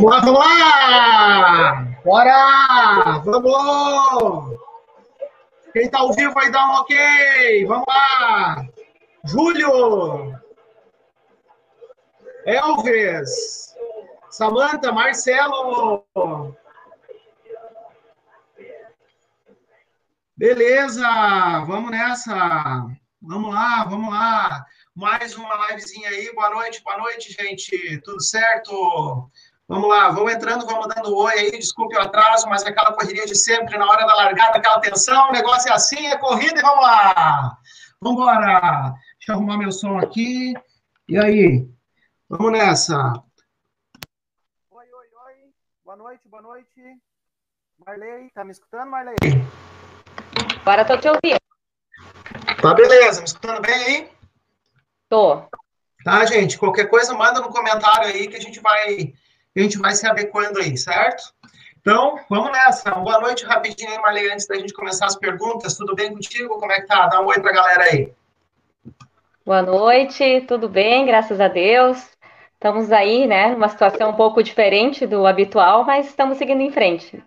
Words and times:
Vamos 0.00 0.12
lá, 0.12 0.20
vamos 0.20 0.40
lá! 0.40 1.86
Bora! 2.02 3.18
Vamos! 3.22 4.58
Quem 5.74 5.82
está 5.82 5.98
ao 5.98 6.14
vivo 6.14 6.32
aí 6.38 6.50
dá 6.50 6.66
um 6.68 6.72
ok! 6.76 7.66
Vamos 7.66 7.84
lá! 7.86 8.66
Júlio! 9.26 10.40
Elvis! 12.46 13.74
Samanta, 14.30 14.90
Marcelo! 14.90 16.06
Beleza! 20.34 21.06
Vamos 21.66 21.90
nessa! 21.90 22.86
Vamos 23.20 23.54
lá, 23.54 23.84
vamos 23.84 24.10
lá! 24.10 24.64
Mais 24.96 25.36
uma 25.36 25.68
livezinha 25.68 26.08
aí. 26.08 26.34
Boa 26.34 26.50
noite, 26.50 26.82
boa 26.82 26.96
noite, 26.96 27.32
gente. 27.32 28.00
Tudo 28.00 28.20
certo? 28.22 29.30
Vamos 29.70 29.88
lá, 29.88 30.10
vamos 30.10 30.32
entrando, 30.32 30.66
vamos 30.66 30.88
dando 30.92 31.16
oi 31.16 31.32
aí, 31.32 31.50
desculpe 31.52 31.94
o 31.94 32.00
atraso, 32.00 32.48
mas 32.48 32.64
é 32.64 32.70
aquela 32.70 32.92
correria 32.92 33.24
de 33.24 33.36
sempre, 33.36 33.78
na 33.78 33.88
hora 33.88 34.04
da 34.04 34.16
largada, 34.16 34.58
aquela 34.58 34.80
tensão, 34.80 35.28
o 35.28 35.32
negócio 35.32 35.70
é 35.70 35.72
assim, 35.72 36.08
é 36.08 36.18
corrida 36.18 36.58
e 36.58 36.60
vamos 36.60 36.82
lá! 36.82 37.56
Vamos 38.00 38.20
embora! 38.20 38.92
Deixa 39.16 39.28
eu 39.28 39.34
arrumar 39.36 39.58
meu 39.58 39.70
som 39.70 39.96
aqui. 39.96 40.54
E 41.08 41.16
aí? 41.16 41.68
Vamos 42.28 42.50
nessa! 42.50 43.12
Oi, 44.72 44.86
oi, 44.92 45.06
oi. 45.26 45.34
Boa 45.84 45.96
noite, 45.96 46.28
boa 46.28 46.42
noite. 46.42 46.98
Marley, 47.86 48.28
tá 48.34 48.42
me 48.42 48.50
escutando, 48.50 48.90
Marley? 48.90 49.14
Agora 50.62 50.84
tô 50.84 50.98
te 50.98 51.08
ouvindo. 51.08 51.38
Tá, 52.60 52.74
beleza. 52.74 53.20
Me 53.20 53.26
escutando 53.28 53.60
bem 53.60 53.74
aí? 53.74 54.10
Tô. 55.08 55.44
Tá, 56.04 56.26
gente? 56.26 56.58
Qualquer 56.58 56.86
coisa, 56.90 57.14
manda 57.14 57.40
no 57.40 57.50
comentário 57.50 58.08
aí 58.08 58.26
que 58.26 58.36
a 58.36 58.40
gente 58.40 58.58
vai 58.58 59.14
a 59.56 59.60
gente 59.60 59.78
vai 59.78 59.94
se 59.94 60.06
adequando 60.06 60.58
aí, 60.58 60.76
certo? 60.76 61.32
Então, 61.80 62.20
vamos 62.28 62.52
nessa. 62.52 62.90
Boa 62.90 63.20
noite 63.20 63.44
rapidinho 63.44 63.90
aí, 63.90 63.98
Marley, 63.98 64.30
antes 64.30 64.46
da 64.46 64.56
gente 64.56 64.72
começar 64.72 65.06
as 65.06 65.16
perguntas. 65.16 65.76
Tudo 65.76 65.94
bem 65.94 66.12
contigo? 66.12 66.58
Como 66.58 66.70
é 66.70 66.80
que 66.80 66.86
tá? 66.86 67.06
Dá 67.06 67.20
um 67.20 67.26
oi 67.26 67.40
pra 67.40 67.52
galera 67.52 67.84
aí. 67.84 68.12
Boa 69.44 69.62
noite, 69.62 70.44
tudo 70.46 70.68
bem, 70.68 71.06
graças 71.06 71.40
a 71.40 71.48
Deus. 71.48 71.98
Estamos 72.52 72.92
aí, 72.92 73.26
né, 73.26 73.48
numa 73.48 73.70
situação 73.70 74.10
um 74.10 74.14
pouco 74.14 74.42
diferente 74.42 75.06
do 75.06 75.26
habitual, 75.26 75.82
mas 75.82 76.06
estamos 76.08 76.36
seguindo 76.36 76.60
em 76.60 76.70
frente. 76.70 77.24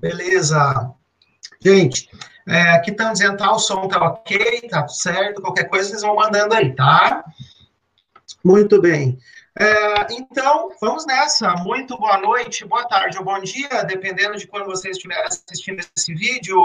Beleza. 0.00 0.92
Gente, 1.64 2.10
é, 2.48 2.72
aqui 2.72 2.90
estão 2.90 3.12
dizendo, 3.12 3.36
tá, 3.36 3.52
o 3.52 3.58
som 3.58 3.86
tá 3.86 4.04
ok, 4.04 4.68
tá 4.68 4.88
certo, 4.88 5.40
qualquer 5.40 5.68
coisa 5.68 5.88
vocês 5.88 6.02
vão 6.02 6.16
mandando 6.16 6.54
aí, 6.54 6.74
tá? 6.74 7.24
Muito 8.44 8.80
bem. 8.80 9.16
É, 9.60 10.06
então, 10.14 10.70
vamos 10.80 11.04
nessa. 11.04 11.50
Muito 11.56 11.98
boa 11.98 12.16
noite, 12.16 12.64
boa 12.64 12.88
tarde 12.88 13.18
ou 13.18 13.24
bom 13.24 13.38
dia, 13.40 13.84
dependendo 13.84 14.38
de 14.38 14.46
quando 14.46 14.64
vocês 14.64 14.96
estiverem 14.96 15.22
assistindo 15.26 15.84
esse 15.94 16.14
vídeo. 16.14 16.58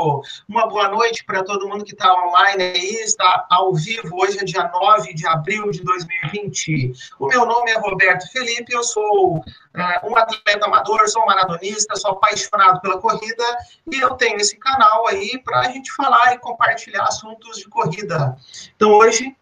Uma 0.48 0.66
boa 0.66 0.88
noite 0.88 1.26
para 1.26 1.44
todo 1.44 1.68
mundo 1.68 1.84
que 1.84 1.92
está 1.92 2.14
online 2.26 2.64
aí, 2.64 2.94
está 3.04 3.48
ao 3.50 3.74
vivo. 3.76 4.16
Hoje 4.16 4.40
é 4.40 4.46
dia 4.46 4.72
9 4.74 5.14
de 5.14 5.28
abril 5.28 5.70
de 5.72 5.84
2020. 5.84 6.94
O 7.20 7.28
meu 7.28 7.46
nome 7.46 7.70
é 7.70 7.78
Roberto 7.78 8.32
Felipe, 8.32 8.74
eu 8.74 8.82
sou 8.82 9.44
é, 9.74 10.08
um 10.08 10.16
atleta 10.16 10.66
amador, 10.66 11.06
sou 11.10 11.22
um 11.24 11.26
maratonista, 11.26 11.98
sou 11.98 12.12
apaixonado 12.12 12.80
pela 12.80 12.98
corrida 13.02 13.44
e 13.92 14.00
eu 14.00 14.12
tenho 14.12 14.38
esse 14.38 14.56
canal 14.56 15.06
aí 15.08 15.38
para 15.44 15.60
a 15.60 15.70
gente 15.70 15.92
falar 15.92 16.34
e 16.34 16.40
compartilhar 16.40 17.04
assuntos 17.04 17.58
de 17.58 17.68
corrida. 17.68 18.38
Então, 18.74 18.94
hoje 18.94 19.36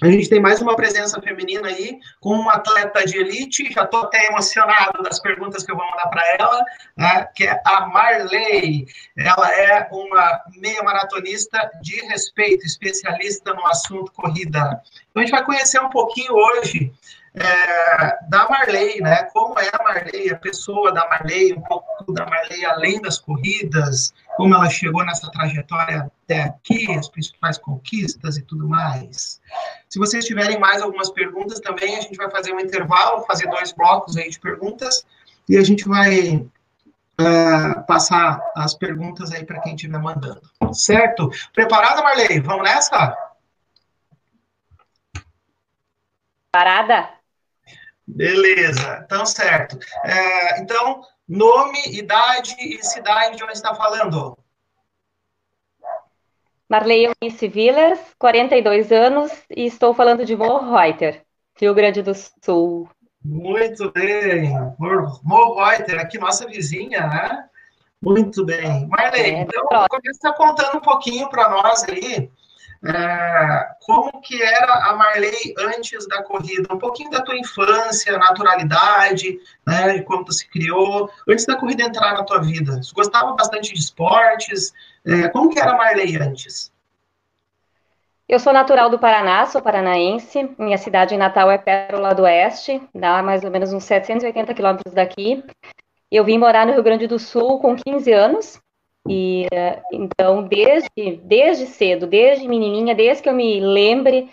a 0.00 0.06
gente 0.06 0.28
tem 0.28 0.40
mais 0.40 0.60
uma 0.62 0.76
presença 0.76 1.20
feminina 1.20 1.68
aí, 1.68 1.98
com 2.20 2.30
uma 2.30 2.52
atleta 2.52 3.04
de 3.04 3.18
elite, 3.18 3.72
já 3.72 3.82
estou 3.82 4.02
até 4.02 4.26
emocionado 4.26 5.02
das 5.02 5.18
perguntas 5.18 5.64
que 5.64 5.72
eu 5.72 5.76
vou 5.76 5.84
mandar 5.90 6.08
para 6.08 6.22
ela, 6.38 6.64
né, 6.96 7.28
que 7.34 7.44
é 7.44 7.60
a 7.64 7.86
Marley. 7.86 8.86
Ela 9.16 9.52
é 9.52 9.88
uma 9.90 10.40
meia 10.56 10.82
maratonista 10.82 11.70
de 11.82 11.96
respeito, 12.06 12.64
especialista 12.64 13.52
no 13.52 13.66
assunto 13.66 14.12
corrida. 14.12 14.80
Então 15.10 15.20
a 15.22 15.26
gente 15.26 15.30
vai 15.30 15.44
conhecer 15.44 15.80
um 15.80 15.90
pouquinho 15.90 16.32
hoje 16.32 16.92
é, 17.34 18.28
da 18.28 18.48
Marley, 18.48 19.00
né? 19.00 19.24
Como 19.32 19.58
é 19.58 19.68
a 19.72 19.82
Marley, 19.82 20.30
a 20.30 20.36
pessoa 20.36 20.92
da 20.92 21.08
Marley, 21.08 21.52
um 21.52 21.60
pouco 21.60 22.12
da 22.12 22.26
Marley 22.26 22.64
além 22.64 23.00
das 23.00 23.18
corridas, 23.18 24.12
como 24.36 24.54
ela 24.54 24.68
chegou 24.70 25.04
nessa 25.04 25.30
trajetória 25.30 26.10
até 26.24 26.42
aqui, 26.42 26.90
as 26.96 27.08
principais 27.08 27.58
conquistas 27.58 28.36
e 28.36 28.42
tudo 28.42 28.68
mais. 28.68 29.40
Se 29.88 29.98
vocês 29.98 30.24
tiverem 30.24 30.58
mais 30.58 30.82
algumas 30.82 31.10
perguntas 31.10 31.60
também, 31.60 31.96
a 31.96 32.00
gente 32.00 32.16
vai 32.16 32.30
fazer 32.30 32.52
um 32.52 32.60
intervalo, 32.60 33.24
fazer 33.24 33.48
dois 33.48 33.72
blocos 33.72 34.16
aí 34.16 34.30
de 34.30 34.40
perguntas, 34.40 35.04
e 35.48 35.56
a 35.56 35.64
gente 35.64 35.88
vai 35.88 36.36
uh, 36.36 37.86
passar 37.86 38.40
as 38.54 38.74
perguntas 38.74 39.32
aí 39.32 39.44
para 39.44 39.60
quem 39.60 39.74
estiver 39.74 39.98
mandando. 39.98 40.42
Certo? 40.72 41.30
Preparada, 41.52 42.02
Marley? 42.02 42.40
Vamos 42.40 42.64
nessa? 42.64 43.16
Parada? 46.50 47.17
Beleza, 48.08 49.02
então 49.04 49.26
certo. 49.26 49.78
É, 50.04 50.60
então, 50.60 51.02
nome, 51.28 51.78
idade 51.88 52.56
e 52.58 52.82
cidade 52.82 53.36
de 53.36 53.44
onde 53.44 53.52
está 53.52 53.74
falando? 53.74 54.36
Marley 56.68 57.06
Eunice 57.22 57.48
Villers, 57.48 58.00
42 58.18 58.90
anos, 58.92 59.32
e 59.50 59.66
estou 59.66 59.94
falando 59.94 60.24
de 60.24 60.34
Morro 60.34 60.74
Reuter, 60.74 61.22
Rio 61.58 61.74
Grande 61.74 62.02
do 62.02 62.12
Sul. 62.42 62.88
Muito 63.22 63.92
bem, 63.92 64.52
Morro 64.78 65.62
Reuter, 65.62 66.00
aqui 66.00 66.18
nossa 66.18 66.46
vizinha, 66.46 67.06
né? 67.06 67.44
Muito 68.00 68.44
bem. 68.44 68.86
Marley, 68.88 69.20
é, 69.20 69.40
então, 69.42 69.64
começa 69.88 70.32
contando 70.32 70.78
um 70.78 70.80
pouquinho 70.80 71.28
para 71.28 71.48
nós 71.50 71.84
aí 71.84 72.30
é, 72.84 73.68
como 73.84 74.20
que 74.20 74.40
era 74.40 74.90
a 74.90 74.94
Marley 74.94 75.54
antes 75.58 76.06
da 76.06 76.22
corrida? 76.22 76.72
Um 76.72 76.78
pouquinho 76.78 77.10
da 77.10 77.22
tua 77.22 77.36
infância, 77.36 78.16
naturalidade, 78.16 79.38
né, 79.66 80.00
como 80.02 80.24
tu 80.24 80.32
se 80.32 80.48
criou, 80.48 81.10
antes 81.28 81.44
da 81.44 81.56
corrida 81.56 81.82
entrar 81.82 82.14
na 82.14 82.24
tua 82.24 82.40
vida. 82.40 82.82
Você 82.82 82.92
gostava 82.94 83.32
bastante 83.32 83.72
de 83.72 83.80
esportes? 83.80 84.72
É, 85.04 85.28
como 85.28 85.50
que 85.50 85.58
era 85.58 85.72
a 85.72 85.76
Marley 85.76 86.16
antes? 86.16 86.72
Eu 88.28 88.38
sou 88.38 88.52
natural 88.52 88.90
do 88.90 88.98
Paraná, 88.98 89.46
sou 89.46 89.62
paranaense. 89.62 90.54
Minha 90.58 90.76
cidade 90.76 91.16
natal 91.16 91.50
é 91.50 91.56
Pérola 91.56 92.14
do 92.14 92.24
Oeste, 92.24 92.80
dá 92.94 93.22
mais 93.22 93.42
ou 93.42 93.50
menos 93.50 93.72
uns 93.72 93.84
780 93.84 94.52
quilômetros 94.52 94.92
daqui. 94.94 95.42
Eu 96.10 96.24
vim 96.24 96.38
morar 96.38 96.66
no 96.66 96.74
Rio 96.74 96.82
Grande 96.82 97.06
do 97.06 97.18
Sul 97.18 97.58
com 97.58 97.74
15 97.74 98.12
anos, 98.12 98.60
e 99.08 99.46
então, 99.92 100.42
desde, 100.42 101.16
desde 101.22 101.66
cedo, 101.66 102.06
desde 102.06 102.46
menininha, 102.46 102.94
desde 102.94 103.22
que 103.22 103.28
eu 103.28 103.34
me 103.34 103.58
lembre, 103.58 104.30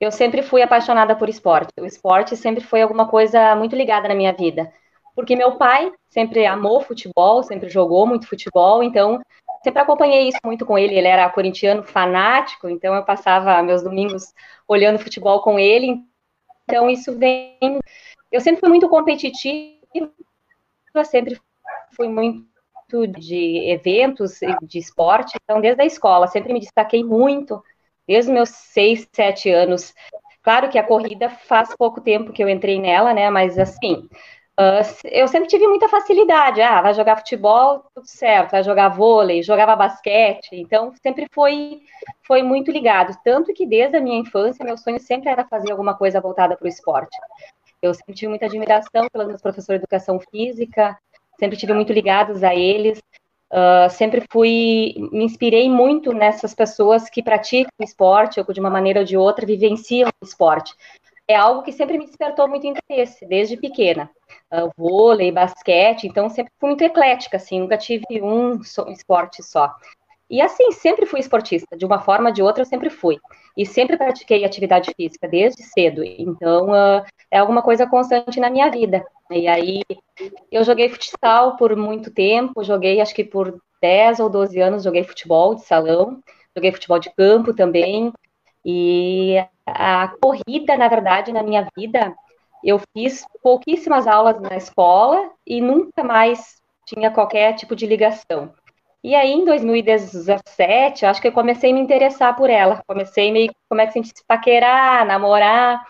eu 0.00 0.10
sempre 0.10 0.42
fui 0.42 0.62
apaixonada 0.62 1.14
por 1.14 1.28
esporte. 1.28 1.72
O 1.80 1.86
esporte 1.86 2.36
sempre 2.36 2.62
foi 2.62 2.82
alguma 2.82 3.08
coisa 3.08 3.54
muito 3.54 3.76
ligada 3.76 4.08
na 4.08 4.14
minha 4.14 4.32
vida. 4.32 4.72
Porque 5.14 5.34
meu 5.34 5.56
pai 5.56 5.90
sempre 6.10 6.44
amou 6.44 6.80
futebol, 6.82 7.42
sempre 7.42 7.70
jogou 7.70 8.06
muito 8.06 8.26
futebol, 8.26 8.82
então 8.82 9.20
sempre 9.64 9.80
acompanhei 9.80 10.28
isso 10.28 10.38
muito 10.44 10.66
com 10.66 10.78
ele. 10.78 10.94
Ele 10.94 11.08
era 11.08 11.30
corintiano 11.30 11.82
fanático, 11.82 12.68
então 12.68 12.94
eu 12.94 13.04
passava 13.04 13.62
meus 13.62 13.82
domingos 13.82 14.34
olhando 14.68 14.98
futebol 14.98 15.40
com 15.40 15.58
ele. 15.58 16.02
Então 16.64 16.90
isso 16.90 17.16
vem. 17.16 17.80
Eu 18.30 18.40
sempre 18.40 18.60
fui 18.60 18.68
muito 18.68 18.88
competitiva, 18.88 19.78
sempre 21.04 21.40
fui 21.96 22.08
muito 22.08 22.55
de 22.88 23.70
eventos 23.70 24.38
de 24.62 24.78
esporte, 24.78 25.36
então 25.42 25.60
desde 25.60 25.82
a 25.82 25.86
escola 25.86 26.28
sempre 26.28 26.52
me 26.52 26.60
destaquei 26.60 27.02
muito, 27.02 27.62
desde 28.06 28.30
meus 28.30 28.50
seis, 28.50 29.08
sete 29.12 29.50
anos. 29.50 29.92
Claro 30.42 30.68
que 30.68 30.78
a 30.78 30.84
corrida 30.84 31.28
faz 31.28 31.74
pouco 31.76 32.00
tempo 32.00 32.32
que 32.32 32.42
eu 32.42 32.48
entrei 32.48 32.80
nela, 32.80 33.12
né? 33.12 33.28
Mas 33.30 33.58
assim, 33.58 34.08
uh, 34.58 34.86
eu 35.04 35.26
sempre 35.26 35.48
tive 35.48 35.66
muita 35.66 35.88
facilidade. 35.88 36.62
Ah, 36.62 36.80
vai 36.80 36.94
jogar 36.94 37.16
futebol, 37.16 37.84
tudo 37.92 38.06
certo. 38.06 38.52
Vai 38.52 38.62
jogar 38.62 38.90
vôlei, 38.90 39.42
jogava 39.42 39.74
basquete. 39.74 40.50
Então 40.52 40.92
sempre 41.02 41.26
foi 41.32 41.80
foi 42.22 42.44
muito 42.44 42.70
ligado. 42.70 43.18
Tanto 43.24 43.52
que 43.52 43.66
desde 43.66 43.96
a 43.96 44.00
minha 44.00 44.20
infância 44.20 44.64
meu 44.64 44.78
sonho 44.78 45.00
sempre 45.00 45.30
era 45.30 45.44
fazer 45.44 45.72
alguma 45.72 45.96
coisa 45.96 46.20
voltada 46.20 46.56
para 46.56 46.66
o 46.66 46.68
esporte. 46.68 47.16
Eu 47.82 47.92
tive 48.14 48.28
muita 48.28 48.46
admiração 48.46 49.08
pelos 49.12 49.26
meus 49.28 49.42
professores 49.42 49.80
de 49.80 49.84
educação 49.84 50.18
física, 50.30 50.96
sempre 51.38 51.56
tive 51.56 51.72
muito 51.72 51.92
ligados 51.92 52.42
a 52.42 52.54
eles. 52.54 53.00
Uh, 53.52 53.88
sempre 53.90 54.24
fui, 54.30 54.94
me 55.12 55.24
inspirei 55.24 55.70
muito 55.70 56.12
nessas 56.12 56.52
pessoas 56.52 57.08
que 57.08 57.22
praticam 57.22 57.70
esporte, 57.80 58.40
ou 58.40 58.52
de 58.52 58.60
uma 58.60 58.70
maneira 58.70 59.00
ou 59.00 59.06
de 59.06 59.16
outra 59.16 59.46
vivenciam 59.46 60.10
esporte. 60.22 60.74
É 61.28 61.34
algo 61.34 61.62
que 61.62 61.72
sempre 61.72 61.98
me 61.98 62.06
despertou 62.06 62.48
muito 62.48 62.66
interesse, 62.66 63.26
desde 63.26 63.56
pequena. 63.56 64.10
Uh, 64.52 64.70
vôlei, 64.76 65.30
basquete, 65.32 66.04
então 66.04 66.28
sempre 66.28 66.52
fui 66.58 66.70
muito 66.70 66.82
eclética, 66.82 67.36
assim, 67.36 67.60
nunca 67.60 67.76
tive 67.76 68.04
um 68.22 68.60
esporte 68.88 69.42
só. 69.42 69.74
E 70.28 70.40
assim, 70.40 70.72
sempre 70.72 71.06
fui 71.06 71.20
esportista, 71.20 71.76
de 71.76 71.86
uma 71.86 72.00
forma 72.00 72.30
ou 72.30 72.34
de 72.34 72.42
outra 72.42 72.62
eu 72.62 72.66
sempre 72.66 72.90
fui. 72.90 73.18
E 73.56 73.64
sempre 73.64 73.96
pratiquei 73.96 74.44
atividade 74.44 74.92
física, 74.96 75.28
desde 75.28 75.62
cedo. 75.62 76.02
Então, 76.04 76.70
uh, 76.70 77.04
é 77.30 77.38
alguma 77.38 77.62
coisa 77.62 77.86
constante 77.86 78.40
na 78.40 78.50
minha 78.50 78.68
vida. 78.70 79.04
E 79.30 79.46
aí, 79.46 79.82
eu 80.50 80.64
joguei 80.64 80.88
futsal 80.88 81.56
por 81.56 81.76
muito 81.76 82.10
tempo, 82.10 82.64
joguei 82.64 83.00
acho 83.00 83.14
que 83.14 83.24
por 83.24 83.60
10 83.80 84.20
ou 84.20 84.28
12 84.28 84.60
anos, 84.60 84.82
joguei 84.82 85.04
futebol 85.04 85.54
de 85.54 85.62
salão, 85.62 86.20
joguei 86.56 86.72
futebol 86.72 86.98
de 86.98 87.14
campo 87.14 87.54
também. 87.54 88.12
E 88.64 89.36
a 89.64 90.08
corrida, 90.20 90.76
na 90.76 90.88
verdade, 90.88 91.32
na 91.32 91.42
minha 91.42 91.68
vida, 91.76 92.14
eu 92.64 92.80
fiz 92.92 93.24
pouquíssimas 93.42 94.08
aulas 94.08 94.40
na 94.40 94.56
escola 94.56 95.30
e 95.46 95.60
nunca 95.60 96.02
mais 96.02 96.60
tinha 96.84 97.12
qualquer 97.12 97.54
tipo 97.54 97.76
de 97.76 97.86
ligação. 97.86 98.52
E 99.06 99.14
aí, 99.14 99.30
em 99.30 99.44
2017, 99.44 101.06
acho 101.06 101.22
que 101.22 101.28
eu 101.28 101.32
comecei 101.32 101.70
a 101.70 101.72
me 101.74 101.78
interessar 101.78 102.34
por 102.34 102.50
ela. 102.50 102.82
Comecei 102.88 103.30
meio, 103.30 103.52
como 103.68 103.80
é 103.80 103.86
que 103.86 104.02
se 104.02 104.26
paquerar, 104.26 105.06
namorar. 105.06 105.86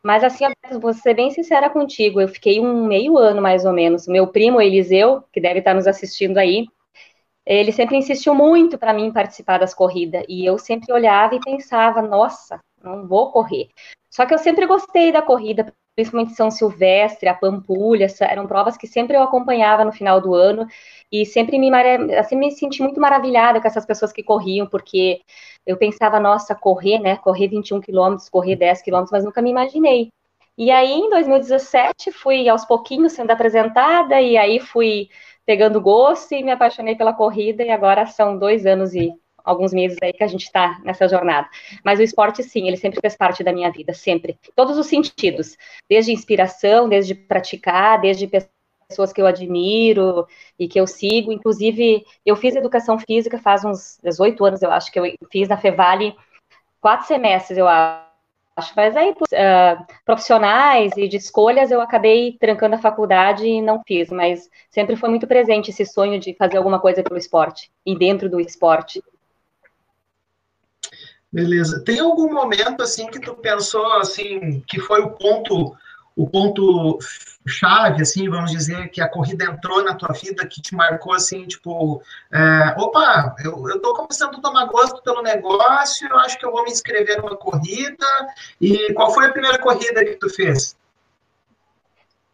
Mas 0.00 0.22
assim, 0.22 0.44
vou 0.80 0.94
ser 0.94 1.14
bem 1.14 1.32
sincera 1.32 1.68
contigo, 1.68 2.20
eu 2.20 2.28
fiquei 2.28 2.60
um 2.60 2.86
meio 2.86 3.18
ano, 3.18 3.42
mais 3.42 3.64
ou 3.64 3.72
menos. 3.72 4.06
Meu 4.06 4.28
primo, 4.28 4.60
Eliseu, 4.60 5.24
que 5.32 5.40
deve 5.40 5.58
estar 5.58 5.74
nos 5.74 5.88
assistindo 5.88 6.38
aí, 6.38 6.68
ele 7.44 7.72
sempre 7.72 7.96
insistiu 7.96 8.36
muito 8.36 8.78
para 8.78 8.92
mim 8.94 9.12
participar 9.12 9.58
das 9.58 9.74
corridas. 9.74 10.24
E 10.28 10.46
eu 10.46 10.56
sempre 10.56 10.92
olhava 10.92 11.34
e 11.34 11.40
pensava, 11.40 12.00
nossa, 12.02 12.60
não 12.80 13.08
vou 13.08 13.32
correr. 13.32 13.68
Só 14.08 14.26
que 14.26 14.32
eu 14.32 14.38
sempre 14.38 14.64
gostei 14.64 15.10
da 15.10 15.22
corrida, 15.22 15.74
principalmente 15.94 16.34
São 16.34 16.50
Silvestre, 16.50 17.28
a 17.28 17.34
Pampulha, 17.34 18.06
eram 18.20 18.46
provas 18.46 18.76
que 18.76 18.86
sempre 18.86 19.16
eu 19.16 19.22
acompanhava 19.22 19.84
no 19.84 19.92
final 19.92 20.20
do 20.20 20.34
ano 20.34 20.66
e 21.10 21.24
sempre 21.24 21.58
me, 21.58 21.70
assim, 22.16 22.36
me 22.36 22.50
senti 22.50 22.82
muito 22.82 23.00
maravilhada 23.00 23.60
com 23.60 23.66
essas 23.66 23.86
pessoas 23.86 24.12
que 24.12 24.22
corriam, 24.22 24.66
porque 24.66 25.20
eu 25.66 25.76
pensava, 25.76 26.18
nossa, 26.20 26.54
correr, 26.54 26.98
né, 26.98 27.16
correr 27.16 27.48
21 27.48 27.80
quilômetros, 27.80 28.28
correr 28.28 28.56
10 28.56 28.82
quilômetros, 28.82 29.12
mas 29.12 29.24
nunca 29.24 29.40
me 29.40 29.50
imaginei. 29.50 30.10
E 30.56 30.70
aí, 30.70 30.92
em 30.92 31.10
2017, 31.10 32.12
fui 32.12 32.48
aos 32.48 32.64
pouquinhos 32.64 33.12
sendo 33.12 33.30
apresentada, 33.30 34.20
e 34.20 34.36
aí 34.36 34.60
fui 34.60 35.08
pegando 35.46 35.80
gosto 35.80 36.32
e 36.32 36.42
me 36.42 36.50
apaixonei 36.52 36.96
pela 36.96 37.12
corrida, 37.12 37.62
e 37.64 37.70
agora 37.70 38.06
são 38.06 38.38
dois 38.38 38.66
anos 38.66 38.94
e 38.94 39.12
alguns 39.44 39.72
meses 39.72 39.98
aí 40.02 40.12
que 40.12 40.24
a 40.24 40.26
gente 40.26 40.44
está 40.44 40.80
nessa 40.82 41.06
jornada. 41.06 41.48
Mas 41.84 42.00
o 42.00 42.02
esporte, 42.02 42.42
sim, 42.42 42.66
ele 42.66 42.76
sempre 42.76 43.00
fez 43.00 43.16
parte 43.16 43.44
da 43.44 43.52
minha 43.52 43.70
vida, 43.70 43.92
sempre. 43.92 44.38
Todos 44.56 44.78
os 44.78 44.86
sentidos. 44.86 45.56
Desde 45.88 46.12
inspiração, 46.12 46.88
desde 46.88 47.14
praticar, 47.14 48.00
desde 48.00 48.26
pessoas 48.88 49.12
que 49.12 49.20
eu 49.20 49.26
admiro 49.26 50.26
e 50.58 50.68
que 50.68 50.80
eu 50.80 50.86
sigo. 50.86 51.32
Inclusive, 51.32 52.04
eu 52.24 52.36
fiz 52.36 52.56
educação 52.56 52.98
física 52.98 53.38
faz 53.38 53.64
uns 53.64 53.98
18 54.02 54.44
anos, 54.44 54.62
eu 54.62 54.70
acho, 54.70 54.90
que 54.90 54.98
eu 54.98 55.04
fiz 55.30 55.48
na 55.48 55.56
Fevale 55.56 56.16
quatro 56.80 57.06
semestres, 57.06 57.58
eu 57.58 57.66
acho. 57.66 58.04
Mas 58.76 58.96
aí, 58.96 59.10
uh, 59.10 59.86
profissionais 60.04 60.96
e 60.96 61.08
de 61.08 61.16
escolhas, 61.16 61.72
eu 61.72 61.80
acabei 61.80 62.36
trancando 62.38 62.76
a 62.76 62.78
faculdade 62.78 63.44
e 63.46 63.60
não 63.60 63.82
fiz, 63.84 64.10
mas 64.10 64.48
sempre 64.70 64.94
foi 64.94 65.08
muito 65.08 65.26
presente 65.26 65.70
esse 65.70 65.84
sonho 65.84 66.20
de 66.20 66.34
fazer 66.34 66.56
alguma 66.56 66.78
coisa 66.78 67.02
pelo 67.02 67.18
esporte 67.18 67.70
e 67.84 67.98
dentro 67.98 68.30
do 68.30 68.38
esporte. 68.38 69.02
Beleza. 71.34 71.82
Tem 71.84 71.98
algum 71.98 72.32
momento 72.32 72.80
assim 72.80 73.08
que 73.08 73.18
tu 73.18 73.34
pensou 73.34 73.84
assim 73.94 74.62
que 74.68 74.78
foi 74.78 75.00
o 75.00 75.10
ponto 75.10 75.76
o 76.16 76.30
ponto 76.30 76.96
chave, 77.44 78.02
assim, 78.02 78.28
vamos 78.28 78.52
dizer, 78.52 78.88
que 78.90 79.00
a 79.00 79.08
corrida 79.08 79.46
entrou 79.46 79.82
na 79.82 79.96
tua 79.96 80.12
vida, 80.12 80.46
que 80.46 80.62
te 80.62 80.72
marcou, 80.72 81.12
assim, 81.12 81.44
tipo, 81.44 82.00
é, 82.32 82.80
opa, 82.80 83.34
eu, 83.44 83.68
eu 83.68 83.80
tô 83.80 83.92
começando 83.94 84.36
a 84.36 84.40
tomar 84.40 84.66
gosto 84.66 85.02
pelo 85.02 85.22
negócio, 85.22 86.08
eu 86.08 86.16
acho 86.20 86.38
que 86.38 86.46
eu 86.46 86.52
vou 86.52 86.62
me 86.62 86.70
inscrever 86.70 87.20
numa 87.20 87.36
corrida, 87.36 88.06
e 88.60 88.92
qual 88.92 89.12
foi 89.12 89.26
a 89.26 89.32
primeira 89.32 89.58
corrida 89.58 90.04
que 90.04 90.14
tu 90.14 90.30
fez? 90.30 90.76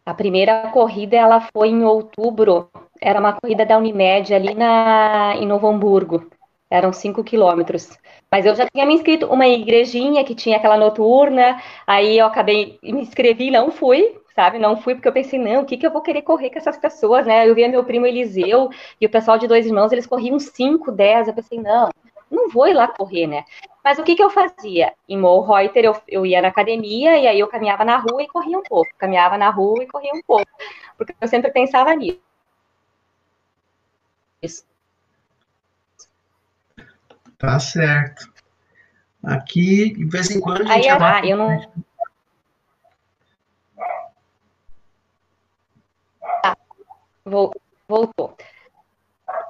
A 0.05 0.13
primeira 0.13 0.69
corrida, 0.69 1.17
ela 1.17 1.41
foi 1.51 1.69
em 1.69 1.83
outubro, 1.83 2.69
era 3.01 3.19
uma 3.19 3.33
corrida 3.33 3.65
da 3.65 3.79
Unimed, 3.79 4.31
ali 4.31 4.53
na, 4.53 5.33
em 5.37 5.47
Novo 5.47 5.67
Hamburgo, 5.67 6.29
eram 6.71 6.93
cinco 6.93 7.23
quilômetros. 7.23 7.89
Mas 8.31 8.45
eu 8.45 8.55
já 8.55 8.65
tinha 8.67 8.85
me 8.85 8.93
inscrito 8.93 9.27
uma 9.27 9.47
igrejinha 9.47 10.23
que 10.23 10.33
tinha 10.33 10.57
aquela 10.57 10.77
noturna, 10.77 11.61
aí 11.85 12.17
eu 12.17 12.25
acabei, 12.25 12.79
me 12.81 13.01
inscrevi, 13.01 13.51
não 13.51 13.69
fui, 13.71 14.17
sabe? 14.35 14.57
Não 14.57 14.77
fui 14.77 14.95
porque 14.95 15.07
eu 15.07 15.13
pensei, 15.13 15.37
não, 15.37 15.61
o 15.61 15.65
que, 15.65 15.77
que 15.77 15.85
eu 15.85 15.91
vou 15.91 16.01
querer 16.01 16.21
correr 16.21 16.49
com 16.49 16.57
essas 16.57 16.77
pessoas, 16.77 17.27
né? 17.27 17.47
Eu 17.47 17.53
via 17.53 17.67
meu 17.69 17.83
primo 17.83 18.07
Eliseu 18.07 18.69
e 18.99 19.05
o 19.05 19.09
pessoal 19.09 19.37
de 19.37 19.47
dois 19.47 19.65
irmãos, 19.65 19.91
eles 19.91 20.07
corriam 20.07 20.39
5, 20.39 20.91
10, 20.91 21.27
eu 21.27 21.33
pensei, 21.33 21.59
não, 21.59 21.89
não 22.29 22.49
vou 22.49 22.67
ir 22.67 22.73
lá 22.73 22.87
correr, 22.87 23.27
né? 23.27 23.43
Mas 23.83 23.99
o 23.99 24.03
que, 24.03 24.15
que 24.15 24.23
eu 24.23 24.29
fazia? 24.29 24.93
Em 25.09 25.17
Morreuter, 25.17 25.83
eu, 25.85 25.95
eu 26.07 26.25
ia 26.25 26.41
na 26.41 26.47
academia 26.49 27.17
e 27.17 27.27
aí 27.27 27.39
eu 27.39 27.47
caminhava 27.47 27.83
na 27.83 27.97
rua 27.97 28.23
e 28.23 28.27
corria 28.27 28.57
um 28.57 28.63
pouco, 28.63 28.89
caminhava 28.97 29.37
na 29.37 29.49
rua 29.49 29.83
e 29.83 29.87
corria 29.87 30.11
um 30.13 30.21
pouco, 30.25 30.47
porque 30.97 31.13
eu 31.19 31.27
sempre 31.27 31.51
pensava 31.51 31.93
nisso. 31.95 32.21
Tá 37.41 37.59
certo. 37.59 38.31
Aqui, 39.23 39.95
de 39.95 40.05
vez 40.05 40.29
em 40.29 40.39
quando, 40.39 40.61
a 40.61 40.75
gente... 40.75 40.87
Aí, 40.87 40.89
ah, 40.89 41.21
eu 41.25 41.35
não... 41.35 41.59
Tá. 46.43 46.55
Voltou. 47.87 48.37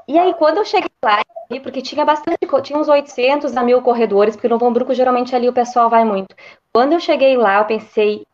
E 0.07 0.17
aí, 0.17 0.33
quando 0.35 0.59
eu 0.59 0.65
cheguei 0.65 0.89
lá, 1.03 1.21
porque 1.61 1.81
tinha 1.81 2.05
bastante, 2.05 2.37
tinha 2.63 2.79
uns 2.79 2.87
800 2.87 3.57
a 3.57 3.61
mil 3.61 3.81
corredores, 3.81 4.37
porque 4.37 4.47
no 4.47 4.55
Novo 4.55 4.67
Hamburgo, 4.67 4.93
geralmente, 4.93 5.35
ali 5.35 5.49
o 5.49 5.53
pessoal 5.53 5.89
vai 5.89 6.05
muito. 6.05 6.33
Quando 6.71 6.93
eu 6.93 6.99
cheguei 7.01 7.35
lá, 7.35 7.57
eu 7.57 7.65
pensei, 7.65 8.25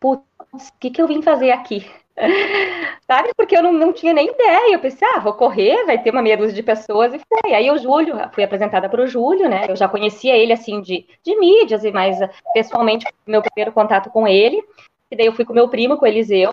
putz, 0.00 0.24
o 0.52 0.78
que, 0.80 0.90
que 0.90 1.00
eu 1.00 1.06
vim 1.06 1.22
fazer 1.22 1.52
aqui? 1.52 1.88
Sabe? 3.06 3.30
Porque 3.36 3.56
eu 3.56 3.62
não, 3.62 3.72
não 3.72 3.92
tinha 3.92 4.12
nem 4.12 4.28
ideia. 4.28 4.74
Eu 4.74 4.78
pensei, 4.78 5.06
ah, 5.14 5.20
vou 5.20 5.32
correr, 5.34 5.84
vai 5.84 6.02
ter 6.02 6.10
uma 6.10 6.22
meia 6.22 6.36
dúzia 6.36 6.54
de 6.54 6.62
pessoas, 6.62 7.14
e 7.14 7.20
foi. 7.28 7.54
Aí 7.54 7.70
o 7.70 7.78
Júlio, 7.78 8.16
fui 8.32 8.44
apresentada 8.44 8.88
para 8.88 9.02
o 9.02 9.06
Júlio, 9.06 9.48
né? 9.48 9.66
Eu 9.68 9.76
já 9.76 9.88
conhecia 9.88 10.36
ele, 10.36 10.52
assim, 10.52 10.80
de, 10.80 11.06
de 11.22 11.38
mídias, 11.38 11.84
e 11.84 11.90
mais 11.90 12.18
pessoalmente, 12.52 13.06
meu 13.26 13.42
primeiro 13.42 13.72
contato 13.72 14.10
com 14.10 14.26
ele. 14.26 14.62
E 15.10 15.16
daí 15.16 15.26
eu 15.26 15.32
fui 15.32 15.44
com 15.44 15.52
meu 15.52 15.68
primo, 15.68 15.96
com 15.96 16.04
o 16.04 16.08
Eliseu. 16.08 16.50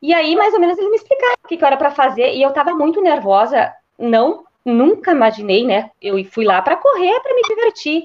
E 0.00 0.12
aí, 0.14 0.36
mais 0.36 0.54
ou 0.54 0.60
menos, 0.60 0.78
ele 0.78 0.90
me 0.90 0.96
explicava 0.96 1.34
o 1.44 1.48
que, 1.48 1.56
que 1.56 1.64
era 1.64 1.76
para 1.76 1.90
fazer, 1.90 2.34
e 2.34 2.42
eu 2.42 2.50
estava 2.50 2.72
muito 2.72 3.00
nervosa, 3.00 3.72
não, 3.98 4.44
nunca 4.64 5.12
imaginei, 5.12 5.64
né? 5.66 5.90
Eu 6.00 6.22
fui 6.26 6.44
lá 6.44 6.62
para 6.62 6.76
correr, 6.76 7.20
para 7.20 7.34
me 7.34 7.42
divertir. 7.42 8.04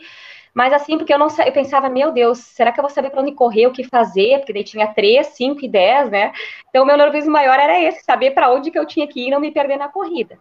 Mas 0.53 0.72
assim, 0.72 0.98
porque 0.98 1.13
eu 1.13 1.17
não 1.17 1.27
eu 1.45 1.51
pensava, 1.51 1.89
meu 1.89 2.12
Deus, 2.12 2.38
será 2.38 2.72
que 2.72 2.79
eu 2.79 2.83
vou 2.83 2.91
saber 2.91 3.10
para 3.10 3.22
onde 3.22 3.31
correr, 3.31 3.65
o 3.67 3.74
que 3.74 3.83
fazer? 3.83 4.38
Porque 4.38 4.53
daí 4.53 4.63
tinha 4.63 4.93
3, 4.93 5.25
5 5.27 5.65
e 5.65 5.67
10, 5.67 6.12
né? 6.12 6.31
Então, 6.69 6.86
meu 6.86 6.95
nervosismo 6.95 7.31
maior 7.31 7.60
era 7.60 7.79
esse, 7.81 8.03
saber 8.03 8.31
para 8.31 8.51
onde 8.51 8.69
que 8.69 8.77
eu 8.77 8.86
tinha 8.86 9.07
que 9.07 9.22
ir 9.22 9.27
e 9.27 9.31
não 9.31 9.39
me 9.39 9.51
perder 9.51 9.77
na 9.77 9.89
corrida. 9.89 10.38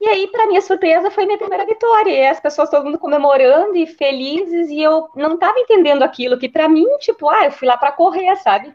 E 0.00 0.08
aí, 0.08 0.28
para 0.28 0.46
minha 0.46 0.60
surpresa, 0.60 1.10
foi 1.10 1.26
minha 1.26 1.38
primeira 1.38 1.64
vitória. 1.66 2.10
E 2.10 2.26
as 2.26 2.40
pessoas 2.40 2.70
todo 2.70 2.84
mundo 2.84 2.98
comemorando 2.98 3.76
e 3.76 3.86
felizes, 3.86 4.68
e 4.70 4.80
eu 4.80 5.08
não 5.14 5.34
estava 5.34 5.58
entendendo 5.58 6.02
aquilo, 6.02 6.38
que 6.38 6.48
para 6.48 6.68
mim, 6.68 6.86
tipo, 6.98 7.28
ah, 7.28 7.44
eu 7.46 7.52
fui 7.52 7.66
lá 7.66 7.76
para 7.76 7.92
correr, 7.92 8.36
sabe? 8.36 8.74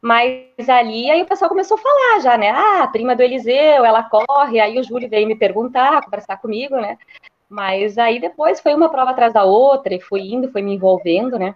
Mas 0.00 0.68
ali, 0.68 1.10
aí 1.10 1.22
o 1.22 1.26
pessoal 1.26 1.48
começou 1.48 1.76
a 1.76 1.80
falar 1.80 2.20
já, 2.20 2.38
né? 2.38 2.50
Ah, 2.50 2.86
prima 2.92 3.16
do 3.16 3.22
Eliseu, 3.22 3.84
ela 3.84 4.02
corre. 4.04 4.60
Aí 4.60 4.78
o 4.78 4.82
Júlio 4.82 5.08
veio 5.08 5.26
me 5.26 5.36
perguntar, 5.36 6.02
conversar 6.04 6.36
comigo, 6.38 6.76
né? 6.76 6.98
Mas 7.48 7.96
aí 7.98 8.20
depois 8.20 8.60
foi 8.60 8.74
uma 8.74 8.88
prova 8.88 9.10
atrás 9.12 9.32
da 9.32 9.44
outra 9.44 9.94
e 9.94 10.00
fui 10.00 10.20
indo, 10.20 10.50
foi 10.50 10.62
me 10.62 10.74
envolvendo, 10.74 11.38
né? 11.38 11.54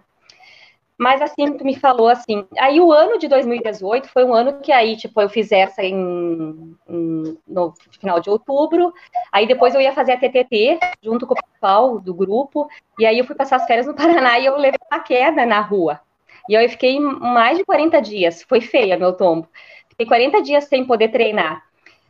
Mas 1.01 1.19
assim, 1.19 1.57
tu 1.57 1.65
me 1.65 1.75
falou 1.75 2.07
assim, 2.07 2.45
aí 2.59 2.79
o 2.79 2.91
ano 2.91 3.17
de 3.17 3.27
2018 3.27 4.07
foi 4.07 4.23
um 4.23 4.35
ano 4.35 4.59
que 4.61 4.71
aí, 4.71 4.95
tipo, 4.95 5.19
eu 5.19 5.27
fiz 5.27 5.51
essa 5.51 5.81
em, 5.83 6.77
em, 6.87 7.37
no 7.47 7.73
final 7.99 8.19
de 8.19 8.29
outubro, 8.29 8.93
aí 9.31 9.47
depois 9.47 9.73
eu 9.73 9.81
ia 9.81 9.93
fazer 9.93 10.11
a 10.11 10.17
TTT 10.17 10.77
junto 11.01 11.25
com 11.25 11.33
o 11.33 11.37
pessoal 11.53 11.99
do 11.99 12.13
grupo, 12.13 12.69
e 12.99 13.05
aí 13.07 13.17
eu 13.17 13.25
fui 13.25 13.35
passar 13.35 13.55
as 13.55 13.65
férias 13.65 13.87
no 13.87 13.95
Paraná 13.97 14.37
e 14.37 14.45
eu 14.45 14.55
levei 14.57 14.79
uma 14.91 14.99
queda 14.99 15.43
na 15.43 15.59
rua. 15.59 15.99
E 16.47 16.55
aí 16.55 16.65
eu 16.65 16.69
fiquei 16.69 16.99
mais 16.99 17.57
de 17.57 17.65
40 17.65 17.99
dias, 17.99 18.43
foi 18.43 18.61
feia 18.61 18.95
meu 18.95 19.13
tombo. 19.13 19.47
Fiquei 19.89 20.05
40 20.05 20.39
dias 20.43 20.65
sem 20.65 20.85
poder 20.85 21.09
treinar. 21.09 21.63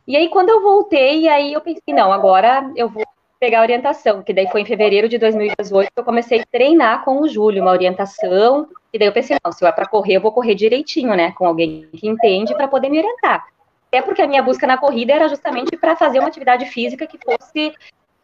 E 0.06 0.16
aí 0.18 0.28
quando 0.28 0.50
eu 0.50 0.60
voltei, 0.60 1.28
aí 1.28 1.54
eu 1.54 1.62
pensei, 1.62 1.94
não, 1.94 2.12
agora 2.12 2.70
eu 2.76 2.90
vou 2.90 3.04
pegar 3.42 3.60
orientação, 3.60 4.22
que 4.22 4.32
daí 4.32 4.48
foi 4.52 4.60
em 4.60 4.64
fevereiro 4.64 5.08
de 5.08 5.18
2018 5.18 5.90
que 5.92 5.98
eu 5.98 6.04
comecei 6.04 6.38
a 6.38 6.46
treinar 6.46 7.04
com 7.04 7.20
o 7.20 7.28
Júlio, 7.28 7.60
uma 7.60 7.72
orientação, 7.72 8.68
e 8.92 8.98
daí 9.00 9.08
eu 9.08 9.12
pensei, 9.12 9.36
não, 9.44 9.50
se 9.50 9.64
eu 9.64 9.68
é 9.68 9.72
para 9.72 9.84
correr, 9.84 10.14
eu 10.14 10.20
vou 10.20 10.30
correr 10.30 10.54
direitinho, 10.54 11.12
né, 11.16 11.32
com 11.32 11.44
alguém 11.44 11.88
que 11.92 12.06
entende 12.06 12.54
para 12.54 12.68
poder 12.68 12.88
me 12.88 12.98
orientar. 12.98 13.44
Até 13.88 14.00
porque 14.00 14.22
a 14.22 14.28
minha 14.28 14.44
busca 14.44 14.64
na 14.64 14.78
corrida 14.78 15.12
era 15.12 15.28
justamente 15.28 15.76
para 15.76 15.96
fazer 15.96 16.20
uma 16.20 16.28
atividade 16.28 16.66
física 16.66 17.04
que 17.04 17.18
fosse, 17.18 17.72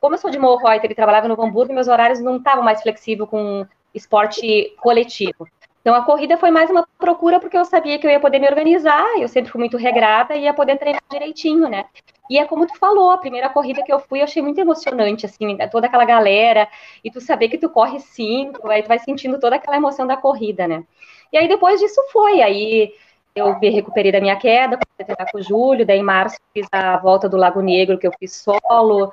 como 0.00 0.14
eu 0.14 0.18
sou 0.18 0.30
de 0.30 0.38
Morreuter 0.38 0.88
e 0.88 0.94
trabalhava 0.94 1.26
no 1.26 1.42
Hamburgo, 1.42 1.74
meus 1.74 1.88
horários 1.88 2.20
não 2.20 2.36
estavam 2.36 2.62
mais 2.62 2.80
flexíveis 2.80 3.28
com 3.28 3.66
esporte 3.92 4.72
coletivo. 4.80 5.48
Então 5.88 5.96
a 5.96 6.04
corrida 6.04 6.36
foi 6.36 6.50
mais 6.50 6.68
uma 6.68 6.86
procura 6.98 7.40
porque 7.40 7.56
eu 7.56 7.64
sabia 7.64 7.98
que 7.98 8.06
eu 8.06 8.10
ia 8.10 8.20
poder 8.20 8.38
me 8.38 8.46
organizar, 8.46 9.06
eu 9.18 9.26
sempre 9.26 9.50
fui 9.50 9.58
muito 9.58 9.78
regrada 9.78 10.34
e 10.34 10.42
ia 10.42 10.52
poder 10.52 10.76
treinar 10.76 11.00
direitinho, 11.10 11.66
né? 11.66 11.86
E 12.28 12.38
é 12.38 12.44
como 12.44 12.66
tu 12.66 12.76
falou, 12.78 13.10
a 13.10 13.16
primeira 13.16 13.48
corrida 13.48 13.82
que 13.82 13.90
eu 13.90 13.98
fui, 13.98 14.20
eu 14.20 14.24
achei 14.24 14.42
muito 14.42 14.60
emocionante, 14.60 15.24
assim, 15.24 15.56
toda 15.70 15.86
aquela 15.86 16.04
galera, 16.04 16.68
e 17.02 17.10
tu 17.10 17.22
saber 17.22 17.48
que 17.48 17.56
tu 17.56 17.70
corre 17.70 18.00
cinco, 18.00 18.68
aí 18.68 18.82
tu 18.82 18.88
vai 18.88 18.98
sentindo 18.98 19.40
toda 19.40 19.56
aquela 19.56 19.78
emoção 19.78 20.06
da 20.06 20.14
corrida, 20.14 20.68
né? 20.68 20.84
E 21.32 21.38
aí 21.38 21.48
depois 21.48 21.80
disso 21.80 22.02
foi, 22.12 22.42
aí 22.42 22.92
eu 23.34 23.58
me 23.58 23.70
recuperei 23.70 24.12
da 24.12 24.20
minha 24.20 24.36
queda, 24.36 24.76
comecei 24.76 25.04
a 25.04 25.04
treinar 25.06 25.32
com 25.32 25.38
o 25.38 25.42
Júlio, 25.42 25.86
daí 25.86 26.00
em 26.00 26.02
março 26.02 26.36
fiz 26.52 26.66
a 26.70 26.98
volta 26.98 27.30
do 27.30 27.38
Lago 27.38 27.62
Negro, 27.62 27.96
que 27.96 28.06
eu 28.06 28.12
fiz 28.20 28.36
solo, 28.36 29.10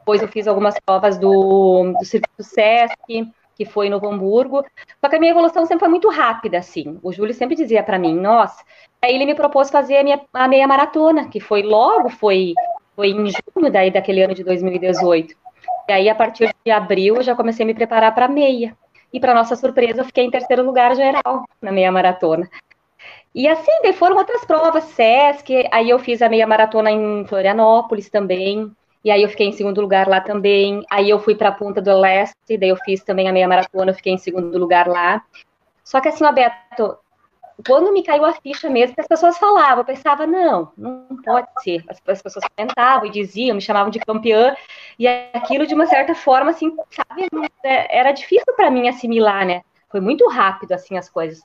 depois 0.00 0.20
eu 0.20 0.28
fiz 0.28 0.46
algumas 0.46 0.74
provas 0.84 1.16
do, 1.16 1.94
do 1.98 2.04
Circuito 2.04 2.42
Sesc, 2.42 3.32
que 3.58 3.64
foi 3.64 3.88
em 3.88 3.90
Novo 3.90 4.08
Hamburgo. 4.08 4.64
Só 5.00 5.08
que 5.10 5.16
a 5.16 5.18
minha 5.18 5.32
evolução 5.32 5.66
sempre 5.66 5.80
foi 5.80 5.88
muito 5.88 6.08
rápida, 6.08 6.58
assim. 6.58 6.98
O 7.02 7.12
Júlio 7.12 7.34
sempre 7.34 7.56
dizia 7.56 7.82
para 7.82 7.98
mim, 7.98 8.14
nossa. 8.14 8.64
Aí 9.02 9.14
ele 9.14 9.26
me 9.26 9.34
propôs 9.34 9.68
fazer 9.68 9.98
a, 9.98 10.04
minha, 10.04 10.20
a 10.32 10.46
meia 10.46 10.66
maratona, 10.68 11.28
que 11.28 11.40
foi 11.40 11.62
logo, 11.62 12.08
foi, 12.08 12.54
foi 12.94 13.08
em 13.08 13.26
junho 13.26 13.70
daí 13.70 13.90
daquele 13.90 14.22
ano 14.22 14.34
de 14.34 14.44
2018. 14.44 15.34
E 15.88 15.92
aí, 15.92 16.08
a 16.08 16.14
partir 16.14 16.54
de 16.64 16.70
abril, 16.70 17.16
eu 17.16 17.22
já 17.22 17.34
comecei 17.34 17.64
a 17.64 17.66
me 17.66 17.74
preparar 17.74 18.14
para 18.14 18.28
meia. 18.28 18.76
E, 19.12 19.18
para 19.18 19.34
nossa 19.34 19.56
surpresa, 19.56 20.02
eu 20.02 20.04
fiquei 20.04 20.24
em 20.24 20.30
terceiro 20.30 20.62
lugar 20.62 20.94
geral 20.94 21.44
na 21.60 21.72
meia 21.72 21.90
maratona. 21.90 22.48
E 23.34 23.48
assim, 23.48 23.72
daí 23.82 23.92
foram 23.92 24.16
outras 24.16 24.44
provas, 24.44 24.84
SESC, 24.84 25.68
aí 25.70 25.90
eu 25.90 25.98
fiz 25.98 26.22
a 26.22 26.28
meia 26.28 26.46
maratona 26.46 26.90
em 26.90 27.24
Florianópolis 27.26 28.10
também, 28.10 28.70
e 29.08 29.10
aí 29.10 29.22
eu 29.22 29.28
fiquei 29.30 29.46
em 29.46 29.52
segundo 29.52 29.80
lugar 29.80 30.06
lá 30.06 30.20
também. 30.20 30.84
Aí 30.90 31.08
eu 31.08 31.18
fui 31.18 31.34
para 31.34 31.48
a 31.48 31.52
Punta 31.52 31.80
do 31.80 31.98
Leste, 31.98 32.58
daí 32.58 32.68
eu 32.68 32.76
fiz 32.76 33.02
também 33.02 33.26
a 33.26 33.32
meia 33.32 33.48
maratona, 33.48 33.94
fiquei 33.94 34.12
em 34.12 34.18
segundo 34.18 34.58
lugar 34.58 34.86
lá. 34.86 35.24
Só 35.82 35.98
que 35.98 36.08
assim, 36.08 36.24
ó, 36.24 36.30
Beto, 36.30 36.98
quando 37.66 37.90
me 37.90 38.02
caiu 38.02 38.26
a 38.26 38.34
ficha 38.34 38.68
mesmo, 38.68 38.94
as 38.98 39.06
pessoas 39.06 39.38
falavam, 39.38 39.78
eu 39.78 39.84
pensava, 39.86 40.26
não, 40.26 40.72
não 40.76 41.06
pode 41.24 41.48
ser. 41.62 41.82
As, 41.88 41.98
as 42.06 42.20
pessoas 42.20 42.44
comentavam 42.54 43.06
e 43.06 43.10
diziam, 43.10 43.54
me 43.54 43.62
chamavam 43.62 43.88
de 43.88 43.98
campeã, 43.98 44.54
e 44.98 45.08
aquilo 45.08 45.66
de 45.66 45.72
uma 45.72 45.86
certa 45.86 46.14
forma, 46.14 46.50
assim, 46.50 46.76
sabe, 46.90 47.28
é, 47.64 47.98
era 48.00 48.12
difícil 48.12 48.54
para 48.54 48.70
mim 48.70 48.90
assimilar, 48.90 49.46
né? 49.46 49.62
Foi 49.88 50.00
muito 50.00 50.28
rápido, 50.28 50.72
assim, 50.72 50.98
as 50.98 51.08
coisas. 51.08 51.42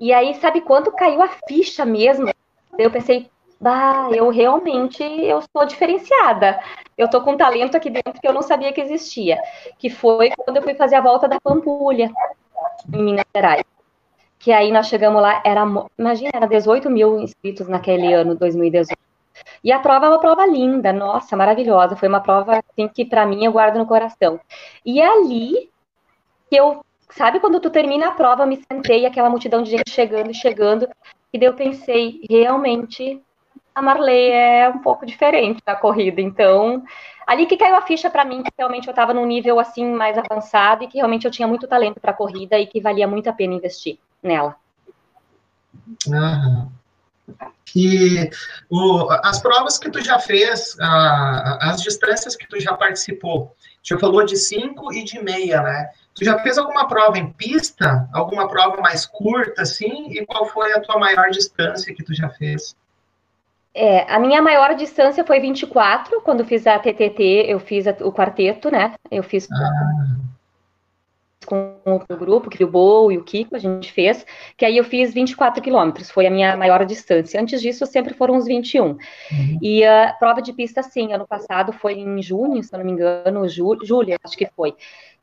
E 0.00 0.14
aí, 0.14 0.32
sabe 0.36 0.62
quando 0.62 0.90
caiu 0.92 1.20
a 1.20 1.28
ficha 1.46 1.84
mesmo? 1.84 2.32
Eu 2.78 2.90
pensei, 2.90 3.30
bah, 3.60 4.08
eu 4.12 4.28
realmente 4.30 5.02
eu 5.02 5.42
sou 5.42 5.66
diferenciada. 5.66 6.60
Eu 6.96 7.08
tô 7.08 7.20
com 7.22 7.32
um 7.32 7.36
talento 7.36 7.76
aqui 7.76 7.90
dentro 7.90 8.20
que 8.20 8.26
eu 8.26 8.32
não 8.32 8.42
sabia 8.42 8.72
que 8.72 8.80
existia. 8.80 9.38
Que 9.78 9.90
foi 9.90 10.30
quando 10.36 10.56
eu 10.56 10.62
fui 10.62 10.74
fazer 10.74 10.96
a 10.96 11.00
volta 11.00 11.28
da 11.28 11.40
Pampulha, 11.40 12.10
em 12.92 13.02
Minas 13.02 13.24
Gerais. 13.34 13.64
Que 14.38 14.52
aí 14.52 14.70
nós 14.70 14.86
chegamos 14.86 15.20
lá, 15.20 15.42
era, 15.44 15.62
imagina, 15.98 16.30
era 16.34 16.46
18 16.46 16.90
mil 16.90 17.20
inscritos 17.20 17.68
naquele 17.68 18.12
ano, 18.12 18.34
2018. 18.34 18.98
E 19.62 19.72
a 19.72 19.78
prova 19.78 20.06
é 20.06 20.08
uma 20.08 20.20
prova 20.20 20.46
linda, 20.46 20.92
nossa, 20.92 21.36
maravilhosa. 21.36 21.96
Foi 21.96 22.08
uma 22.08 22.20
prova 22.20 22.58
assim, 22.58 22.88
que 22.88 23.04
para 23.04 23.26
mim 23.26 23.44
eu 23.44 23.52
guardo 23.52 23.78
no 23.78 23.86
coração. 23.86 24.40
E 24.84 25.00
é 25.00 25.06
ali 25.06 25.70
que 26.48 26.56
eu, 26.56 26.84
sabe, 27.10 27.40
quando 27.40 27.60
tu 27.60 27.70
termina 27.70 28.08
a 28.08 28.12
prova, 28.12 28.46
me 28.46 28.62
sentei, 28.70 29.04
aquela 29.06 29.30
multidão 29.30 29.62
de 29.62 29.70
gente 29.70 29.90
chegando 29.90 30.30
e 30.30 30.34
chegando, 30.34 30.88
e 31.32 31.38
daí 31.38 31.48
eu 31.48 31.54
pensei, 31.54 32.20
realmente 32.30 33.22
a 33.76 33.82
Marley 33.82 34.30
é 34.32 34.70
um 34.70 34.78
pouco 34.78 35.04
diferente 35.04 35.62
da 35.62 35.76
corrida. 35.76 36.18
Então, 36.18 36.82
ali 37.26 37.44
que 37.44 37.58
caiu 37.58 37.76
a 37.76 37.82
ficha 37.82 38.08
para 38.08 38.24
mim, 38.24 38.42
que 38.42 38.50
realmente 38.56 38.88
eu 38.88 38.92
estava 38.92 39.12
num 39.12 39.26
nível 39.26 39.60
assim 39.60 39.84
mais 39.84 40.16
avançado 40.16 40.82
e 40.82 40.88
que 40.88 40.96
realmente 40.96 41.26
eu 41.26 41.30
tinha 41.30 41.46
muito 41.46 41.68
talento 41.68 42.00
para 42.00 42.14
corrida 42.14 42.58
e 42.58 42.66
que 42.66 42.80
valia 42.80 43.06
muito 43.06 43.28
a 43.28 43.34
pena 43.34 43.52
investir 43.52 43.98
nela. 44.22 44.56
Uhum. 46.06 46.70
E 47.74 48.30
o, 48.70 49.10
as 49.22 49.40
provas 49.40 49.76
que 49.76 49.90
tu 49.90 50.02
já 50.02 50.18
fez, 50.18 50.74
a, 50.80 51.70
as 51.70 51.82
distâncias 51.82 52.34
que 52.34 52.48
tu 52.48 52.58
já 52.58 52.72
participou, 52.72 53.54
já 53.82 53.98
falou 53.98 54.24
de 54.24 54.38
5 54.38 54.94
e 54.94 55.04
de 55.04 55.22
meia, 55.22 55.60
né? 55.60 55.90
Tu 56.14 56.24
já 56.24 56.38
fez 56.38 56.56
alguma 56.56 56.88
prova 56.88 57.18
em 57.18 57.30
pista? 57.30 58.08
Alguma 58.10 58.48
prova 58.48 58.80
mais 58.80 59.04
curta, 59.04 59.60
assim? 59.60 60.12
E 60.12 60.24
qual 60.24 60.46
foi 60.46 60.72
a 60.72 60.80
tua 60.80 60.98
maior 60.98 61.28
distância 61.28 61.94
que 61.94 62.02
tu 62.02 62.14
já 62.14 62.30
fez? 62.30 62.74
É, 63.78 64.10
a 64.10 64.18
minha 64.18 64.40
maior 64.40 64.74
distância 64.74 65.22
foi 65.22 65.38
24, 65.38 66.22
quando 66.22 66.46
fiz 66.46 66.66
a 66.66 66.78
TTT, 66.78 67.44
eu 67.46 67.60
fiz 67.60 67.86
a, 67.86 67.90
o 68.00 68.10
quarteto, 68.10 68.70
né? 68.70 68.94
Eu 69.10 69.22
fiz 69.22 69.46
ah. 69.52 70.16
com 71.44 71.76
o 71.84 72.16
grupo, 72.16 72.48
que 72.48 72.64
o 72.64 72.70
Bo 72.70 73.12
e 73.12 73.18
o 73.18 73.22
Kiko, 73.22 73.54
a 73.54 73.58
gente 73.58 73.92
fez, 73.92 74.24
que 74.56 74.64
aí 74.64 74.78
eu 74.78 74.84
fiz 74.84 75.12
24 75.12 75.62
quilômetros, 75.62 76.10
foi 76.10 76.26
a 76.26 76.30
minha 76.30 76.56
maior 76.56 76.86
distância. 76.86 77.38
Antes 77.38 77.60
disso, 77.60 77.84
sempre 77.84 78.14
foram 78.14 78.36
uns 78.36 78.46
21. 78.46 78.82
Uhum. 78.86 78.98
E 79.60 79.84
a 79.84 80.16
prova 80.18 80.40
de 80.40 80.54
pista, 80.54 80.82
sim, 80.82 81.12
ano 81.12 81.26
passado 81.26 81.70
foi 81.70 81.98
em 81.98 82.22
junho, 82.22 82.62
se 82.62 82.74
eu 82.74 82.78
não 82.78 82.86
me 82.86 82.92
engano, 82.92 83.46
julho, 83.46 83.84
julho 83.84 84.16
acho 84.24 84.38
que 84.38 84.46
foi 84.56 84.74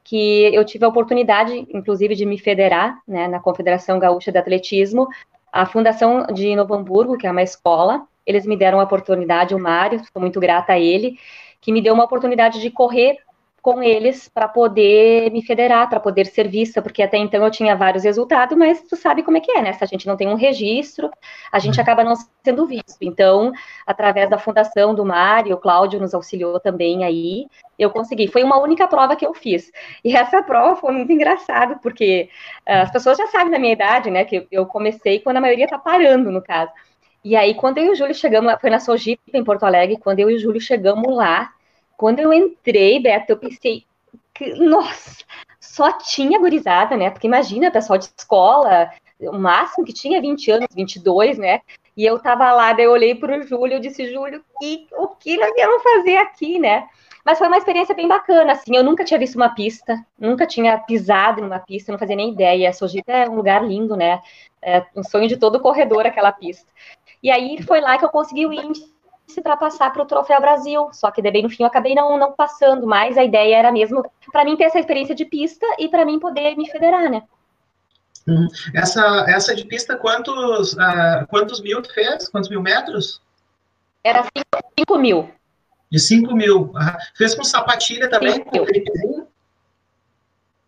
que 0.03 0.53
eu 0.53 0.65
tive 0.65 0.83
a 0.83 0.89
oportunidade, 0.89 1.65
inclusive, 1.73 2.13
de 2.13 2.25
me 2.25 2.37
federar 2.37 3.01
né, 3.07 3.25
na 3.25 3.39
Confederação 3.39 3.97
Gaúcha 3.97 4.33
de 4.33 4.37
Atletismo, 4.37 5.07
a 5.49 5.65
Fundação 5.65 6.25
de 6.27 6.53
Novo 6.57 6.73
Hamburgo, 6.73 7.17
que 7.17 7.25
é 7.25 7.31
uma 7.31 7.41
escola, 7.41 8.05
eles 8.25 8.45
me 8.45 8.57
deram 8.57 8.79
a 8.79 8.83
oportunidade, 8.83 9.55
o 9.55 9.59
Mário, 9.59 9.99
estou 9.99 10.21
muito 10.21 10.39
grata 10.39 10.73
a 10.73 10.79
ele, 10.79 11.17
que 11.61 11.71
me 11.71 11.81
deu 11.81 11.93
uma 11.93 12.03
oportunidade 12.03 12.59
de 12.59 12.69
correr 12.69 13.17
com 13.63 13.81
eles 13.81 14.27
para 14.27 14.45
poder 14.45 15.31
me 15.31 15.41
federar, 15.41 15.89
para 15.89 15.97
poder 15.97 16.25
ser 16.25 16.49
vista, 16.49 16.81
porque 16.81 17.01
até 17.01 17.15
então 17.17 17.41
eu 17.45 17.49
tinha 17.49 17.77
vários 17.77 18.03
resultados, 18.03 18.57
mas 18.57 18.81
tu 18.81 18.97
sabe 18.97 19.23
como 19.23 19.37
é 19.37 19.39
que 19.39 19.53
é, 19.53 19.61
né? 19.61 19.71
Se 19.71 19.81
a 19.81 19.87
gente 19.87 20.05
não 20.05 20.17
tem 20.17 20.27
um 20.27 20.35
registro, 20.35 21.09
a 21.49 21.59
gente 21.59 21.77
uhum. 21.77 21.81
acaba 21.81 22.03
não 22.03 22.13
sendo 22.43 22.67
visto. 22.67 22.97
Então, 22.99 23.53
através 23.87 24.29
da 24.29 24.37
fundação 24.37 24.93
do 24.93 25.05
Mário, 25.05 25.55
o 25.55 25.57
Cláudio 25.57 25.97
nos 25.97 26.13
auxiliou 26.13 26.59
também 26.59 27.05
aí, 27.05 27.47
eu 27.79 27.89
consegui. 27.89 28.27
Foi 28.27 28.43
uma 28.43 28.59
única 28.59 28.85
prova 28.85 29.15
que 29.15 29.25
eu 29.25 29.33
fiz. 29.33 29.71
E 30.03 30.13
essa 30.13 30.43
prova 30.43 30.75
foi 30.75 30.91
muito 30.91 31.13
engraçada, 31.13 31.79
porque 31.81 32.29
uh, 32.67 32.83
as 32.83 32.91
pessoas 32.91 33.17
já 33.17 33.27
sabem 33.27 33.49
da 33.49 33.59
minha 33.59 33.71
idade, 33.71 34.11
né? 34.11 34.25
Que 34.25 34.45
eu 34.51 34.65
comecei 34.65 35.21
quando 35.21 35.37
a 35.37 35.41
maioria 35.41 35.63
está 35.63 35.79
parando, 35.79 36.29
no 36.29 36.41
caso. 36.41 36.69
E 37.23 37.35
aí, 37.35 37.55
quando 37.55 37.77
eu 37.77 37.85
e 37.85 37.89
o 37.91 37.95
Júlio 37.95 38.13
chegamos, 38.13 38.53
foi 38.59 38.69
na 38.69 38.79
Sojipa, 38.79 39.21
em 39.33 39.43
Porto 39.43 39.63
Alegre, 39.63 39.97
quando 39.97 40.19
eu 40.19 40.29
e 40.29 40.35
o 40.35 40.39
Júlio 40.39 40.59
chegamos 40.59 41.15
lá, 41.15 41.53
quando 41.95 42.19
eu 42.19 42.33
entrei, 42.33 42.99
Beto, 42.99 43.31
eu 43.31 43.37
pensei, 43.37 43.85
que, 44.33 44.53
nossa, 44.55 45.23
só 45.59 45.91
tinha 45.93 46.39
gurizada, 46.39 46.97
né? 46.97 47.09
Porque 47.09 47.27
imagina, 47.27 47.71
pessoal 47.71 47.97
de 47.97 48.05
escola, 48.17 48.91
o 49.19 49.37
máximo 49.37 49.85
que 49.85 49.93
tinha 49.93 50.19
20 50.19 50.51
anos, 50.51 50.67
22, 50.75 51.37
né? 51.37 51.61
E 51.95 52.03
eu 52.03 52.19
tava 52.19 52.51
lá, 52.51 52.73
daí 52.73 52.85
eu 52.85 52.91
olhei 52.91 53.15
para 53.15 53.37
o 53.37 53.43
Júlio, 53.43 53.75
eu 53.75 53.79
disse, 53.79 54.11
Júlio, 54.11 54.43
que, 54.59 54.87
o 54.97 55.07
que 55.09 55.37
nós 55.37 55.51
íamos 55.55 55.83
fazer 55.83 56.17
aqui, 56.17 56.59
né? 56.59 56.87
Mas 57.23 57.37
foi 57.37 57.47
uma 57.47 57.57
experiência 57.57 57.95
bem 57.95 58.07
bacana, 58.07 58.51
assim, 58.51 58.75
eu 58.75 58.83
nunca 58.83 59.05
tinha 59.05 59.17
visto 59.17 59.35
uma 59.35 59.55
pista, 59.55 60.03
nunca 60.19 60.45
tinha 60.45 60.77
pisado 60.77 61.41
numa 61.41 61.59
pista, 61.59 61.91
não 61.91 61.99
fazia 61.99 62.17
nem 62.17 62.31
ideia. 62.31 62.73
Sojipa 62.73 63.13
é 63.13 63.29
um 63.29 63.35
lugar 63.35 63.63
lindo, 63.65 63.95
né? 63.95 64.21
É 64.61 64.85
um 64.95 65.03
sonho 65.03 65.27
de 65.27 65.37
todo 65.37 65.61
corredor 65.61 66.05
aquela 66.05 66.33
pista. 66.33 66.67
E 67.23 67.31
aí 67.31 67.63
foi 67.63 67.79
lá 67.79 67.97
que 67.97 68.03
eu 68.03 68.09
consegui 68.09 68.45
o 68.45 68.51
índice 68.51 68.91
para 69.41 69.55
passar 69.55 69.91
para 69.93 70.03
o 70.03 70.05
Troféu 70.05 70.41
Brasil. 70.41 70.89
Só 70.91 71.09
que 71.09 71.21
daí 71.21 71.41
no 71.41 71.49
fim 71.49 71.63
eu 71.63 71.67
acabei 71.67 71.95
não, 71.95 72.17
não 72.17 72.33
passando, 72.33 72.85
mas 72.85 73.17
a 73.17 73.23
ideia 73.23 73.55
era 73.55 73.71
mesmo 73.71 74.03
para 74.31 74.43
mim 74.43 74.57
ter 74.57 74.65
essa 74.65 74.79
experiência 74.79 75.15
de 75.15 75.23
pista 75.23 75.65
e 75.79 75.87
para 75.87 76.05
mim 76.05 76.19
poder 76.19 76.57
me 76.57 76.69
federar, 76.69 77.09
né? 77.09 77.23
Uhum. 78.27 78.47
Essa, 78.73 79.25
essa 79.27 79.55
de 79.55 79.65
pista, 79.65 79.95
quantos, 79.97 80.73
uh, 80.73 81.25
quantos 81.29 81.61
mil 81.61 81.81
tu 81.81 81.93
fez? 81.93 82.27
Quantos 82.29 82.49
mil 82.49 82.61
metros? 82.61 83.21
Era 84.03 84.25
5 84.77 84.97
mil. 84.97 85.29
De 85.89 85.99
5 85.99 86.33
mil. 86.35 86.61
Uhum. 86.61 86.71
Fez 87.15 87.35
com 87.35 87.43
sapatilha 87.43 88.09
também? 88.09 88.43
Com 88.43 88.65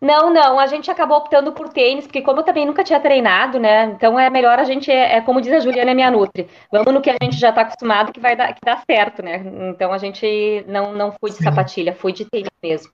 não, 0.00 0.32
não, 0.32 0.58
a 0.58 0.66
gente 0.66 0.90
acabou 0.90 1.16
optando 1.16 1.52
por 1.52 1.70
tênis, 1.70 2.06
porque 2.06 2.20
como 2.20 2.40
eu 2.40 2.44
também 2.44 2.66
nunca 2.66 2.84
tinha 2.84 3.00
treinado, 3.00 3.58
né? 3.58 3.86
Então 3.86 4.18
é 4.18 4.28
melhor 4.28 4.58
a 4.58 4.64
gente, 4.64 4.90
é, 4.90 5.16
é 5.16 5.20
como 5.22 5.40
diz 5.40 5.52
a 5.52 5.60
Juliana, 5.60 5.90
é 5.90 5.94
minha 5.94 6.10
Nutri. 6.10 6.48
Vamos 6.70 6.92
no 6.92 7.00
que 7.00 7.10
a 7.10 7.16
gente 7.22 7.36
já 7.36 7.48
está 7.48 7.62
acostumado 7.62 8.12
que 8.12 8.20
vai 8.20 8.36
dar, 8.36 8.52
que 8.52 8.60
dá 8.62 8.76
certo, 8.88 9.22
né? 9.22 9.42
Então 9.70 9.92
a 9.92 9.98
gente 9.98 10.64
não, 10.68 10.92
não 10.92 11.12
fui 11.12 11.30
de 11.30 11.42
sapatilha, 11.42 11.94
fui 11.94 12.12
de 12.12 12.26
tênis 12.26 12.50
mesmo. 12.62 12.92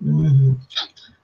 Uhum. 0.00 0.56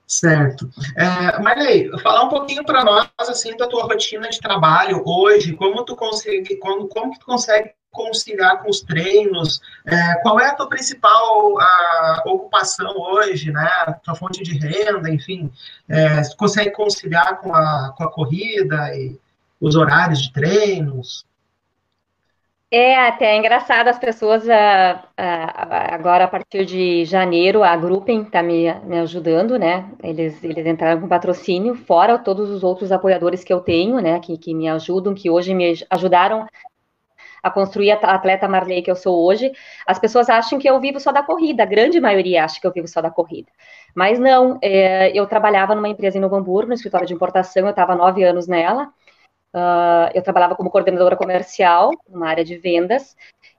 Certo. 0.06 0.68
É, 0.96 1.40
Marley, 1.40 1.90
falar 2.00 2.24
um 2.24 2.28
pouquinho 2.28 2.64
para 2.64 2.84
nós 2.84 3.08
assim 3.18 3.56
da 3.56 3.66
tua 3.66 3.84
rotina 3.84 4.28
de 4.28 4.40
trabalho 4.40 5.02
hoje, 5.04 5.54
como 5.54 5.84
tu 5.84 5.96
consegue, 5.96 6.56
como, 6.56 6.88
como 6.88 7.12
que 7.12 7.18
tu 7.20 7.26
consegue 7.26 7.72
conciliar 7.90 8.62
com 8.62 8.70
os 8.70 8.80
treinos? 8.80 9.60
É, 9.86 10.14
qual 10.22 10.38
é 10.38 10.46
a 10.46 10.54
tua 10.54 10.68
principal 10.68 11.58
a, 11.58 12.22
ocupação 12.26 12.94
hoje, 12.96 13.50
né? 13.50 13.68
Tua 14.02 14.14
fonte 14.14 14.42
de 14.42 14.58
renda, 14.58 15.10
enfim, 15.10 15.50
é, 15.88 16.22
consegue 16.36 16.70
conciliar 16.70 17.40
com 17.40 17.54
a, 17.54 17.94
com 17.96 18.04
a 18.04 18.10
corrida 18.10 18.94
e 18.94 19.18
os 19.60 19.76
horários 19.76 20.22
de 20.22 20.32
treinos? 20.32 21.24
É 22.68 23.06
até 23.06 23.26
é 23.26 23.38
engraçado, 23.38 23.86
as 23.86 23.98
pessoas 23.98 24.48
ah, 24.48 25.04
ah, 25.16 25.94
agora 25.94 26.24
a 26.24 26.28
partir 26.28 26.64
de 26.66 27.04
janeiro, 27.04 27.62
a 27.62 27.76
Grupem 27.76 28.22
está 28.22 28.42
me, 28.42 28.72
me 28.84 28.98
ajudando, 28.98 29.56
né? 29.56 29.88
Eles, 30.02 30.42
eles 30.42 30.66
entraram 30.66 31.00
com 31.00 31.08
patrocínio, 31.08 31.76
fora 31.76 32.18
todos 32.18 32.50
os 32.50 32.64
outros 32.64 32.90
apoiadores 32.90 33.44
que 33.44 33.52
eu 33.52 33.60
tenho, 33.60 34.00
né? 34.00 34.18
Que, 34.18 34.36
que 34.36 34.52
me 34.52 34.68
ajudam, 34.68 35.14
que 35.14 35.30
hoje 35.30 35.54
me 35.54 35.74
ajudaram 35.88 36.44
a 37.42 37.50
construir 37.50 37.90
a 37.92 37.96
atleta 37.96 38.48
Marley 38.48 38.82
que 38.82 38.90
eu 38.90 38.96
sou 38.96 39.24
hoje. 39.24 39.52
As 39.86 39.98
pessoas 39.98 40.28
acham 40.28 40.58
que 40.58 40.68
eu 40.68 40.80
vivo 40.80 41.00
só 41.00 41.12
da 41.12 41.22
corrida, 41.22 41.62
a 41.62 41.66
grande 41.66 42.00
maioria 42.00 42.44
acha 42.44 42.60
que 42.60 42.66
eu 42.66 42.72
vivo 42.72 42.88
só 42.88 43.00
da 43.00 43.10
corrida. 43.10 43.48
Mas 43.94 44.18
não, 44.18 44.58
é, 44.62 45.10
eu 45.16 45.26
trabalhava 45.26 45.74
numa 45.74 45.88
empresa 45.88 46.18
em 46.18 46.20
Novo 46.20 46.36
Hamburgo, 46.36 46.68
no 46.68 46.74
escritório 46.74 47.06
de 47.06 47.14
importação, 47.14 47.64
eu 47.64 47.70
estava 47.70 47.94
nove 47.94 48.22
anos 48.24 48.46
nela. 48.46 48.90
Uh, 49.54 50.12
eu 50.12 50.22
trabalhava 50.22 50.54
como 50.54 50.68
coordenadora 50.68 51.16
comercial, 51.16 51.90
numa 52.06 52.28
área 52.28 52.44
de 52.44 52.58
vendas, 52.58 53.16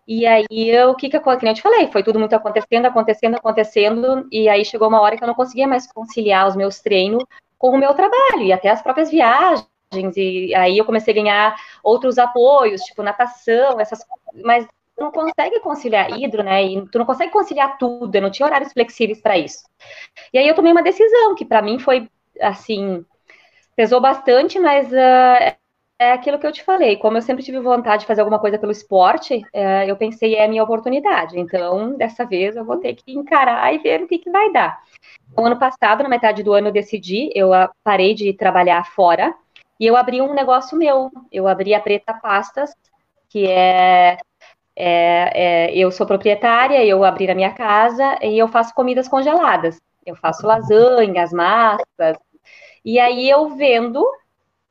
e 0.08 0.26
aí, 0.26 0.46
o 0.86 0.96
que 0.96 1.10
que, 1.10 1.20
que 1.20 1.30
eu 1.30 1.54
te 1.54 1.62
falei, 1.62 1.92
foi 1.92 2.02
tudo 2.02 2.18
muito 2.18 2.34
acontecendo, 2.34 2.86
acontecendo, 2.86 3.36
acontecendo, 3.36 4.28
e 4.32 4.48
aí 4.48 4.64
chegou 4.64 4.88
uma 4.88 5.02
hora 5.02 5.18
que 5.18 5.24
eu 5.24 5.28
não 5.28 5.36
conseguia 5.36 5.68
mais 5.68 5.92
conciliar 5.92 6.48
os 6.48 6.56
meus 6.56 6.80
treinos 6.80 7.26
com 7.58 7.72
o 7.72 7.78
meu 7.78 7.94
trabalho, 7.94 8.44
e 8.44 8.54
até 8.54 8.70
as 8.70 8.82
próprias 8.82 9.10
viagens, 9.12 9.68
e 9.94 10.53
aí 10.53 10.77
eu 10.77 10.86
comecei 10.86 11.13
a 11.13 11.15
ganhar 11.15 11.56
outros 11.84 12.17
apoios, 12.17 12.82
tipo 12.82 13.01
natação, 13.01 13.79
essas 13.79 14.06
mas 14.44 14.67
não 15.00 15.12
consegue 15.12 15.60
conciliar 15.60 16.12
hidro, 16.12 16.44
né? 16.44 16.63
E 16.65 16.86
tu 16.88 16.98
não 16.98 17.06
consegue 17.06 17.32
conciliar 17.32 17.77
tudo, 17.77 18.13
eu 18.13 18.22
não 18.22 18.32
tinha 18.32 18.46
horários 18.46 18.74
flexíveis 18.74 19.22
para 19.22 19.38
isso. 19.38 19.63
E 20.34 20.38
aí 20.38 20.48
eu 20.48 20.56
tomei 20.56 20.72
uma 20.72 20.84
decisão 20.84 21.36
que 21.36 21.46
para 21.46 21.62
mim 21.62 21.79
foi 21.79 22.10
assim, 22.41 23.06
pesou 23.75 24.01
bastante, 24.01 24.60
mas 24.60 24.91
uh, 24.91 25.56
é 26.00 26.12
aquilo 26.12 26.38
que 26.38 26.46
eu 26.46 26.51
te 26.51 26.63
falei, 26.63 26.96
como 26.98 27.17
eu 27.17 27.22
sempre 27.22 27.44
tive 27.44 27.60
vontade 27.60 28.01
de 28.01 28.08
fazer 28.08 28.22
alguma 28.22 28.39
coisa 28.39 28.60
pelo 28.60 28.72
esporte, 28.72 29.41
é, 29.51 29.89
eu 29.89 29.96
pensei, 29.96 30.36
é 30.36 30.46
a 30.46 30.48
minha 30.48 30.63
oportunidade. 30.63 31.39
Então, 31.39 31.96
dessa 31.98 32.25
vez, 32.25 32.56
eu 32.56 32.63
vou 32.63 32.77
ter 32.77 32.94
que 32.94 33.13
encarar 33.13 33.74
e 33.74 33.79
ver 33.79 34.01
o 34.01 34.08
que, 34.08 34.20
que 34.20 34.29
vai 34.29 34.51
dar. 34.51 34.79
No 35.36 35.46
ano 35.46 35.58
passado, 35.58 36.03
na 36.03 36.10
metade 36.10 36.44
do 36.44 36.53
ano, 36.53 36.67
eu 36.67 36.72
decidi, 36.72 37.32
eu 37.34 37.50
parei 37.84 38.13
de 38.13 38.32
trabalhar 38.34 38.86
fora 38.86 39.34
e 39.80 39.86
eu 39.86 39.96
abri 39.96 40.22
um 40.22 40.34
negócio 40.34 40.78
meu. 40.78 41.12
Eu 41.32 41.48
abri 41.48 41.74
a 41.74 41.80
Preta 41.80 42.14
Pastas, 42.14 42.74
que 43.30 43.48
é, 43.48 44.18
é, 44.76 45.68
é 45.70 45.78
eu 45.78 45.92
sou 45.92 46.06
proprietária, 46.06 46.84
eu 46.86 47.04
abri 47.04 47.28
na 47.28 47.36
minha 47.36 47.54
casa 47.54 48.18
e 48.22 48.38
eu 48.38 48.48
faço 48.48 48.74
comidas 48.74 49.08
congeladas. 49.08 49.80
Eu 50.06 50.16
faço 50.16 50.48
lasanhas, 50.48 51.34
massas, 51.34 52.18
e 52.84 53.00
aí 53.00 53.30
eu 53.30 53.50
vendo 53.56 54.06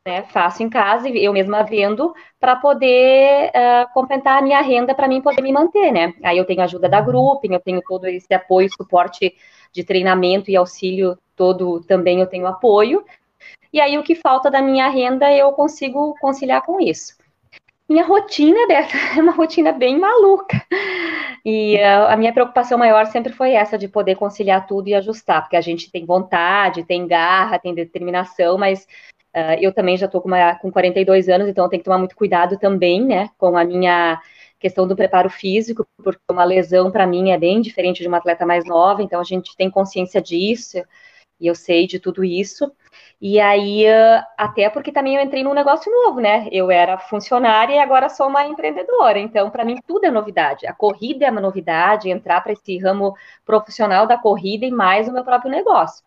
né, 0.07 0.23
faço 0.23 0.63
em 0.63 0.71
casa 0.71 1.09
e 1.09 1.25
eu 1.25 1.33
mesma 1.33 1.65
vendo 1.65 2.15
para 2.39 2.55
poder 2.55 3.51
uh, 3.51 3.93
complementar 3.93 4.39
a 4.39 4.43
minha 4.43 4.61
renda 4.61 4.95
para 4.95 5.09
mim 5.09 5.21
poder 5.21 5.43
me 5.43 5.53
manter, 5.53 5.91
né? 5.91 6.15
Aí 6.23 6.39
eu 6.39 6.45
tenho 6.45 6.63
ajuda 6.63 6.89
da 6.89 7.01
grupo, 7.01 7.41
eu 7.43 7.59
tenho 7.59 7.83
todo 7.83 8.07
esse 8.07 8.33
apoio, 8.33 8.71
suporte 8.71 9.35
de 9.73 9.83
treinamento 9.83 10.49
e 10.49 10.57
auxílio 10.57 11.19
todo 11.35 11.81
também 11.81 12.21
eu 12.21 12.27
tenho 12.27 12.47
apoio. 12.47 13.05
E 13.77 13.81
aí 13.81 13.99
o 13.99 14.03
que 14.03 14.15
falta 14.15 14.51
da 14.51 14.63
minha 14.63 14.89
renda 14.89 15.31
eu 15.31 15.53
consigo 15.53 16.15
conciliar 16.19 16.63
com 16.63 16.81
isso. 16.81 17.15
Minha 17.87 18.07
rotina 18.07 18.67
dessa 18.67 18.97
é 19.15 19.21
uma 19.21 19.33
rotina 19.33 19.71
bem 19.71 20.01
maluca. 20.01 20.65
E 21.45 21.77
uh, 21.77 22.07
a 22.09 22.17
minha 22.17 22.33
preocupação 22.33 22.79
maior 22.79 23.05
sempre 23.05 23.35
foi 23.35 23.53
essa 23.53 23.77
de 23.77 23.87
poder 23.87 24.15
conciliar 24.15 24.67
tudo 24.67 24.89
e 24.89 24.95
ajustar, 24.95 25.43
porque 25.43 25.57
a 25.57 25.61
gente 25.61 25.93
tem 25.93 26.07
vontade, 26.07 26.85
tem 26.85 27.07
garra, 27.07 27.59
tem 27.59 27.75
determinação, 27.75 28.57
mas 28.57 28.87
Uh, 29.37 29.53
eu 29.61 29.71
também 29.71 29.99
já 29.99 30.07
estou 30.07 30.23
com, 30.23 30.31
com 30.63 30.73
42 30.73 31.29
anos, 31.29 31.47
então 31.47 31.67
eu 31.67 31.69
tenho 31.69 31.81
que 31.81 31.85
tomar 31.85 31.99
muito 31.99 32.17
cuidado 32.17 32.59
também, 32.59 33.05
né, 33.05 33.29
com 33.37 33.55
a 33.55 33.65
minha 33.67 34.19
questão 34.59 34.89
do 34.89 34.97
preparo 34.97 35.29
físico, 35.29 35.87
porque 36.03 36.19
uma 36.31 36.43
lesão 36.43 36.91
para 36.91 37.07
mim 37.07 37.31
é 37.31 37.39
bem 37.39 37.61
diferente 37.61 38.01
de 38.01 38.09
uma 38.09 38.17
atleta 38.17 38.47
mais 38.47 38.65
nova, 38.65 39.03
então 39.03 39.21
a 39.21 39.25
gente 39.25 39.55
tem 39.55 39.71
consciência 39.71 40.23
disso, 40.23 40.83
e 41.41 41.47
eu 41.47 41.55
sei 41.55 41.87
de 41.87 42.01
tudo 42.01 42.25
isso. 42.25 42.73
E 43.21 43.41
aí, 43.41 43.87
uh, 43.87 44.23
até 44.37 44.69
porque 44.69 44.93
também 44.93 45.17
eu 45.17 45.23
entrei 45.23 45.43
num 45.43 45.55
negócio 45.55 45.91
novo, 45.91 46.21
né? 46.21 46.49
Eu 46.53 46.71
era 46.71 46.99
funcionária 46.99 47.75
e 47.75 47.79
agora 47.79 48.11
sou 48.11 48.29
uma 48.29 48.47
empreendedora. 48.47 49.19
Então, 49.19 49.51
para 49.51 49.65
mim, 49.65 49.79
tudo 49.87 50.05
é 50.05 50.11
novidade. 50.11 50.67
A 50.67 50.75
corrida 50.75 51.25
é 51.27 51.31
uma 51.31 51.41
novidade, 51.41 52.11
entrar 52.11 52.43
para 52.43 52.53
esse 52.53 52.77
ramo 52.79 53.15
profissional 53.45 54.07
da 54.07 54.19
corrida 54.19 54.67
e 54.67 54.71
mais 54.71 55.09
o 55.09 55.13
meu 55.13 55.25
próprio 55.25 55.51
negócio. 55.51 56.05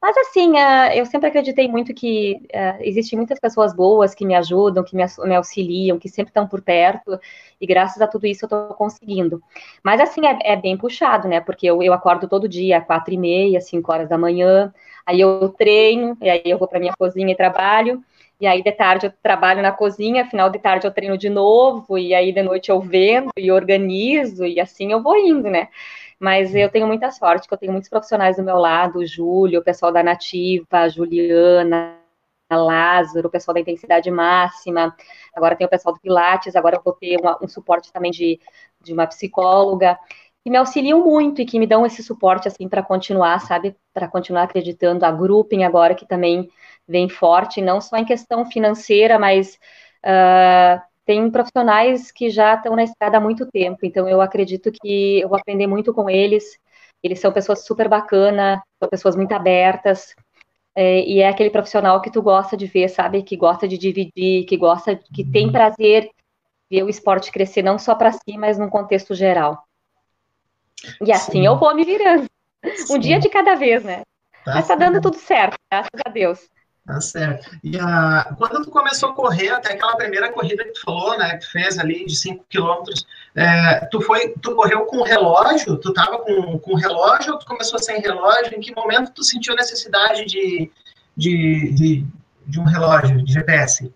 Mas 0.00 0.16
assim, 0.18 0.52
uh, 0.52 0.92
eu 0.94 1.06
sempre 1.06 1.28
acreditei 1.28 1.68
muito 1.68 1.94
que 1.94 2.36
uh, 2.54 2.78
existem 2.80 3.16
muitas 3.18 3.40
pessoas 3.40 3.74
boas 3.74 4.14
que 4.14 4.26
me 4.26 4.34
ajudam, 4.34 4.84
que 4.84 4.94
me, 4.94 5.04
me 5.24 5.34
auxiliam, 5.34 5.98
que 5.98 6.08
sempre 6.08 6.30
estão 6.30 6.46
por 6.46 6.62
perto, 6.62 7.18
e 7.60 7.66
graças 7.66 8.00
a 8.00 8.06
tudo 8.06 8.26
isso 8.26 8.44
eu 8.44 8.46
estou 8.46 8.68
conseguindo. 8.76 9.42
Mas 9.82 10.00
assim, 10.00 10.26
é, 10.26 10.38
é, 10.52 10.56
bem 10.56 10.76
puxado, 10.76 11.26
né? 11.26 11.40
Porque 11.40 11.66
eu, 11.66 11.82
eu 11.82 11.92
acordo 11.92 12.28
todo 12.28 12.48
dia, 12.48 12.80
quatro 12.80 13.14
e 13.14 13.16
meia, 13.18 13.60
cinco 13.60 13.90
horas 13.90 14.08
da 14.08 14.18
manhã, 14.18 14.72
aí 15.04 15.20
eu 15.20 15.48
treino, 15.48 16.16
e 16.20 16.28
aí 16.28 16.42
eu 16.44 16.58
vou 16.58 16.68
para 16.68 16.78
minha 16.78 16.94
cozinha 16.96 17.32
e 17.32 17.36
trabalho, 17.36 18.04
e 18.38 18.46
aí 18.46 18.62
de 18.62 18.72
tarde 18.72 19.06
eu 19.06 19.12
trabalho 19.22 19.62
na 19.62 19.72
cozinha, 19.72 20.26
final 20.26 20.50
de 20.50 20.58
tarde 20.58 20.86
eu 20.86 20.92
treino 20.92 21.16
de 21.16 21.30
novo, 21.30 21.96
e 21.96 22.14
aí 22.14 22.32
de 22.32 22.42
noite 22.42 22.70
eu 22.70 22.80
vendo 22.80 23.30
e 23.36 23.50
organizo, 23.50 24.44
e 24.44 24.60
assim 24.60 24.92
eu 24.92 25.02
vou 25.02 25.16
indo, 25.16 25.48
né? 25.48 25.68
Mas 26.18 26.54
eu 26.54 26.70
tenho 26.70 26.86
muita 26.86 27.10
sorte, 27.10 27.46
que 27.46 27.52
eu 27.54 27.58
tenho 27.58 27.72
muitos 27.72 27.90
profissionais 27.90 28.36
do 28.36 28.42
meu 28.42 28.56
lado, 28.56 28.98
o 28.98 29.06
Júlio, 29.06 29.60
o 29.60 29.64
pessoal 29.64 29.92
da 29.92 30.02
Nativa, 30.02 30.66
a 30.70 30.88
Juliana, 30.88 31.98
a 32.48 32.56
Lázaro, 32.56 33.28
o 33.28 33.30
pessoal 33.30 33.54
da 33.54 33.60
Intensidade 33.60 34.10
Máxima, 34.10 34.94
agora 35.34 35.56
tem 35.56 35.66
o 35.66 35.70
pessoal 35.70 35.94
do 35.94 36.00
Pilates, 36.00 36.56
agora 36.56 36.76
eu 36.76 36.82
vou 36.82 36.94
ter 36.94 37.18
uma, 37.20 37.38
um 37.42 37.48
suporte 37.48 37.92
também 37.92 38.10
de, 38.10 38.40
de 38.82 38.92
uma 38.92 39.06
psicóloga, 39.06 39.98
que 40.42 40.50
me 40.50 40.56
auxiliam 40.58 41.04
muito 41.04 41.42
e 41.42 41.44
que 41.44 41.58
me 41.58 41.66
dão 41.66 41.84
esse 41.84 42.02
suporte, 42.04 42.46
assim, 42.46 42.68
para 42.68 42.82
continuar, 42.82 43.40
sabe, 43.40 43.76
para 43.92 44.06
continuar 44.06 44.44
acreditando. 44.44 45.04
A 45.04 45.10
Grouping 45.10 45.64
agora, 45.64 45.94
que 45.94 46.06
também 46.06 46.48
vem 46.86 47.08
forte, 47.08 47.60
não 47.60 47.80
só 47.80 47.96
em 47.96 48.04
questão 48.04 48.46
financeira, 48.46 49.18
mas 49.18 49.58
uh, 50.04 50.80
tem 51.06 51.30
profissionais 51.30 52.10
que 52.10 52.28
já 52.28 52.54
estão 52.54 52.74
na 52.74 52.82
estrada 52.82 53.16
há 53.16 53.20
muito 53.20 53.46
tempo, 53.46 53.78
então 53.84 54.08
eu 54.08 54.20
acredito 54.20 54.72
que 54.72 55.20
eu 55.20 55.28
vou 55.28 55.38
aprender 55.38 55.66
muito 55.66 55.94
com 55.94 56.10
eles. 56.10 56.58
Eles 57.02 57.20
são 57.20 57.32
pessoas 57.32 57.64
super 57.64 57.88
bacanas, 57.88 58.60
são 58.80 58.88
pessoas 58.88 59.14
muito 59.14 59.32
abertas, 59.32 60.14
é, 60.74 61.00
e 61.06 61.20
é 61.20 61.28
aquele 61.28 61.48
profissional 61.48 62.02
que 62.02 62.10
tu 62.10 62.20
gosta 62.20 62.56
de 62.56 62.66
ver, 62.66 62.88
sabe? 62.88 63.22
Que 63.22 63.36
gosta 63.36 63.66
de 63.68 63.78
dividir, 63.78 64.44
que 64.44 64.56
gosta, 64.56 64.96
que 65.14 65.24
tem 65.24 65.50
prazer 65.50 66.10
ver 66.68 66.82
o 66.82 66.88
esporte 66.88 67.30
crescer 67.30 67.62
não 67.62 67.78
só 67.78 67.94
para 67.94 68.12
si, 68.12 68.36
mas 68.36 68.58
num 68.58 68.68
contexto 68.68 69.14
geral. 69.14 69.64
E 71.00 71.12
assim 71.12 71.32
Sim. 71.32 71.46
eu 71.46 71.56
vou 71.56 71.74
me 71.74 71.84
virando. 71.84 72.26
Um 72.90 72.98
dia 72.98 73.18
de 73.18 73.28
cada 73.28 73.54
vez, 73.54 73.84
né? 73.84 74.02
Tá 74.44 74.54
mas 74.54 74.66
tá 74.66 74.74
dando 74.74 75.00
tudo 75.00 75.16
certo, 75.16 75.56
graças 75.70 76.00
a 76.04 76.10
Deus. 76.10 76.48
Tá 76.86 77.00
certo. 77.00 77.58
E 77.64 77.76
a, 77.80 78.32
quando 78.38 78.62
tu 78.64 78.70
começou 78.70 79.08
a 79.10 79.12
correr, 79.12 79.48
até 79.48 79.72
aquela 79.72 79.96
primeira 79.96 80.30
corrida 80.30 80.62
que 80.62 80.70
tu 80.70 80.82
falou, 80.82 81.18
né, 81.18 81.36
que 81.36 81.46
fez 81.46 81.78
ali 81.80 82.06
de 82.06 82.14
5 82.14 82.44
quilômetros, 82.48 83.04
é, 83.34 83.84
tu 83.86 84.00
foi, 84.00 84.34
tu 84.40 84.54
correu 84.54 84.86
com 84.86 85.02
relógio? 85.02 85.76
Tu 85.78 85.92
tava 85.92 86.18
com, 86.20 86.58
com 86.60 86.74
relógio 86.74 87.32
ou 87.32 87.38
tu 87.40 87.46
começou 87.46 87.80
sem 87.80 88.00
relógio? 88.00 88.54
Em 88.54 88.60
que 88.60 88.72
momento 88.72 89.10
tu 89.10 89.24
sentiu 89.24 89.56
necessidade 89.56 90.26
de, 90.26 90.70
de, 91.16 91.72
de, 91.72 92.06
de 92.46 92.60
um 92.60 92.64
relógio, 92.64 93.20
de 93.20 93.32
GPS? 93.32 93.92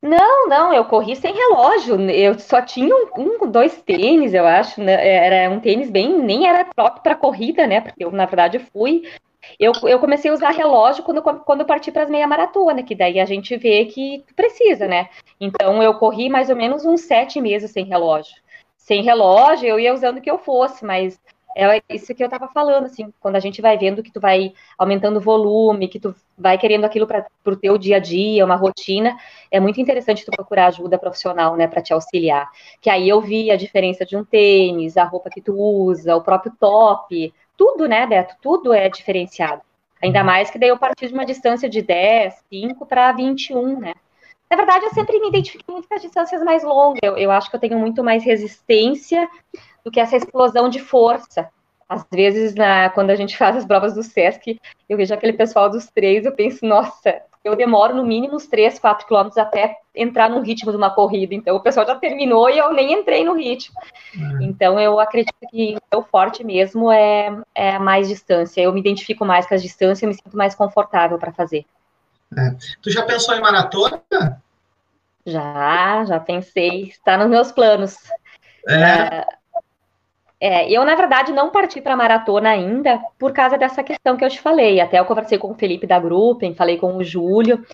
Não, 0.00 0.48
não, 0.48 0.72
eu 0.72 0.84
corri 0.84 1.16
sem 1.16 1.34
relógio. 1.34 2.00
Eu 2.10 2.38
só 2.38 2.62
tinha 2.62 2.94
um, 2.94 3.08
um 3.44 3.50
dois 3.50 3.82
tênis, 3.82 4.32
eu 4.32 4.46
acho. 4.46 4.80
Né? 4.80 4.92
Era 4.92 5.50
um 5.50 5.60
tênis 5.60 5.90
bem, 5.90 6.18
nem 6.18 6.46
era 6.48 6.64
próprio 6.64 7.02
para 7.02 7.16
corrida, 7.16 7.66
né? 7.66 7.80
Porque 7.80 8.04
eu, 8.04 8.12
na 8.12 8.26
verdade, 8.26 8.58
fui 8.58 9.02
eu, 9.58 9.72
eu 9.84 9.98
comecei 9.98 10.30
a 10.30 10.34
usar 10.34 10.50
relógio 10.50 11.04
quando, 11.04 11.22
quando 11.22 11.60
eu 11.60 11.66
parti 11.66 11.90
para 11.90 12.02
as 12.02 12.10
meia 12.10 12.26
maratona, 12.26 12.82
que 12.82 12.94
daí 12.94 13.20
a 13.20 13.24
gente 13.24 13.56
vê 13.56 13.84
que 13.86 14.24
precisa, 14.34 14.86
né? 14.86 15.08
Então 15.40 15.82
eu 15.82 15.94
corri 15.94 16.28
mais 16.28 16.50
ou 16.50 16.56
menos 16.56 16.84
uns 16.84 17.02
sete 17.02 17.40
meses 17.40 17.70
sem 17.70 17.84
relógio. 17.84 18.34
Sem 18.76 19.02
relógio, 19.02 19.68
eu 19.68 19.78
ia 19.78 19.94
usando 19.94 20.18
o 20.18 20.20
que 20.20 20.30
eu 20.30 20.38
fosse, 20.38 20.84
mas 20.84 21.20
é 21.64 21.82
isso 21.88 22.14
que 22.14 22.22
eu 22.22 22.26
estava 22.26 22.46
falando, 22.48 22.84
assim, 22.84 23.12
quando 23.20 23.34
a 23.36 23.40
gente 23.40 23.60
vai 23.60 23.76
vendo 23.76 24.02
que 24.02 24.12
tu 24.12 24.20
vai 24.20 24.52
aumentando 24.78 25.16
o 25.16 25.20
volume, 25.20 25.88
que 25.88 25.98
tu 25.98 26.14
vai 26.36 26.56
querendo 26.56 26.84
aquilo 26.84 27.06
para 27.06 27.26
o 27.46 27.56
teu 27.56 27.76
dia 27.76 27.96
a 27.96 27.98
dia, 27.98 28.44
uma 28.44 28.54
rotina, 28.54 29.16
é 29.50 29.58
muito 29.58 29.80
interessante 29.80 30.24
tu 30.24 30.30
procurar 30.30 30.66
ajuda 30.66 30.96
profissional, 30.96 31.56
né, 31.56 31.66
para 31.66 31.82
te 31.82 31.92
auxiliar. 31.92 32.48
Que 32.80 32.88
aí 32.88 33.08
eu 33.08 33.20
vi 33.20 33.50
a 33.50 33.56
diferença 33.56 34.06
de 34.06 34.16
um 34.16 34.24
tênis, 34.24 34.96
a 34.96 35.02
roupa 35.04 35.30
que 35.30 35.40
tu 35.40 35.52
usa, 35.58 36.14
o 36.14 36.22
próprio 36.22 36.52
top, 36.60 37.34
tudo, 37.56 37.88
né, 37.88 38.06
Beto? 38.06 38.36
Tudo 38.40 38.72
é 38.72 38.88
diferenciado. 38.88 39.62
Ainda 40.00 40.22
mais 40.22 40.50
que 40.50 40.58
daí 40.60 40.68
eu 40.68 40.78
parti 40.78 41.08
de 41.08 41.12
uma 41.12 41.26
distância 41.26 41.68
de 41.68 41.82
10, 41.82 42.34
5 42.48 42.86
para 42.86 43.10
21, 43.10 43.80
né? 43.80 43.94
Na 44.50 44.56
verdade, 44.56 44.86
eu 44.86 44.90
sempre 44.90 45.20
me 45.20 45.28
identifiquei 45.28 45.72
muito 45.72 45.86
com 45.86 45.94
as 45.94 46.00
distâncias 46.00 46.42
mais 46.42 46.62
longas. 46.62 47.00
Eu, 47.02 47.18
eu, 47.18 47.30
acho 47.30 47.50
que 47.50 47.56
eu 47.56 47.60
tenho 47.60 47.78
muito 47.78 48.02
mais 48.02 48.24
resistência 48.24 49.28
do 49.84 49.90
que 49.90 50.00
essa 50.00 50.16
explosão 50.16 50.68
de 50.68 50.78
força. 50.78 51.48
Às 51.88 52.04
vezes, 52.12 52.54
na, 52.54 52.90
quando 52.90 53.10
a 53.10 53.16
gente 53.16 53.36
faz 53.36 53.56
as 53.56 53.64
provas 53.64 53.94
do 53.94 54.02
SESC, 54.02 54.60
eu 54.88 54.96
vejo 54.96 55.14
aquele 55.14 55.32
pessoal 55.32 55.70
dos 55.70 55.86
três, 55.86 56.26
eu 56.26 56.32
penso, 56.32 56.66
nossa, 56.66 57.22
eu 57.42 57.56
demoro 57.56 57.94
no 57.94 58.04
mínimo 58.04 58.36
uns 58.36 58.46
3, 58.46 58.78
4 58.78 59.06
quilômetros 59.06 59.38
até 59.38 59.76
entrar 59.94 60.28
no 60.28 60.40
ritmo 60.40 60.70
de 60.70 60.76
uma 60.76 60.90
corrida. 60.90 61.34
Então, 61.34 61.56
o 61.56 61.60
pessoal 61.60 61.86
já 61.86 61.94
terminou 61.94 62.50
e 62.50 62.58
eu 62.58 62.72
nem 62.72 62.92
entrei 62.92 63.24
no 63.24 63.34
ritmo. 63.34 63.74
Uhum. 64.14 64.42
Então, 64.42 64.78
eu 64.78 65.00
acredito 65.00 65.34
que 65.50 65.76
o 65.94 66.02
forte 66.02 66.44
mesmo 66.44 66.90
é, 66.90 67.34
é 67.54 67.78
mais 67.78 68.08
distância. 68.08 68.60
Eu 68.60 68.72
me 68.72 68.80
identifico 68.80 69.24
mais 69.24 69.46
com 69.46 69.54
as 69.54 69.62
distâncias, 69.62 70.02
eu 70.02 70.08
me 70.08 70.14
sinto 70.14 70.36
mais 70.36 70.54
confortável 70.54 71.18
para 71.18 71.32
fazer. 71.32 71.64
É. 72.36 72.54
Tu 72.82 72.90
já 72.90 73.02
pensou 73.04 73.34
em 73.34 73.40
maratona? 73.40 74.02
Já, 75.24 76.04
já 76.04 76.20
pensei. 76.20 76.84
Está 76.84 77.16
nos 77.16 77.28
meus 77.28 77.50
planos. 77.50 77.96
É. 78.68 79.20
Uh, 79.20 79.37
é, 80.40 80.70
eu, 80.70 80.84
na 80.84 80.94
verdade, 80.94 81.32
não 81.32 81.50
parti 81.50 81.80
para 81.80 81.96
maratona 81.96 82.50
ainda 82.50 83.00
por 83.18 83.32
causa 83.32 83.58
dessa 83.58 83.82
questão 83.82 84.16
que 84.16 84.24
eu 84.24 84.28
te 84.28 84.40
falei. 84.40 84.80
Até 84.80 85.00
eu 85.00 85.04
conversei 85.04 85.36
com 85.36 85.50
o 85.50 85.54
Felipe 85.54 85.86
da 85.86 85.98
Gruppen, 85.98 86.54
falei 86.54 86.76
com 86.76 86.96
o 86.96 87.02
Júlio. 87.02 87.56
Uh, 87.56 87.64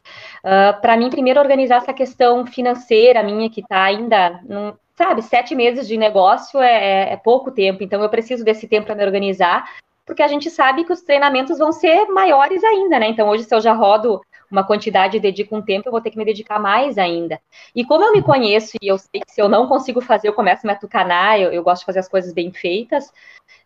ah, 0.44 0.72
para 0.72 0.96
mim, 0.96 1.10
primeiro, 1.10 1.38
organizar 1.40 1.76
essa 1.76 1.92
questão 1.92 2.46
financeira 2.46 3.22
minha, 3.22 3.50
que 3.50 3.60
está 3.60 3.82
ainda, 3.82 4.40
num, 4.44 4.72
sabe, 4.94 5.20
sete 5.20 5.54
meses 5.54 5.86
de 5.86 5.98
negócio 5.98 6.58
é, 6.60 7.12
é, 7.12 7.16
pouco 7.16 7.50
tempo. 7.50 7.82
Então, 7.82 8.02
eu 8.02 8.08
preciso 8.08 8.42
desse 8.42 8.66
tempo 8.66 8.86
para 8.86 8.94
me 8.94 9.04
organizar, 9.04 9.64
porque 10.06 10.22
a 10.22 10.28
gente 10.28 10.50
sabe 10.50 10.84
que 10.84 10.92
os 10.92 11.02
treinamentos 11.02 11.58
vão 11.58 11.70
ser 11.70 12.06
maiores 12.06 12.64
ainda, 12.64 12.98
né? 12.98 13.08
Então, 13.08 13.28
hoje, 13.28 13.44
se 13.44 13.54
eu 13.54 13.60
já 13.60 13.74
rodo 13.74 14.22
uma 14.54 14.64
quantidade 14.64 15.18
dedico 15.18 15.56
um 15.56 15.60
tempo, 15.60 15.88
eu 15.88 15.92
vou 15.92 16.00
ter 16.00 16.10
que 16.10 16.16
me 16.16 16.24
dedicar 16.24 16.60
mais 16.60 16.96
ainda. 16.96 17.40
E 17.74 17.84
como 17.84 18.04
eu 18.04 18.12
me 18.12 18.22
conheço 18.22 18.76
e 18.80 18.86
eu 18.86 18.96
sei 18.96 19.20
que 19.20 19.32
se 19.32 19.42
eu 19.42 19.48
não 19.48 19.66
consigo 19.66 20.00
fazer, 20.00 20.28
eu 20.28 20.32
começo 20.32 20.64
a 20.64 20.68
me 20.68 20.72
atucanar, 20.72 21.40
eu, 21.40 21.52
eu 21.52 21.62
gosto 21.62 21.80
de 21.80 21.86
fazer 21.86 21.98
as 21.98 22.08
coisas 22.08 22.32
bem 22.32 22.52
feitas, 22.52 23.06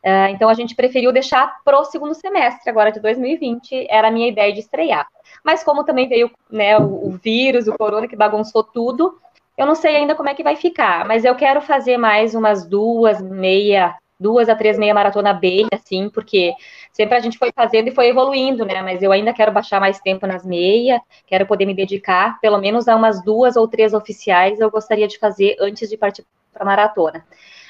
uh, 0.02 0.30
então 0.30 0.48
a 0.48 0.54
gente 0.54 0.74
preferiu 0.74 1.12
deixar 1.12 1.62
pro 1.62 1.84
segundo 1.84 2.14
semestre, 2.14 2.70
agora 2.70 2.90
de 2.90 3.00
2020, 3.00 3.86
era 3.90 4.08
a 4.08 4.10
minha 4.10 4.28
ideia 4.28 4.52
de 4.52 4.60
estrear. 4.60 5.06
Mas 5.44 5.62
como 5.62 5.84
também 5.84 6.08
veio 6.08 6.30
né, 6.50 6.78
o, 6.78 7.08
o 7.08 7.10
vírus, 7.10 7.68
o 7.68 7.76
corona 7.76 8.08
que 8.08 8.16
bagunçou 8.16 8.64
tudo, 8.64 9.20
eu 9.58 9.66
não 9.66 9.74
sei 9.74 9.96
ainda 9.96 10.14
como 10.14 10.30
é 10.30 10.34
que 10.34 10.42
vai 10.42 10.56
ficar, 10.56 11.04
mas 11.04 11.24
eu 11.24 11.34
quero 11.34 11.60
fazer 11.60 11.98
mais 11.98 12.34
umas 12.34 12.66
duas, 12.66 13.20
meia, 13.20 13.94
duas 14.18 14.48
a 14.48 14.54
três 14.54 14.78
meia 14.78 14.94
maratona 14.94 15.32
bem, 15.32 15.66
assim, 15.72 16.08
porque 16.10 16.52
sempre 16.92 17.16
a 17.16 17.20
gente 17.20 17.38
foi 17.38 17.52
fazendo 17.54 17.88
e 17.88 17.94
foi 17.94 18.08
evoluindo, 18.08 18.64
né? 18.64 18.82
Mas 18.82 19.02
eu 19.02 19.12
ainda 19.12 19.32
quero 19.32 19.52
baixar 19.52 19.80
mais 19.80 20.00
tempo 20.00 20.26
nas 20.26 20.44
meia, 20.44 21.00
quero 21.26 21.46
poder 21.46 21.66
me 21.66 21.74
dedicar, 21.74 22.40
pelo 22.40 22.58
menos 22.58 22.88
a 22.88 22.96
umas 22.96 23.22
duas 23.22 23.56
ou 23.56 23.68
três 23.68 23.94
oficiais 23.94 24.60
eu 24.60 24.70
gostaria 24.70 25.06
de 25.06 25.18
fazer 25.18 25.56
antes 25.60 25.88
de 25.88 25.96
partir 25.96 26.24
para 26.52 26.64
maratona. 26.64 27.24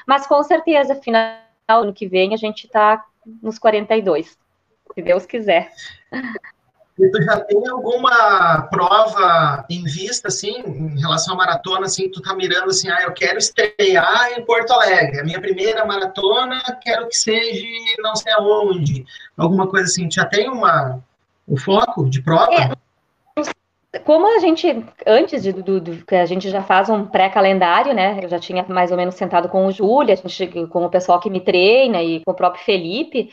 Mas 0.06 0.26
com 0.26 0.42
certeza, 0.42 0.94
final 0.94 1.36
ano 1.68 1.92
que 1.92 2.06
vem 2.06 2.32
a 2.32 2.36
gente 2.36 2.64
está 2.64 3.04
nos 3.42 3.58
42, 3.58 4.38
se 4.94 5.02
Deus 5.02 5.26
quiser. 5.26 5.70
E 6.98 7.08
tu 7.10 7.22
já 7.22 7.38
tem 7.40 7.68
alguma 7.68 8.62
prova 8.62 9.64
em 9.70 9.84
vista, 9.84 10.28
assim, 10.28 10.58
em 10.66 11.00
relação 11.00 11.34
à 11.34 11.36
maratona, 11.36 11.86
assim, 11.86 12.10
tu 12.10 12.20
tá 12.20 12.34
mirando 12.34 12.70
assim, 12.70 12.90
ah, 12.90 13.02
eu 13.02 13.12
quero 13.12 13.38
estrear 13.38 14.32
em 14.36 14.44
Porto 14.44 14.72
Alegre, 14.72 15.20
a 15.20 15.24
minha 15.24 15.40
primeira 15.40 15.84
maratona, 15.84 16.60
quero 16.82 17.06
que 17.08 17.16
seja 17.16 17.64
não 18.00 18.16
sei 18.16 18.32
aonde, 18.32 19.06
alguma 19.36 19.68
coisa 19.68 19.86
assim, 19.86 20.10
já 20.10 20.24
tem 20.24 20.48
uma, 20.48 20.98
um 21.48 21.56
foco 21.56 22.10
de 22.10 22.20
prova? 22.20 22.52
É, 22.52 23.98
como 24.00 24.26
a 24.36 24.40
gente, 24.40 24.84
antes 25.06 25.42
de, 25.42 25.52
do, 25.52 25.80
do, 25.80 26.04
que 26.04 26.16
a 26.16 26.26
gente 26.26 26.50
já 26.50 26.62
faz 26.62 26.90
um 26.90 27.06
pré-calendário, 27.06 27.94
né, 27.94 28.18
eu 28.22 28.28
já 28.28 28.40
tinha 28.40 28.64
mais 28.68 28.90
ou 28.90 28.96
menos 28.96 29.14
sentado 29.14 29.48
com 29.48 29.66
o 29.66 29.72
Júlio, 29.72 30.12
a 30.12 30.16
gente, 30.16 30.66
com 30.66 30.84
o 30.84 30.90
pessoal 30.90 31.20
que 31.20 31.30
me 31.30 31.40
treina 31.40 32.02
e 32.02 32.24
com 32.24 32.32
o 32.32 32.34
próprio 32.34 32.64
Felipe, 32.64 33.30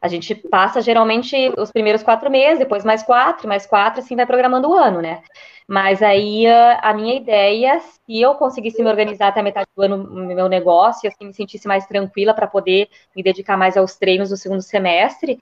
a 0.00 0.08
gente 0.08 0.34
passa 0.34 0.80
geralmente 0.80 1.52
os 1.58 1.72
primeiros 1.72 2.02
quatro 2.02 2.30
meses, 2.30 2.58
depois 2.58 2.84
mais 2.84 3.02
quatro, 3.02 3.48
mais 3.48 3.66
quatro, 3.66 4.00
assim 4.00 4.16
vai 4.16 4.26
programando 4.26 4.68
o 4.68 4.74
ano, 4.74 5.00
né? 5.00 5.22
Mas 5.66 6.02
aí 6.02 6.46
a 6.46 6.94
minha 6.94 7.14
ideia, 7.14 7.78
se 7.80 8.20
eu 8.20 8.34
conseguisse 8.34 8.82
me 8.82 8.88
organizar 8.88 9.28
até 9.28 9.40
a 9.40 9.42
metade 9.42 9.66
do 9.76 9.82
ano 9.82 9.96
no 9.96 10.34
meu 10.34 10.48
negócio, 10.48 11.06
e 11.06 11.08
assim 11.08 11.26
me 11.26 11.34
sentisse 11.34 11.68
mais 11.68 11.86
tranquila 11.86 12.32
para 12.32 12.46
poder 12.46 12.88
me 13.14 13.22
dedicar 13.22 13.56
mais 13.56 13.76
aos 13.76 13.96
treinos 13.96 14.30
do 14.30 14.36
segundo 14.36 14.62
semestre, 14.62 15.38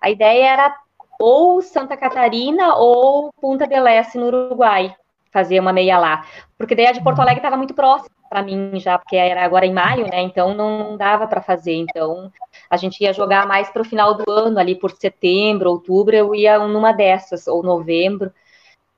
a 0.00 0.08
ideia 0.08 0.46
era 0.46 0.76
ou 1.18 1.60
Santa 1.60 1.96
Catarina 1.96 2.74
ou 2.76 3.30
Punta 3.40 3.66
del 3.66 3.86
Este 3.86 4.18
no 4.18 4.26
Uruguai, 4.26 4.94
fazer 5.30 5.60
uma 5.60 5.72
meia 5.72 5.98
lá. 5.98 6.24
Porque 6.56 6.74
a 6.74 6.76
ideia 6.76 6.92
de 6.92 7.02
Porto 7.02 7.20
Alegre 7.20 7.40
estava 7.40 7.56
muito 7.56 7.74
próxima 7.74 8.15
para 8.28 8.42
mim 8.42 8.78
já, 8.78 8.98
porque 8.98 9.16
era 9.16 9.44
agora 9.44 9.66
em 9.66 9.72
maio, 9.72 10.06
né? 10.10 10.20
Então 10.20 10.54
não 10.54 10.96
dava 10.96 11.26
para 11.26 11.42
fazer. 11.42 11.74
Então 11.74 12.30
a 12.68 12.76
gente 12.76 13.00
ia 13.02 13.12
jogar 13.12 13.46
mais 13.46 13.70
para 13.70 13.82
o 13.82 13.84
final 13.84 14.14
do 14.14 14.30
ano, 14.30 14.58
ali 14.58 14.74
por 14.74 14.90
setembro, 14.92 15.70
outubro, 15.70 16.14
eu 16.14 16.34
ia 16.34 16.58
numa 16.58 16.92
dessas, 16.92 17.46
ou 17.46 17.62
novembro. 17.62 18.32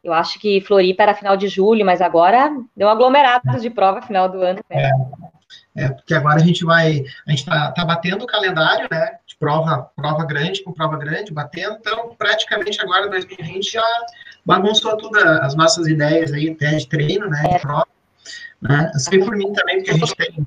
Eu 0.03 0.13
acho 0.13 0.39
que 0.39 0.61
Floripa 0.61 1.03
era 1.03 1.15
final 1.15 1.37
de 1.37 1.49
julho, 1.49 1.85
mas 1.85 2.01
agora 2.01 2.51
deu 2.77 2.89
um 2.89 2.91
aglomerado 2.91 3.61
de 3.61 3.69
prova 3.69 4.01
final 4.01 4.29
do 4.29 4.41
ano. 4.41 4.61
Né? 4.71 4.91
É, 5.77 5.85
é, 5.85 5.89
porque 5.91 6.15
agora 6.15 6.37
a 6.37 6.45
gente 6.45 6.65
vai, 6.65 7.05
a 7.27 7.31
gente 7.31 7.41
está 7.41 7.71
tá 7.73 7.85
batendo 7.85 8.23
o 8.23 8.27
calendário, 8.27 8.89
né? 8.91 9.19
De 9.27 9.37
prova, 9.37 9.91
prova 9.95 10.25
grande 10.25 10.63
com 10.63 10.73
prova 10.73 10.97
grande, 10.97 11.33
batendo. 11.33 11.77
Então, 11.81 12.15
praticamente 12.17 12.81
agora 12.81 13.09
2020 13.09 13.73
já 13.73 13.85
bagunçou 14.45 14.97
todas 14.97 15.23
as 15.25 15.55
nossas 15.55 15.87
ideias 15.87 16.33
aí, 16.33 16.51
até 16.51 16.77
de 16.77 16.89
treino, 16.89 17.29
né? 17.29 17.43
De 17.43 17.57
é. 17.57 17.59
prova. 17.59 17.87
Né? 18.61 18.91
Sei 18.97 19.19
por 19.19 19.37
mim 19.37 19.53
também, 19.53 19.79
porque 19.79 19.91
a 19.91 19.95
gente 19.95 20.15
tem 20.17 20.47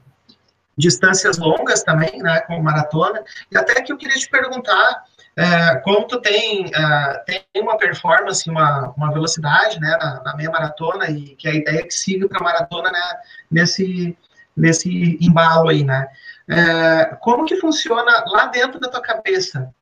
distâncias 0.77 1.37
longas 1.37 1.83
também, 1.83 2.17
né, 2.19 2.41
com 2.41 2.61
maratona, 2.61 3.23
e 3.51 3.57
até 3.57 3.81
que 3.81 3.91
eu 3.91 3.97
queria 3.97 4.17
te 4.17 4.29
perguntar, 4.29 5.03
é, 5.35 5.75
como 5.77 6.07
tu 6.07 6.19
tem, 6.19 6.71
é, 6.73 7.23
tem 7.25 7.61
uma 7.61 7.77
performance, 7.77 8.49
uma, 8.49 8.93
uma 8.97 9.11
velocidade, 9.13 9.79
né, 9.79 9.97
na, 10.01 10.23
na 10.23 10.35
meia 10.35 10.49
maratona, 10.49 11.09
e 11.09 11.35
que 11.35 11.47
a 11.47 11.53
ideia 11.53 11.79
é 11.79 11.83
que 11.83 11.93
siga 11.93 12.27
para 12.27 12.39
a 12.39 12.43
maratona, 12.43 12.91
né, 12.91 13.01
nesse, 13.49 14.17
nesse 14.55 15.17
embalo 15.21 15.69
aí, 15.69 15.83
né, 15.83 16.07
é, 16.49 17.15
como 17.21 17.45
que 17.45 17.57
funciona 17.57 18.23
lá 18.27 18.47
dentro 18.47 18.79
da 18.79 18.89
tua 18.89 19.01
cabeça, 19.01 19.73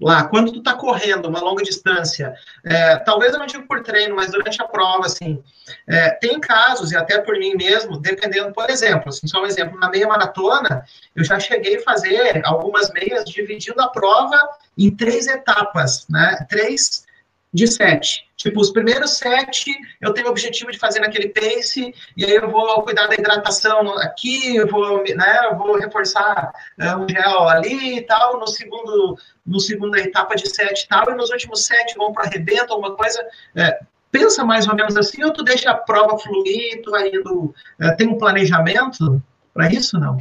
lá, 0.00 0.24
quando 0.24 0.52
tu 0.52 0.62
tá 0.62 0.74
correndo 0.74 1.26
uma 1.26 1.40
longa 1.40 1.62
distância, 1.62 2.34
é, 2.64 2.96
talvez 2.96 3.32
eu 3.32 3.38
não 3.38 3.46
digo 3.46 3.66
por 3.66 3.82
treino, 3.82 4.14
mas 4.14 4.30
durante 4.30 4.60
a 4.62 4.66
prova, 4.66 5.06
assim, 5.06 5.42
é, 5.86 6.10
tem 6.10 6.38
casos, 6.38 6.92
e 6.92 6.96
até 6.96 7.18
por 7.20 7.36
mim 7.38 7.54
mesmo, 7.54 7.98
dependendo, 7.98 8.52
por 8.52 8.70
exemplo, 8.70 9.08
assim, 9.08 9.26
só 9.26 9.42
um 9.42 9.46
exemplo, 9.46 9.78
na 9.78 9.90
meia 9.90 10.06
maratona, 10.06 10.84
eu 11.16 11.24
já 11.24 11.40
cheguei 11.40 11.76
a 11.76 11.82
fazer 11.82 12.42
algumas 12.44 12.92
meias 12.92 13.24
dividindo 13.24 13.80
a 13.80 13.88
prova 13.88 14.38
em 14.76 14.90
três 14.94 15.26
etapas, 15.26 16.06
né, 16.08 16.46
três 16.48 17.07
de 17.52 17.66
sete. 17.66 18.28
Tipo, 18.36 18.60
os 18.60 18.70
primeiros 18.70 19.16
sete 19.16 19.74
eu 20.00 20.12
tenho 20.12 20.28
o 20.28 20.30
objetivo 20.30 20.70
de 20.70 20.78
fazer 20.78 21.00
naquele 21.00 21.28
pace, 21.28 21.92
e 22.16 22.24
aí 22.24 22.34
eu 22.34 22.50
vou 22.50 22.82
cuidar 22.82 23.06
da 23.06 23.14
hidratação 23.14 23.98
aqui, 23.98 24.56
eu 24.56 24.66
vou, 24.66 25.02
né, 25.02 25.40
eu 25.50 25.56
vou 25.56 25.78
reforçar 25.78 26.52
é, 26.78 26.94
um 26.94 27.08
gel 27.08 27.48
ali 27.48 27.98
e 27.98 28.02
tal, 28.02 28.38
no 28.38 28.46
segundo, 28.46 29.18
no 29.46 29.58
segunda 29.58 29.98
etapa 29.98 30.36
de 30.36 30.48
sete 30.48 30.84
e 30.84 30.88
tal, 30.88 31.10
e 31.10 31.14
nos 31.14 31.30
últimos 31.30 31.64
sete 31.64 31.96
vão 31.96 32.12
para 32.12 32.24
arrebento, 32.24 32.72
alguma 32.72 32.94
coisa. 32.94 33.24
É, 33.56 33.80
pensa 34.10 34.44
mais 34.44 34.68
ou 34.68 34.74
menos 34.74 34.96
assim, 34.96 35.24
ou 35.24 35.32
tu 35.32 35.42
deixa 35.42 35.70
a 35.70 35.74
prova 35.74 36.18
fluir, 36.18 36.82
tu 36.82 36.90
vai 36.90 37.08
indo. 37.08 37.54
É, 37.80 37.90
tem 37.92 38.06
um 38.06 38.18
planejamento 38.18 39.22
para 39.52 39.68
isso, 39.72 39.98
não? 39.98 40.18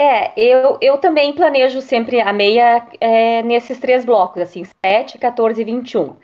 É, 0.00 0.32
eu, 0.40 0.78
eu 0.80 0.98
também 0.98 1.32
planejo 1.32 1.80
sempre 1.82 2.20
a 2.20 2.32
meia 2.32 2.86
é, 3.00 3.42
nesses 3.42 3.80
três 3.80 4.04
blocos, 4.04 4.40
assim, 4.40 4.62
7, 4.86 5.18
14 5.18 5.60
e 5.60 5.64
21. 5.64 6.10
Uh, 6.10 6.16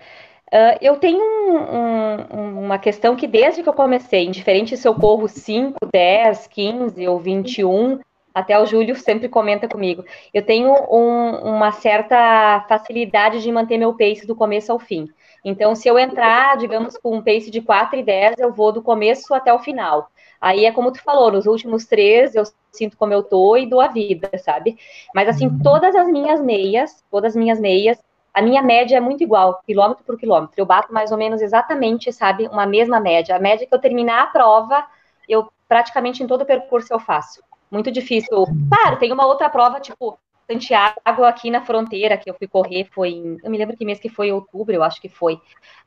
eu 0.80 0.96
tenho 0.98 1.20
um, 1.20 2.38
um, 2.38 2.64
uma 2.66 2.78
questão 2.78 3.16
que 3.16 3.26
desde 3.26 3.64
que 3.64 3.68
eu 3.68 3.72
comecei, 3.72 4.24
indiferente 4.24 4.76
se 4.76 4.86
eu 4.86 4.94
corro 4.94 5.26
5, 5.26 5.76
10, 5.92 6.46
15 6.46 7.08
ou 7.08 7.18
21, 7.18 7.98
até 8.32 8.56
o 8.60 8.64
Júlio 8.64 8.94
sempre 8.94 9.28
comenta 9.28 9.66
comigo, 9.66 10.04
eu 10.32 10.46
tenho 10.46 10.72
um, 10.88 11.56
uma 11.56 11.72
certa 11.72 12.64
facilidade 12.68 13.42
de 13.42 13.50
manter 13.50 13.76
meu 13.76 13.94
pace 13.94 14.24
do 14.24 14.36
começo 14.36 14.70
ao 14.70 14.78
fim. 14.78 15.08
Então, 15.44 15.74
se 15.74 15.88
eu 15.88 15.98
entrar, 15.98 16.56
digamos, 16.56 16.96
com 16.96 17.16
um 17.16 17.22
pace 17.22 17.50
de 17.50 17.60
4 17.60 17.98
e 17.98 18.04
10, 18.04 18.38
eu 18.38 18.52
vou 18.52 18.70
do 18.70 18.82
começo 18.82 19.34
até 19.34 19.52
o 19.52 19.58
final. 19.58 20.08
Aí 20.44 20.66
é 20.66 20.72
como 20.72 20.92
tu 20.92 21.02
falou, 21.02 21.32
nos 21.32 21.46
últimos 21.46 21.86
três 21.86 22.34
eu 22.34 22.42
sinto 22.70 22.98
como 22.98 23.14
eu 23.14 23.22
tô 23.22 23.56
e 23.56 23.64
dou 23.64 23.80
a 23.80 23.88
vida, 23.88 24.30
sabe? 24.36 24.76
Mas 25.14 25.26
assim, 25.26 25.46
uhum. 25.46 25.58
todas 25.62 25.96
as 25.96 26.06
minhas 26.06 26.38
meias, 26.38 27.02
todas 27.10 27.32
as 27.32 27.36
minhas 27.36 27.58
meias, 27.58 27.98
a 28.34 28.42
minha 28.42 28.60
média 28.60 28.98
é 28.98 29.00
muito 29.00 29.22
igual, 29.24 29.62
quilômetro 29.64 30.04
por 30.04 30.18
quilômetro. 30.18 30.52
Eu 30.58 30.66
bato 30.66 30.92
mais 30.92 31.10
ou 31.10 31.16
menos 31.16 31.40
exatamente, 31.40 32.12
sabe, 32.12 32.46
uma 32.48 32.66
mesma 32.66 33.00
média. 33.00 33.34
A 33.34 33.38
média 33.38 33.66
que 33.66 33.74
eu 33.74 33.80
terminar 33.80 34.22
a 34.22 34.26
prova, 34.26 34.84
eu 35.26 35.48
praticamente 35.66 36.22
em 36.22 36.26
todo 36.26 36.42
o 36.42 36.46
percurso 36.46 36.92
eu 36.92 37.00
faço. 37.00 37.42
Muito 37.70 37.90
difícil. 37.90 38.44
Claro, 38.68 38.98
tem 38.98 39.12
uma 39.14 39.24
outra 39.24 39.48
prova, 39.48 39.80
tipo, 39.80 40.18
Santiago 40.46 41.24
aqui 41.24 41.50
na 41.50 41.62
fronteira, 41.62 42.18
que 42.18 42.28
eu 42.28 42.34
fui 42.34 42.46
correr, 42.46 42.86
foi 42.92 43.12
em, 43.12 43.38
eu 43.42 43.50
me 43.50 43.56
lembro 43.56 43.78
que 43.78 43.84
mês 43.86 43.98
que 43.98 44.10
foi 44.10 44.30
outubro, 44.30 44.74
eu 44.74 44.82
acho 44.82 45.00
que 45.00 45.08
foi. 45.08 45.40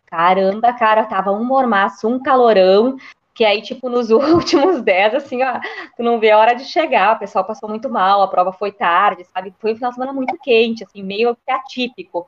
Caramba, 0.07 0.73
cara, 0.73 1.05
tava 1.05 1.31
um 1.31 1.43
mormaço, 1.43 2.07
um 2.07 2.19
calorão, 2.19 2.97
que 3.38 3.45
aí, 3.45 3.62
tipo, 3.62 3.88
nos 3.88 4.10
últimos 4.12 4.82
10, 4.82 5.13
assim, 5.13 5.43
ó, 5.43 5.60
tu 5.95 6.02
não 6.02 6.19
vê 6.19 6.32
a 6.32 6.39
hora 6.39 6.56
de 6.56 6.65
chegar, 6.65 7.15
o 7.15 7.19
pessoal 7.19 7.45
passou 7.45 7.69
muito 7.69 7.88
mal, 7.88 8.23
a 8.23 8.28
prova 8.28 8.52
foi 8.52 8.71
tarde, 8.71 9.23
sabe? 9.26 9.54
Foi 9.60 9.73
um 9.73 9.76
final 9.76 9.91
de 9.91 9.95
semana 9.95 10.12
muito 10.12 10.36
quente, 10.39 10.84
assim, 10.84 11.04
meio 11.04 11.36
que 11.36 11.52
atípico. 11.52 12.26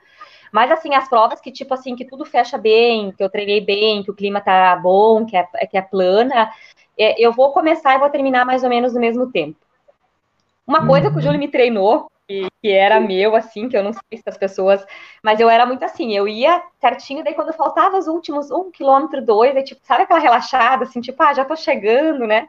Mas, 0.52 0.72
assim, 0.72 0.94
as 0.94 1.10
provas 1.10 1.42
que, 1.42 1.52
tipo, 1.52 1.74
assim, 1.74 1.96
que 1.96 2.06
tudo 2.06 2.26
fecha 2.26 2.60
bem, 2.60 3.12
que 3.12 3.24
eu 3.24 3.30
treinei 3.30 3.60
bem, 3.60 4.04
que 4.04 4.12
o 4.12 4.16
clima 4.16 4.40
tá 4.40 4.76
bom, 4.76 5.26
que 5.26 5.36
é, 5.36 5.44
que 5.44 5.78
é 5.78 5.82
plana, 5.82 6.52
é, 6.98 7.20
eu 7.20 7.34
vou 7.34 7.52
começar 7.52 7.96
e 7.96 8.00
vou 8.00 8.10
terminar 8.10 8.46
mais 8.46 8.64
ou 8.64 8.70
menos 8.70 8.94
no 8.94 9.00
mesmo 9.00 9.32
tempo. 9.32 9.58
Uma 10.68 10.86
coisa 10.86 11.10
que 11.10 11.14
o 11.14 11.16
uhum. 11.16 11.22
Júlio 11.24 11.40
me 11.40 11.48
treinou, 11.48 12.12
que, 12.30 12.48
que, 12.62 12.72
era 12.72 13.00
meu, 13.00 13.36
assim, 13.36 13.68
que 13.68 13.76
eu 13.76 13.84
não 13.84 13.92
sei 13.92 14.20
se 14.20 14.24
as 14.28 14.38
pessoas. 14.38 14.86
Mas 15.24 15.40
eu 15.40 15.50
era 15.50 15.66
muito 15.66 15.84
assim, 15.84 16.16
eu 16.16 16.28
ia 16.28 16.62
certinho, 16.80 17.24
daí 17.24 17.34
quando 17.34 17.52
faltava 17.54 17.98
os 17.98 18.08
últimos 18.08 18.52
um 18.52 18.70
quilômetro, 18.70 19.26
dois, 19.26 19.56
aí, 19.56 19.64
tipo, 19.64 19.82
sabe 19.84 20.04
aquela 20.04 20.20
relaxada, 20.20 20.84
assim, 20.84 21.02
tipo, 21.02 21.22
ah, 21.24 21.34
já 21.34 21.44
tô 21.44 21.56
chegando, 21.56 22.28
né? 22.28 22.48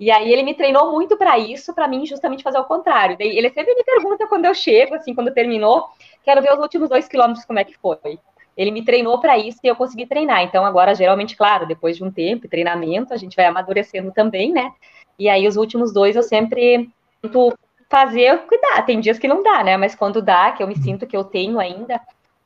E 0.00 0.10
aí 0.10 0.32
ele 0.32 0.42
me 0.42 0.54
treinou 0.54 0.90
muito 0.90 1.16
para 1.16 1.38
isso, 1.38 1.72
para 1.72 1.86
mim, 1.86 2.04
justamente 2.04 2.42
fazer 2.42 2.58
o 2.58 2.64
contrário. 2.64 3.16
Daí 3.16 3.38
ele 3.38 3.50
sempre 3.50 3.72
me 3.72 3.84
pergunta 3.84 4.26
quando 4.26 4.46
eu 4.46 4.54
chego, 4.54 4.96
assim, 4.96 5.14
quando 5.14 5.32
terminou, 5.32 5.86
quero 6.24 6.42
ver 6.42 6.52
os 6.52 6.58
últimos 6.58 6.88
dois 6.88 7.06
quilômetros 7.06 7.44
como 7.44 7.60
é 7.60 7.64
que 7.64 7.78
foi. 7.78 8.18
Ele 8.56 8.72
me 8.72 8.84
treinou 8.84 9.20
para 9.20 9.38
isso 9.38 9.60
e 9.62 9.68
eu 9.68 9.76
consegui 9.76 10.06
treinar. 10.06 10.42
Então, 10.42 10.66
agora, 10.66 10.92
geralmente, 10.92 11.36
claro, 11.36 11.66
depois 11.66 11.96
de 11.96 12.02
um 12.02 12.10
tempo, 12.10 12.48
treinamento, 12.48 13.14
a 13.14 13.16
gente 13.16 13.36
vai 13.36 13.46
amadurecendo 13.46 14.10
também, 14.12 14.52
né? 14.52 14.72
E 15.16 15.28
aí, 15.28 15.46
os 15.46 15.56
últimos 15.56 15.92
dois 15.92 16.16
eu 16.16 16.22
sempre 16.22 16.90
tento 17.22 17.54
fazer 17.90 18.38
cuidar. 18.46 18.82
Tem 18.86 19.00
dias 19.00 19.18
que 19.18 19.28
não 19.28 19.42
dá, 19.42 19.64
né? 19.64 19.76
Mas 19.76 19.94
quando 19.94 20.22
dá, 20.22 20.52
que 20.52 20.62
eu 20.62 20.68
me 20.68 20.76
sinto 20.76 21.06
que 21.06 21.16
eu 21.16 21.24
tenho 21.24 21.58
ainda, 21.58 22.00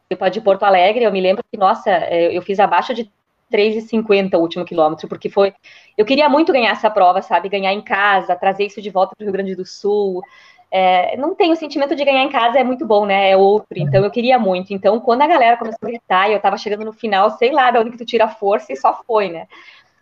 depois 0.08 0.32
de 0.32 0.40
Porto 0.40 0.64
Alegre, 0.64 1.04
eu 1.04 1.12
me 1.12 1.20
lembro 1.20 1.44
que, 1.50 1.58
nossa, 1.58 1.90
é, 1.90 2.36
eu 2.36 2.42
fiz 2.42 2.58
abaixo 2.58 2.94
de 2.94 3.10
3,50 3.52 4.36
o 4.36 4.40
último 4.40 4.64
quilômetro, 4.64 5.06
porque 5.06 5.28
foi. 5.28 5.54
Eu 5.96 6.04
queria 6.06 6.28
muito 6.28 6.52
ganhar 6.52 6.70
essa 6.70 6.90
prova, 6.90 7.20
sabe? 7.20 7.48
Ganhar 7.50 7.72
em 7.72 7.82
casa, 7.82 8.34
trazer 8.34 8.64
isso 8.64 8.80
de 8.80 8.90
volta 8.90 9.14
para 9.14 9.22
o 9.22 9.26
Rio 9.26 9.32
Grande 9.32 9.54
do 9.54 9.66
Sul. 9.66 10.22
É, 10.70 11.16
não 11.18 11.36
tem 11.36 11.52
o 11.52 11.56
sentimento 11.56 11.94
de 11.94 12.04
ganhar 12.04 12.24
em 12.24 12.30
casa, 12.30 12.58
é 12.58 12.64
muito 12.64 12.86
bom, 12.86 13.06
né? 13.06 13.30
É 13.30 13.36
outro. 13.36 13.78
Então 13.78 14.02
eu 14.02 14.10
queria 14.10 14.38
muito. 14.38 14.72
Então, 14.72 14.98
quando 14.98 15.22
a 15.22 15.26
galera 15.26 15.56
começou 15.56 15.78
a 15.82 15.86
gritar 15.86 16.28
e 16.28 16.32
eu 16.32 16.40
tava 16.40 16.56
chegando 16.56 16.84
no 16.84 16.92
final, 16.92 17.30
sei 17.32 17.52
lá 17.52 17.70
de 17.70 17.78
onde 17.78 17.90
que 17.90 17.98
tu 17.98 18.04
tira 18.04 18.24
a 18.24 18.28
força 18.28 18.72
e 18.72 18.76
só 18.76 19.02
foi, 19.06 19.28
né? 19.28 19.46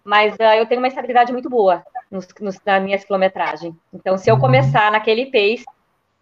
Mas 0.04 0.34
uh, 0.34 0.42
eu 0.58 0.66
tenho 0.66 0.80
uma 0.80 0.88
estabilidade 0.88 1.32
muito 1.32 1.48
boa 1.48 1.82
nos, 2.10 2.26
nos, 2.40 2.58
na 2.64 2.80
minha 2.80 2.98
quilometragem. 2.98 3.76
Então, 3.92 4.18
se 4.18 4.30
eu 4.30 4.38
começar 4.38 4.90
naquele 4.90 5.26
pace, 5.26 5.64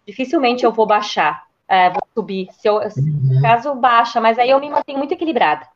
dificilmente 0.07 0.63
eu 0.63 0.71
vou 0.71 0.85
baixar, 0.85 1.43
uh, 1.69 1.93
vou 1.93 2.07
subir. 2.13 2.47
Se 2.59 2.67
eu, 2.67 2.75
uhum. 2.75 3.39
Caso 3.41 3.73
baixa, 3.75 4.21
mas 4.21 4.37
aí 4.39 4.49
eu 4.49 4.59
me 4.59 4.69
mantenho 4.69 4.97
muito 4.97 5.13
equilibrada. 5.13 5.67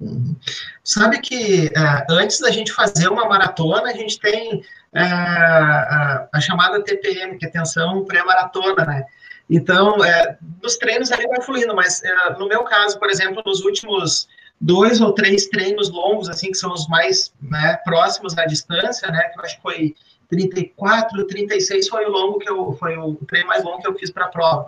Uhum. 0.00 0.36
Sabe 0.84 1.20
que 1.20 1.66
uh, 1.68 2.12
antes 2.12 2.38
da 2.40 2.50
gente 2.50 2.72
fazer 2.72 3.08
uma 3.08 3.26
maratona, 3.26 3.90
a 3.90 3.92
gente 3.92 4.20
tem 4.20 4.56
uh, 4.56 4.62
a, 4.94 6.28
a, 6.34 6.40
chamada 6.40 6.82
TPM, 6.82 7.38
que 7.38 7.46
é 7.46 7.50
tensão 7.50 8.04
pré-maratona, 8.04 8.84
né? 8.84 9.04
Então, 9.48 9.96
uh, 9.98 10.36
nos 10.62 10.76
treinos 10.76 11.10
ali 11.10 11.26
vai 11.28 11.40
fluindo, 11.40 11.74
mas 11.74 12.02
no 12.38 12.46
meu 12.46 12.64
caso, 12.64 12.98
por 12.98 13.08
exemplo, 13.08 13.42
nos 13.46 13.64
últimos 13.64 14.28
dois 14.60 15.00
ou 15.00 15.12
três 15.12 15.46
treinos 15.46 15.90
longos, 15.90 16.28
assim, 16.28 16.50
que 16.50 16.56
são 16.56 16.72
os 16.72 16.88
mais 16.88 17.32
né, 17.40 17.76
próximos 17.84 18.34
da 18.34 18.44
distância, 18.46 19.10
né? 19.10 19.28
Que 19.28 19.38
eu 19.38 19.44
acho 19.44 19.56
que 19.56 19.62
foi 19.62 19.94
34, 20.28 21.26
36 21.26 21.88
foi 21.88 22.04
o 22.06 22.10
longo 22.10 22.38
que 22.38 22.48
eu 22.48 22.72
foi 22.72 22.96
o 22.96 23.14
treino 23.26 23.48
mais 23.48 23.64
longo 23.64 23.80
que 23.80 23.88
eu 23.88 23.94
fiz 23.94 24.10
para 24.10 24.26
a 24.26 24.28
prova. 24.28 24.66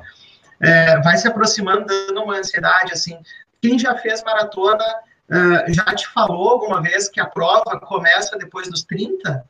É, 0.60 1.00
vai 1.00 1.16
se 1.16 1.28
aproximando, 1.28 1.86
dando 1.86 2.22
uma 2.22 2.36
ansiedade, 2.36 2.92
assim. 2.92 3.18
Quem 3.60 3.78
já 3.78 3.96
fez 3.96 4.22
maratona 4.22 4.84
uh, 5.30 5.72
já 5.72 5.84
te 5.84 6.06
falou 6.08 6.50
alguma 6.50 6.80
vez 6.82 7.08
que 7.08 7.20
a 7.20 7.26
prova 7.26 7.78
começa 7.80 8.36
depois 8.36 8.68
dos 8.68 8.84
30? 8.84 9.44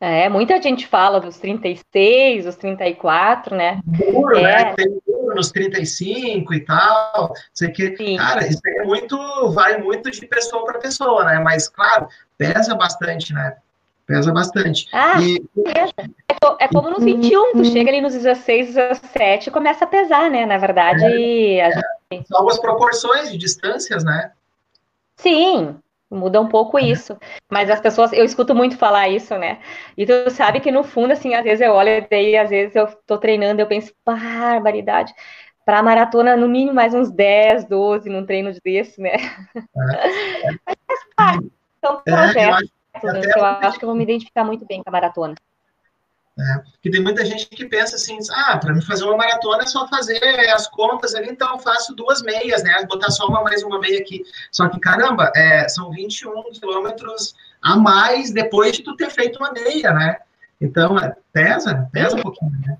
É, 0.00 0.28
muita 0.28 0.60
gente 0.60 0.86
fala 0.86 1.20
dos 1.20 1.38
36, 1.38 2.44
dos 2.44 2.56
34, 2.56 3.56
né? 3.56 3.80
Duro, 3.84 4.34
né? 4.34 4.42
é. 4.42 4.64
né? 4.64 4.74
Tem 4.74 4.98
nos 5.34 5.50
35 5.50 6.54
e 6.54 6.60
tal. 6.60 7.32
Sei 7.52 7.70
que, 7.70 7.96
Sim. 7.96 8.16
cara, 8.16 8.46
isso 8.46 8.60
é 8.64 8.84
muito, 8.84 9.16
vai 9.50 9.78
muito 9.78 10.10
de 10.10 10.26
pessoa 10.26 10.64
para 10.64 10.78
pessoa, 10.78 11.24
né? 11.24 11.38
Mas, 11.38 11.68
claro, 11.68 12.08
pesa 12.36 12.74
bastante, 12.74 13.32
né? 13.32 13.56
Pesa 14.06 14.32
bastante. 14.32 14.86
Ah, 14.92 15.20
e... 15.20 15.42
é, 15.66 16.64
é 16.64 16.68
como 16.68 16.90
nos 16.90 17.02
21, 17.02 17.52
tu 17.52 17.64
chega 17.64 17.90
ali 17.90 18.00
nos 18.00 18.14
16, 18.14 18.74
17 18.74 19.48
e 19.48 19.52
começa 19.52 19.84
a 19.84 19.88
pesar, 19.88 20.30
né? 20.30 20.46
Na 20.46 20.58
verdade, 20.58 21.02
é, 21.04 21.64
a 21.64 21.70
gente... 21.70 21.82
é, 22.12 22.22
são 22.24 22.38
algumas 22.38 22.60
proporções 22.60 23.32
de 23.32 23.36
distâncias, 23.36 24.04
né? 24.04 24.30
Sim, 25.16 25.76
Muda 26.10 26.40
um 26.40 26.48
pouco 26.48 26.78
isso. 26.78 27.16
Mas 27.50 27.68
as 27.68 27.80
pessoas, 27.80 28.12
eu 28.12 28.24
escuto 28.24 28.54
muito 28.54 28.76
falar 28.76 29.08
isso, 29.08 29.36
né? 29.36 29.58
E 29.96 30.06
tu 30.06 30.30
sabe 30.30 30.60
que 30.60 30.70
no 30.70 30.84
fundo, 30.84 31.12
assim, 31.12 31.34
às 31.34 31.42
vezes 31.42 31.60
eu 31.60 31.72
olho 31.72 31.90
e 31.90 32.00
daí, 32.08 32.36
às 32.36 32.50
vezes 32.50 32.76
eu 32.76 32.86
tô 33.06 33.18
treinando, 33.18 33.60
eu 33.60 33.66
penso, 33.66 33.92
barbaridade. 34.04 35.12
Para 35.64 35.82
maratona, 35.82 36.36
no 36.36 36.48
mínimo 36.48 36.72
mais 36.72 36.94
uns 36.94 37.10
10, 37.10 37.64
12 37.64 38.08
num 38.08 38.24
treino 38.24 38.52
desse, 38.64 39.00
né? 39.00 39.14
É. 39.14 39.18
Mas 40.64 40.76
faz 40.86 41.00
parte. 41.16 41.52
São 41.84 42.02
projetos. 42.02 42.70
É, 42.94 43.00
eu, 43.02 43.10
acho, 43.10 43.38
eu 43.38 43.44
acho 43.44 43.78
que 43.78 43.84
eu 43.84 43.88
vou 43.88 43.96
me 43.96 44.04
identificar 44.04 44.44
muito 44.44 44.64
bem 44.64 44.82
com 44.82 44.88
a 44.88 44.92
maratona. 44.92 45.34
Né? 46.36 46.62
Porque 46.72 46.90
tem 46.90 47.02
muita 47.02 47.24
gente 47.24 47.46
que 47.46 47.64
pensa 47.64 47.96
assim, 47.96 48.18
ah, 48.30 48.58
para 48.58 48.74
me 48.74 48.84
fazer 48.84 49.04
uma 49.04 49.16
maratona 49.16 49.62
é 49.62 49.66
só 49.66 49.88
fazer 49.88 50.20
as 50.50 50.66
contas 50.68 51.14
ali, 51.14 51.30
então 51.30 51.50
eu 51.52 51.58
faço 51.58 51.94
duas 51.94 52.20
meias, 52.22 52.62
né? 52.62 52.84
Botar 52.86 53.10
só 53.10 53.26
uma 53.26 53.42
mais 53.42 53.62
uma 53.62 53.80
meia 53.80 53.98
aqui. 53.98 54.22
Só 54.52 54.68
que, 54.68 54.78
caramba, 54.78 55.32
é, 55.34 55.66
são 55.68 55.90
21 55.90 56.52
quilômetros 56.52 57.34
a 57.62 57.76
mais 57.76 58.30
depois 58.30 58.72
de 58.76 58.82
tu 58.82 58.94
ter 58.96 59.10
feito 59.10 59.38
uma 59.38 59.50
meia, 59.50 59.94
né? 59.94 60.18
Então, 60.60 60.98
é, 60.98 61.16
pesa, 61.32 61.88
pesa 61.90 62.16
um 62.16 62.22
pouquinho, 62.22 62.52
né? 62.66 62.76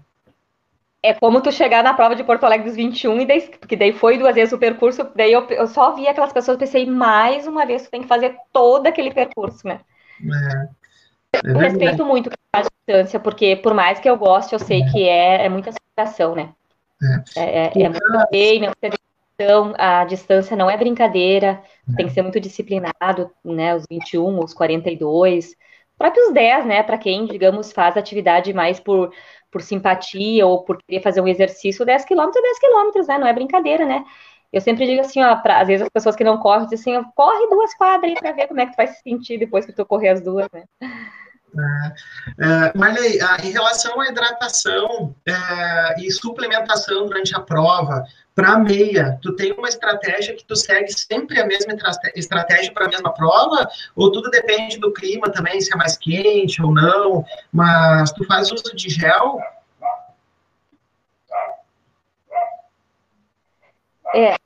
É 1.02 1.14
como 1.14 1.40
tu 1.40 1.50
chegar 1.50 1.82
na 1.82 1.94
prova 1.94 2.16
de 2.16 2.24
Porto 2.24 2.44
Alegre 2.44 2.66
dos 2.66 2.76
21, 2.76 3.20
e 3.20 3.26
daí, 3.26 3.40
porque 3.58 3.76
daí 3.76 3.92
foi 3.92 4.18
duas 4.18 4.34
vezes 4.34 4.52
o 4.52 4.58
percurso, 4.58 5.08
daí 5.14 5.32
eu, 5.32 5.46
eu 5.50 5.68
só 5.68 5.94
vi 5.94 6.08
aquelas 6.08 6.32
pessoas, 6.32 6.58
pensei, 6.58 6.84
mais 6.84 7.46
uma 7.46 7.64
vez 7.64 7.84
tu 7.84 7.90
tem 7.90 8.02
que 8.02 8.08
fazer 8.08 8.36
todo 8.52 8.86
aquele 8.86 9.14
percurso, 9.14 9.66
né? 9.66 9.80
É. 10.20 10.85
É 11.34 11.50
eu 11.50 11.58
respeito 11.58 12.04
muito 12.04 12.30
a 12.52 12.62
distância, 12.62 13.20
porque 13.20 13.56
por 13.56 13.74
mais 13.74 14.00
que 14.00 14.08
eu 14.08 14.16
goste, 14.16 14.52
eu 14.52 14.58
sei 14.58 14.84
que 14.92 15.02
é, 15.08 15.44
é 15.44 15.48
muita 15.48 15.72
superação, 15.72 16.34
né? 16.34 16.52
É, 17.36 17.42
é, 17.42 17.72
é, 17.74 17.82
é 17.82 17.88
muito 17.88 18.98
então 19.38 19.74
a 19.76 20.04
distância 20.04 20.56
não 20.56 20.70
é 20.70 20.78
brincadeira, 20.78 21.62
tem 21.94 22.06
que 22.06 22.12
ser 22.12 22.22
muito 22.22 22.40
disciplinado, 22.40 23.30
né? 23.44 23.74
Os 23.74 23.84
21, 23.90 24.42
os 24.42 24.54
42, 24.54 25.54
próprios 25.98 26.32
10, 26.32 26.64
né? 26.64 26.82
Para 26.82 26.96
quem, 26.96 27.26
digamos, 27.26 27.70
faz 27.70 27.98
atividade 27.98 28.54
mais 28.54 28.80
por, 28.80 29.12
por 29.50 29.60
simpatia 29.60 30.46
ou 30.46 30.64
por 30.64 30.78
querer 30.82 31.02
fazer 31.02 31.20
um 31.20 31.28
exercício, 31.28 31.84
10 31.84 32.06
quilômetros 32.06 32.42
é 32.42 32.46
10 32.46 32.58
quilômetros, 32.58 33.08
né? 33.08 33.18
Não 33.18 33.26
é 33.26 33.32
brincadeira, 33.34 33.84
né? 33.84 34.04
Eu 34.52 34.60
sempre 34.60 34.86
digo 34.86 35.00
assim, 35.00 35.22
ó, 35.22 35.36
pra, 35.36 35.60
às 35.60 35.66
vezes 35.66 35.82
as 35.82 35.88
pessoas 35.88 36.16
que 36.16 36.24
não 36.24 36.38
correm 36.38 36.66
dizem 36.66 36.96
assim, 36.96 37.10
corre 37.14 37.46
duas 37.48 37.74
quadras 37.74 38.14
para 38.18 38.32
ver 38.32 38.46
como 38.46 38.60
é 38.60 38.66
que 38.66 38.72
tu 38.72 38.76
vai 38.76 38.86
se 38.86 39.02
sentir 39.02 39.38
depois 39.38 39.66
que 39.66 39.72
tu 39.72 39.84
correr 39.84 40.10
as 40.10 40.20
duas, 40.20 40.46
né? 40.52 40.64
É, 41.58 42.44
é, 42.44 42.72
Marley, 42.74 43.18
em 43.42 43.50
relação 43.50 44.00
à 44.00 44.08
hidratação 44.08 45.14
é, 45.26 46.00
e 46.00 46.10
suplementação 46.10 47.06
durante 47.06 47.34
a 47.34 47.40
prova, 47.40 48.04
para 48.34 48.58
meia, 48.58 49.18
tu 49.22 49.34
tem 49.34 49.52
uma 49.52 49.68
estratégia 49.68 50.34
que 50.34 50.44
tu 50.44 50.54
segue 50.54 50.92
sempre 50.92 51.40
a 51.40 51.46
mesma 51.46 51.72
estratégia 52.14 52.70
para 52.70 52.84
a 52.84 52.88
mesma 52.88 53.12
prova? 53.14 53.66
Ou 53.94 54.12
tudo 54.12 54.30
depende 54.30 54.78
do 54.78 54.92
clima 54.92 55.30
também, 55.30 55.58
se 55.60 55.72
é 55.72 55.76
mais 55.76 55.96
quente 55.96 56.62
ou 56.62 56.74
não? 56.74 57.24
Mas 57.50 58.12
tu 58.12 58.24
faz 58.26 58.52
uso 58.52 58.76
de 58.76 58.90
gel? 58.90 59.40
É, 64.14 64.36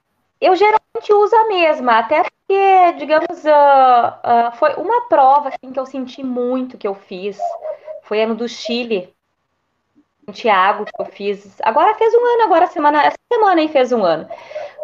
eu 0.41 0.57
geralmente 0.57 1.13
uso 1.13 1.37
a 1.37 1.49
mesma, 1.49 1.99
até 1.99 2.23
porque, 2.23 2.93
digamos, 2.99 3.45
uh, 3.45 4.49
uh, 4.49 4.53
foi 4.57 4.75
uma 4.75 5.09
prova 5.09 5.49
assim, 5.49 5.73
que 5.73 5.79
eu 5.79 5.87
senti 5.87 6.23
muito 6.23 6.79
que 6.79 6.89
eu 6.89 6.95
fiz. 6.95 7.39
Foi 8.03 8.23
ano 8.23 8.35
do 8.35 8.49
Chile, 8.49 9.15
Santiago, 10.27 10.85
que 10.85 11.01
eu 11.01 11.07
fiz. 11.07 11.61
Agora 11.63 11.95
fez 11.95 12.13
um 12.15 12.25
ano, 12.25 12.43
agora 12.45 12.67
semana, 12.67 13.05
essa 13.05 13.19
semana 13.33 13.61
aí 13.61 13.69
fez 13.69 13.93
um 13.93 14.05
ano. 14.05 14.29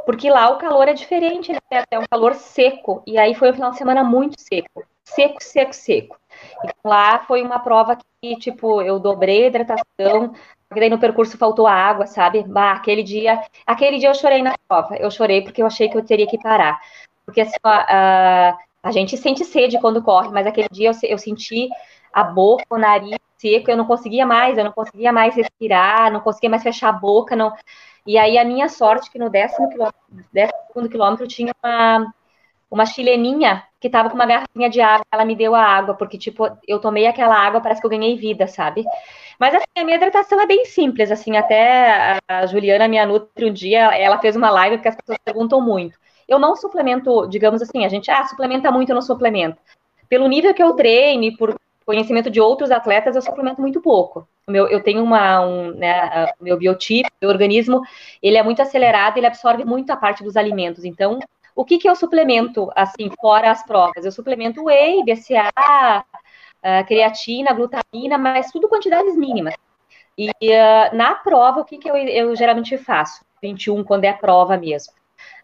Porque 0.04 0.30
lá 0.30 0.50
o 0.50 0.58
calor 0.58 0.88
é 0.88 0.92
diferente, 0.92 1.52
né? 1.52 1.84
É 1.90 1.98
um 1.98 2.06
calor 2.08 2.34
seco. 2.34 3.02
E 3.06 3.18
aí 3.18 3.34
foi 3.34 3.50
um 3.50 3.54
final 3.54 3.70
de 3.70 3.78
semana 3.78 4.04
muito 4.04 4.40
seco. 4.40 4.84
Seco, 5.04 5.42
seco, 5.42 5.72
seco. 5.72 6.16
E 6.64 6.88
lá 6.88 7.20
foi 7.20 7.42
uma 7.42 7.58
prova 7.58 7.96
que, 8.20 8.36
tipo, 8.36 8.82
eu 8.82 8.98
dobrei 8.98 9.44
a 9.44 9.46
hidratação, 9.48 10.34
porque 10.68 10.81
daí 10.81 10.90
no 10.90 10.98
percurso 10.98 11.38
faltou 11.38 11.66
água, 11.66 12.07
sabe? 12.07 12.42
Bah, 12.42 12.72
aquele 12.72 13.02
dia, 13.02 13.40
aquele 13.66 13.98
dia 13.98 14.09
eu 14.09 14.14
chorei 14.14 14.42
na 14.42 14.55
prova. 14.68 14.96
Eu 14.96 15.11
chorei 15.11 15.42
porque 15.42 15.62
eu 15.62 15.66
achei 15.66 15.88
que 15.88 15.96
eu 15.96 16.05
teria 16.05 16.26
que 16.26 16.38
parar. 16.38 16.81
Porque 17.24 17.40
assim, 17.40 17.55
a, 17.64 18.57
a 18.83 18.90
gente 18.92 19.16
sente 19.16 19.44
sede 19.44 19.81
quando 19.81 20.02
corre, 20.02 20.31
mas 20.31 20.46
aquele 20.46 20.68
dia 20.70 20.90
eu, 20.90 21.11
eu 21.11 21.18
senti 21.18 21.68
a 22.12 22.24
boca, 22.24 22.64
o 22.70 22.79
nariz 22.79 23.16
seco, 23.37 23.70
eu 23.70 23.76
não 23.76 23.85
conseguia 23.85 24.24
mais, 24.26 24.57
eu 24.59 24.64
não 24.64 24.72
conseguia 24.72 25.12
mais 25.12 25.35
respirar, 25.35 26.11
não 26.11 26.20
conseguia 26.20 26.50
mais 26.50 26.62
fechar 26.62 26.88
a 26.88 26.92
boca, 26.92 27.37
não. 27.37 27.52
E 28.07 28.16
aí 28.18 28.38
a 28.38 28.44
minha 28.44 28.68
sorte 28.68 29.11
que 29.11 29.18
no 29.18 29.29
décimo 29.29 29.68
quilômetro, 29.68 30.00
décimo 30.33 30.88
quilômetro 30.88 31.26
tinha 31.26 31.52
uma, 31.62 32.12
uma 32.70 32.85
chileninha 32.85 33.62
que 33.81 33.88
tava 33.88 34.09
com 34.09 34.16
uma 34.16 34.26
garrafinha 34.26 34.68
de 34.68 34.81
água, 34.81 35.05
ela 35.12 35.24
me 35.24 35.37
deu 35.37 35.55
a 35.55 35.62
água, 35.62 35.94
porque, 35.94 36.18
tipo, 36.18 36.48
eu 36.66 36.81
tomei 36.81 37.07
aquela 37.07 37.37
água, 37.37 37.61
parece 37.61 37.81
que 37.81 37.87
eu 37.87 37.90
ganhei 37.90 38.16
vida, 38.16 38.46
sabe? 38.46 38.85
Mas, 39.38 39.55
assim, 39.55 39.64
a 39.76 39.85
minha 39.85 39.96
hidratação 39.96 40.40
é 40.40 40.46
bem 40.46 40.64
simples, 40.64 41.11
assim, 41.11 41.37
até 41.37 42.18
a 42.26 42.46
Juliana, 42.46 42.88
minha 42.88 43.07
nutri, 43.07 43.44
um 43.44 43.52
dia, 43.52 43.94
ela 43.94 44.18
fez 44.18 44.35
uma 44.35 44.50
live 44.50 44.79
porque 44.79 44.88
as 44.88 44.96
pessoas 44.96 45.18
perguntam 45.24 45.61
muito. 45.61 45.98
Eu 46.26 46.38
não 46.38 46.57
suplemento, 46.57 47.26
digamos 47.29 47.62
assim, 47.62 47.85
a 47.85 47.88
gente, 47.88 48.11
ah, 48.11 48.24
suplementa 48.24 48.70
muito, 48.70 48.90
eu 48.90 48.94
não 48.94 49.02
suplemento. 49.02 49.59
Pelo 50.09 50.26
nível 50.26 50.52
que 50.55 50.62
eu 50.62 50.72
treino 50.74 51.24
e 51.24 51.37
por 51.37 51.57
conhecimento 51.85 52.29
de 52.29 52.40
outros 52.40 52.72
atletas, 52.72 53.14
eu 53.14 53.22
suplemento 53.22 53.61
muito 53.61 53.81
pouco. 53.81 54.26
Meu, 54.48 54.66
eu 54.68 54.83
tenho 54.83 55.02
uma, 55.02 55.40
um, 55.40 55.70
né, 55.72 56.33
meu 56.40 56.57
biotipo, 56.57 57.09
meu 57.20 57.31
organismo, 57.31 57.81
ele 58.20 58.37
é 58.37 58.42
muito 58.42 58.61
acelerado, 58.61 59.16
ele 59.16 59.26
absorve 59.26 59.64
muito 59.64 59.90
a 59.90 59.96
parte 59.96 60.24
dos 60.24 60.37
alimentos. 60.37 60.85
Então, 60.85 61.20
o 61.57 61.64
que, 61.64 61.79
que 61.79 61.88
eu 61.88 61.97
suplemento, 61.97 62.71
assim, 62.77 63.11
fora 63.19 63.51
as 63.51 63.64
provas? 63.64 64.05
Eu 64.05 64.12
suplemento 64.12 64.64
whey, 64.64 65.03
BCA, 65.03 65.51
uh, 65.57 66.87
creatina, 66.87 67.55
glutamina, 67.55 68.19
mas 68.19 68.53
tudo 68.53 68.69
quantidades 68.69 69.16
mínimas. 69.16 69.55
E 70.19 70.29
uh, 70.29 70.95
na 70.95 71.14
prova, 71.14 71.61
o 71.61 71.64
que, 71.64 71.79
que 71.79 71.90
eu, 71.90 71.97
eu, 71.97 72.37
geralmente 72.37 72.77
faço? 72.77 73.25
21, 73.42 73.83
quando 73.85 74.05
é 74.05 74.11
a 74.11 74.14
prova 74.14 74.59
mesmo. 74.59 74.92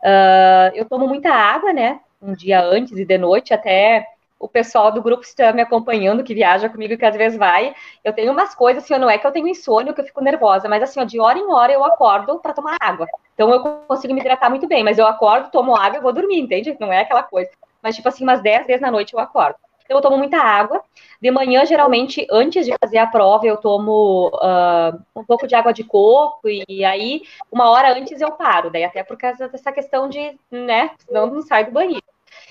Uh, 0.03 0.75
eu 0.75 0.85
tomo 0.85 1.09
muita 1.09 1.31
água, 1.31 1.73
né? 1.73 2.01
Um 2.21 2.35
dia 2.35 2.63
antes 2.63 2.97
e 2.99 3.07
de 3.07 3.17
noite, 3.17 3.55
até 3.55 4.07
o 4.43 4.49
pessoal 4.49 4.91
do 4.91 5.01
grupo 5.01 5.23
está 5.23 5.53
me 5.53 5.63
acompanhando, 5.63 6.25
que 6.25 6.35
viaja 6.35 6.69
comigo, 6.69 6.99
que 6.99 7.05
às 7.05 7.17
vezes 7.17 7.39
vai. 7.39 7.75
Eu 8.03 8.13
tenho 8.13 8.33
umas 8.33 8.55
coisas, 8.57 8.83
assim, 8.83 8.99
não 8.99 9.09
é 9.09 9.17
que 9.17 9.25
eu 9.25 9.31
tenho 9.31 9.47
insônia, 9.47 9.93
que 9.93 10.01
eu 10.01 10.05
fico 10.05 10.21
nervosa, 10.21 10.69
mas 10.69 10.83
assim, 10.83 11.01
ó, 11.01 11.05
de 11.05 11.21
hora 11.21 11.39
em 11.39 11.51
hora 11.51 11.73
eu 11.73 11.85
acordo 11.85 12.41
para 12.41 12.53
tomar 12.53 12.77
água. 12.81 13.07
Então 13.35 13.51
eu 13.51 13.63
consigo 13.87 14.13
me 14.13 14.21
hidratar 14.21 14.51
muito 14.51 14.67
bem, 14.67 14.83
mas 14.83 14.99
eu 14.99 15.07
acordo, 15.07 15.51
tomo 15.51 15.77
água 15.77 15.99
e 15.99 16.03
vou 16.03 16.13
dormir, 16.13 16.41
entende? 16.41 16.77
Não 16.81 16.93
é 16.93 17.03
aquela 17.03 17.23
coisa. 17.23 17.51
Mas, 17.81 17.95
tipo 17.95 18.09
assim, 18.09 18.25
umas 18.25 18.43
10 18.43 18.67
vezes 18.67 18.83
na 18.83 18.91
noite 18.91 19.15
eu 19.15 19.21
acordo. 19.21 19.57
Então 19.85 19.99
eu 19.99 20.03
tomo 20.03 20.17
muita 20.17 20.39
água. 20.39 20.83
De 21.21 21.31
manhã, 21.31 21.65
geralmente, 21.65 22.27
antes 22.31 22.67
de 22.67 22.75
fazer 22.83 22.99
a 22.99 23.07
prova, 23.07 23.47
eu 23.47 23.57
tomo 23.57 24.29
uh, 24.35 25.01
um 25.15 25.25
pouco 25.25 25.47
de 25.47 25.55
água 25.55 25.73
de 25.73 25.85
coco, 25.85 26.49
e, 26.49 26.65
e, 26.69 26.85
aí, 26.85 27.23
uma 27.51 27.71
hora 27.71 27.97
antes 27.97 28.21
eu 28.21 28.33
paro, 28.33 28.71
daí 28.71 28.83
até 28.83 29.05
por 29.05 29.17
causa 29.17 29.49
dessa 29.49 29.71
questão 29.71 30.09
de, 30.09 30.37
né, 30.51 30.91
senão 31.07 31.27
não 31.27 31.43
sai 31.43 31.65
do 31.65 31.71
banheiro. 31.71 32.02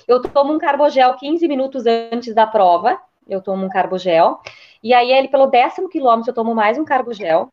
Eu 0.08 0.22
tomo 0.22 0.54
um 0.54 0.58
carbogel 0.58 1.14
15 1.16 1.48
minutos 1.48 1.86
antes 1.86 2.34
da 2.34 2.48
prova, 2.48 3.00
eu 3.28 3.42
tomo 3.42 3.66
um 3.66 3.70
carbogel, 3.70 4.40
e 4.84 4.94
aí 4.94 5.12
ele 5.12 5.28
pelo 5.28 5.48
décimo 5.48 5.90
quilômetro 5.90 6.32
eu 6.32 6.36
tomo 6.36 6.54
mais 6.56 6.78
um 6.78 6.86
carbogel, 6.86 7.50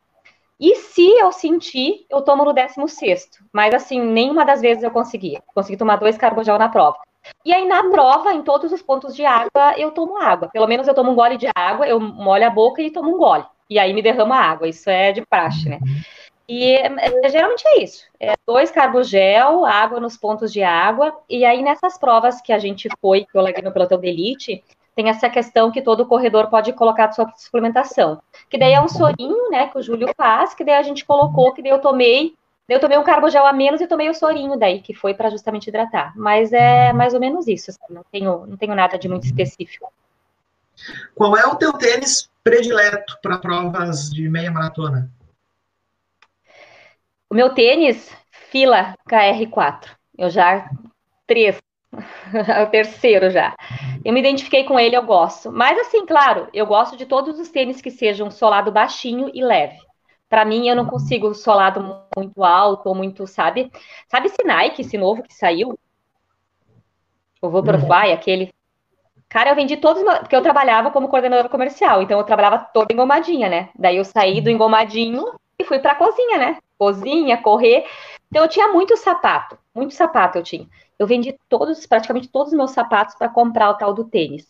e 0.61 0.75
se 0.75 1.09
eu 1.19 1.31
sentir, 1.31 2.05
eu 2.11 2.21
tomo 2.23 2.45
no 2.45 2.53
décimo 2.53 2.89
sexto, 2.89 3.39
mas 3.53 3.73
assim, 3.73 4.01
nenhuma 4.01 4.45
das 4.45 4.61
vezes 4.61 4.83
eu 4.83 4.91
consegui, 4.91 5.39
consegui 5.55 5.77
tomar 5.77 5.97
dois 5.97 6.19
carbogel 6.19 6.59
na 6.59 6.69
prova. 6.69 6.97
E 7.45 7.53
aí, 7.53 7.67
na 7.67 7.83
prova, 7.91 8.33
em 8.33 8.43
todos 8.43 8.73
os 8.73 8.83
pontos 8.83 9.15
de 9.15 9.25
água, 9.25 9.75
eu 9.77 9.91
tomo 9.91 10.17
água. 10.19 10.49
Pelo 10.49 10.67
menos 10.67 10.89
eu 10.89 10.95
tomo 10.95 11.11
um 11.11 11.15
gole 11.15 11.37
de 11.37 11.49
água, 11.55 11.87
eu 11.87 12.01
molho 12.01 12.47
a 12.47 12.51
boca 12.51 12.83
e 12.83 12.91
tomo 12.91 13.15
um 13.15 13.19
gole. 13.19 13.45
E 13.71 13.79
aí 13.79 13.93
me 13.93 14.03
derrama 14.03 14.37
água. 14.37 14.67
Isso 14.67 14.89
é 14.89 15.13
de 15.13 15.25
praxe, 15.25 15.69
né? 15.69 15.79
E 16.49 16.79
geralmente 17.31 17.63
é 17.67 17.83
isso: 17.83 18.05
é 18.19 18.35
dois 18.47 18.71
carbogel, 18.71 19.67
água 19.67 20.01
nos 20.01 20.17
pontos 20.17 20.53
de 20.53 20.63
água. 20.63 21.15
E 21.29 21.45
aí, 21.45 21.63
nessas 21.63 21.99
provas 21.99 22.41
que 22.41 22.53
a 22.53 22.59
gente 22.59 22.89
foi, 23.01 23.25
que 23.25 23.37
eu 23.37 23.43
larguei 23.43 23.63
no 23.63 23.73
pelotão 23.73 24.01
de 24.01 24.09
elite, 24.09 24.65
tem 24.97 25.11
essa 25.11 25.29
questão 25.29 25.71
que 25.71 25.83
todo 25.83 26.07
corredor 26.07 26.49
pode 26.49 26.73
colocar 26.73 27.05
a 27.05 27.13
sua 27.13 27.31
suplementação. 27.37 28.21
Que 28.49 28.59
daí 28.59 28.73
é 28.73 28.81
um 28.81 28.89
sorinho, 28.89 29.51
né, 29.51 29.69
que 29.69 29.79
o 29.79 29.83
Júlio 29.83 30.09
faz, 30.17 30.55
que 30.55 30.65
daí 30.65 30.75
a 30.75 30.83
gente 30.83 31.05
colocou, 31.05 31.53
que 31.53 31.63
daí 31.63 31.71
eu 31.71 31.81
tomei. 31.81 32.35
Eu 32.69 32.81
tomei 32.81 32.99
um 32.99 33.05
carbogel 33.05 33.47
a 33.47 33.53
menos 33.53 33.81
e 33.81 33.87
tomei 33.87 34.11
o 34.11 34.15
sorinho 34.15 34.59
daí, 34.59 34.81
que 34.81 34.93
foi 34.93 35.15
para 35.15 35.31
justamente 35.31 35.69
hidratar. 35.69 36.13
Mas 36.17 36.53
é 36.53 36.93
mais 36.93 37.15
ou 37.15 37.21
menos 37.21 37.47
isso, 37.47 37.71
assim, 37.71 37.81
não, 37.89 38.05
tenho, 38.11 38.47
não 38.47 38.57
tenho 38.57 38.75
nada 38.75 38.99
de 38.99 39.09
muito 39.09 39.25
específico. 39.25 39.91
Qual 41.15 41.37
é 41.37 41.47
o 41.47 41.57
teu 41.57 41.73
tênis 41.75 42.29
predileto 42.43 43.19
para 43.23 43.39
provas 43.39 44.11
de 44.11 44.29
meia 44.29 44.51
maratona? 44.51 45.11
O 47.31 47.35
meu 47.35 47.55
tênis, 47.55 48.11
fila 48.31 48.95
KR4. 49.07 49.91
Eu 50.17 50.31
já 50.31 50.69
três, 51.27 51.61
é 52.49 52.63
o 52.63 52.71
terceiro 52.71 53.31
já. 53.31 53.55
Eu 54.05 54.13
me 54.15 54.21
identifiquei 54.21 54.65
com 54.65 54.81
ele, 54.81 54.97
eu 54.97 55.03
gosto. 55.03 55.53
Mas 55.53 55.79
assim, 55.79 56.07
claro, 56.07 56.49
eu 56.55 56.67
gosto 56.67 56.97
de 56.97 57.05
todos 57.05 57.39
os 57.39 57.51
tênis 57.51 57.83
que 57.83 57.91
sejam 57.91 58.31
solado 58.31 58.73
baixinho 58.73 59.31
e 59.35 59.45
leve. 59.45 59.77
Para 60.29 60.45
mim, 60.45 60.69
eu 60.69 60.77
não 60.77 60.87
consigo 60.87 61.35
solado 61.35 62.07
muito 62.17 62.43
alto 62.43 62.89
ou 62.89 62.95
muito, 62.95 63.27
sabe? 63.27 63.71
Sabe 64.09 64.29
esse 64.29 64.43
Nike, 64.45 64.83
esse 64.83 64.97
novo 64.97 65.23
que 65.23 65.35
saiu? 65.35 65.79
O 67.41 67.49
Vou 67.51 67.63
Fly, 67.63 68.13
aquele. 68.13 68.53
Cara, 69.29 69.51
eu 69.51 69.55
vendi 69.55 69.77
todos, 69.77 70.03
porque 70.21 70.35
eu 70.35 70.43
trabalhava 70.43 70.91
como 70.91 71.09
coordenadora 71.09 71.49
comercial, 71.51 72.01
então 72.03 72.19
eu 72.19 72.25
trabalhava 72.25 72.67
toda 72.73 72.93
engomadinha, 72.93 73.49
né? 73.49 73.69
Daí 73.79 73.99
eu 73.99 74.05
saí 74.05 74.41
do 74.41 74.51
engomadinho 74.51 75.25
e 75.59 75.65
fui 75.65 75.79
para 75.79 75.93
a 75.93 75.97
cozinha, 75.97 76.39
né? 76.39 76.59
Cozinha, 76.79 77.43
correr. 77.43 77.85
Então 78.31 78.43
eu 78.43 78.49
tinha 78.49 78.69
muito 78.69 78.97
sapato, 78.97 79.59
muito 79.75 79.95
sapato 79.95 80.39
eu 80.39 80.43
tinha. 80.43 80.67
Eu 80.99 81.07
vendi 81.07 81.37
todos, 81.49 81.87
praticamente 81.87 82.29
todos 82.29 82.53
os 82.53 82.57
meus 82.57 82.71
sapatos 82.71 83.15
para 83.15 83.29
comprar 83.29 83.71
o 83.71 83.75
tal 83.75 83.93
do 83.93 84.05
tênis. 84.05 84.47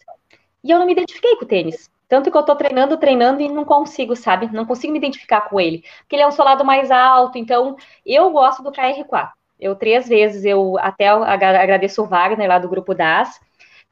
E 0.62 0.70
eu 0.70 0.78
não 0.78 0.86
me 0.86 0.92
identifiquei 0.92 1.36
com 1.36 1.44
o 1.44 1.48
tênis. 1.48 1.90
Tanto 2.08 2.30
que 2.30 2.36
eu 2.36 2.42
tô 2.42 2.56
treinando, 2.56 2.96
treinando 2.96 3.42
e 3.42 3.48
não 3.48 3.64
consigo, 3.64 4.16
sabe? 4.16 4.50
Não 4.50 4.64
consigo 4.64 4.92
me 4.92 4.98
identificar 4.98 5.42
com 5.42 5.60
ele. 5.60 5.84
Porque 5.98 6.16
ele 6.16 6.22
é 6.22 6.26
um 6.26 6.32
solado 6.32 6.64
mais 6.64 6.90
alto, 6.90 7.36
então 7.36 7.76
eu 8.04 8.30
gosto 8.30 8.62
do 8.62 8.72
KR4. 8.72 9.30
Eu 9.60 9.74
três 9.74 10.08
vezes, 10.08 10.44
eu 10.44 10.78
até 10.78 11.08
agradeço 11.08 12.02
o 12.02 12.06
Wagner 12.06 12.48
lá 12.48 12.58
do 12.58 12.68
grupo 12.68 12.94
DAS, 12.94 13.38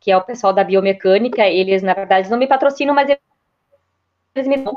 que 0.00 0.10
é 0.10 0.16
o 0.16 0.22
pessoal 0.22 0.52
da 0.52 0.64
biomecânica. 0.64 1.46
Eles, 1.46 1.82
na 1.82 1.92
verdade, 1.92 2.30
não 2.30 2.38
me 2.38 2.46
patrocinam, 2.46 2.94
mas 2.94 3.10
eles 4.36 4.48
me 4.48 4.56
dão. 4.58 4.76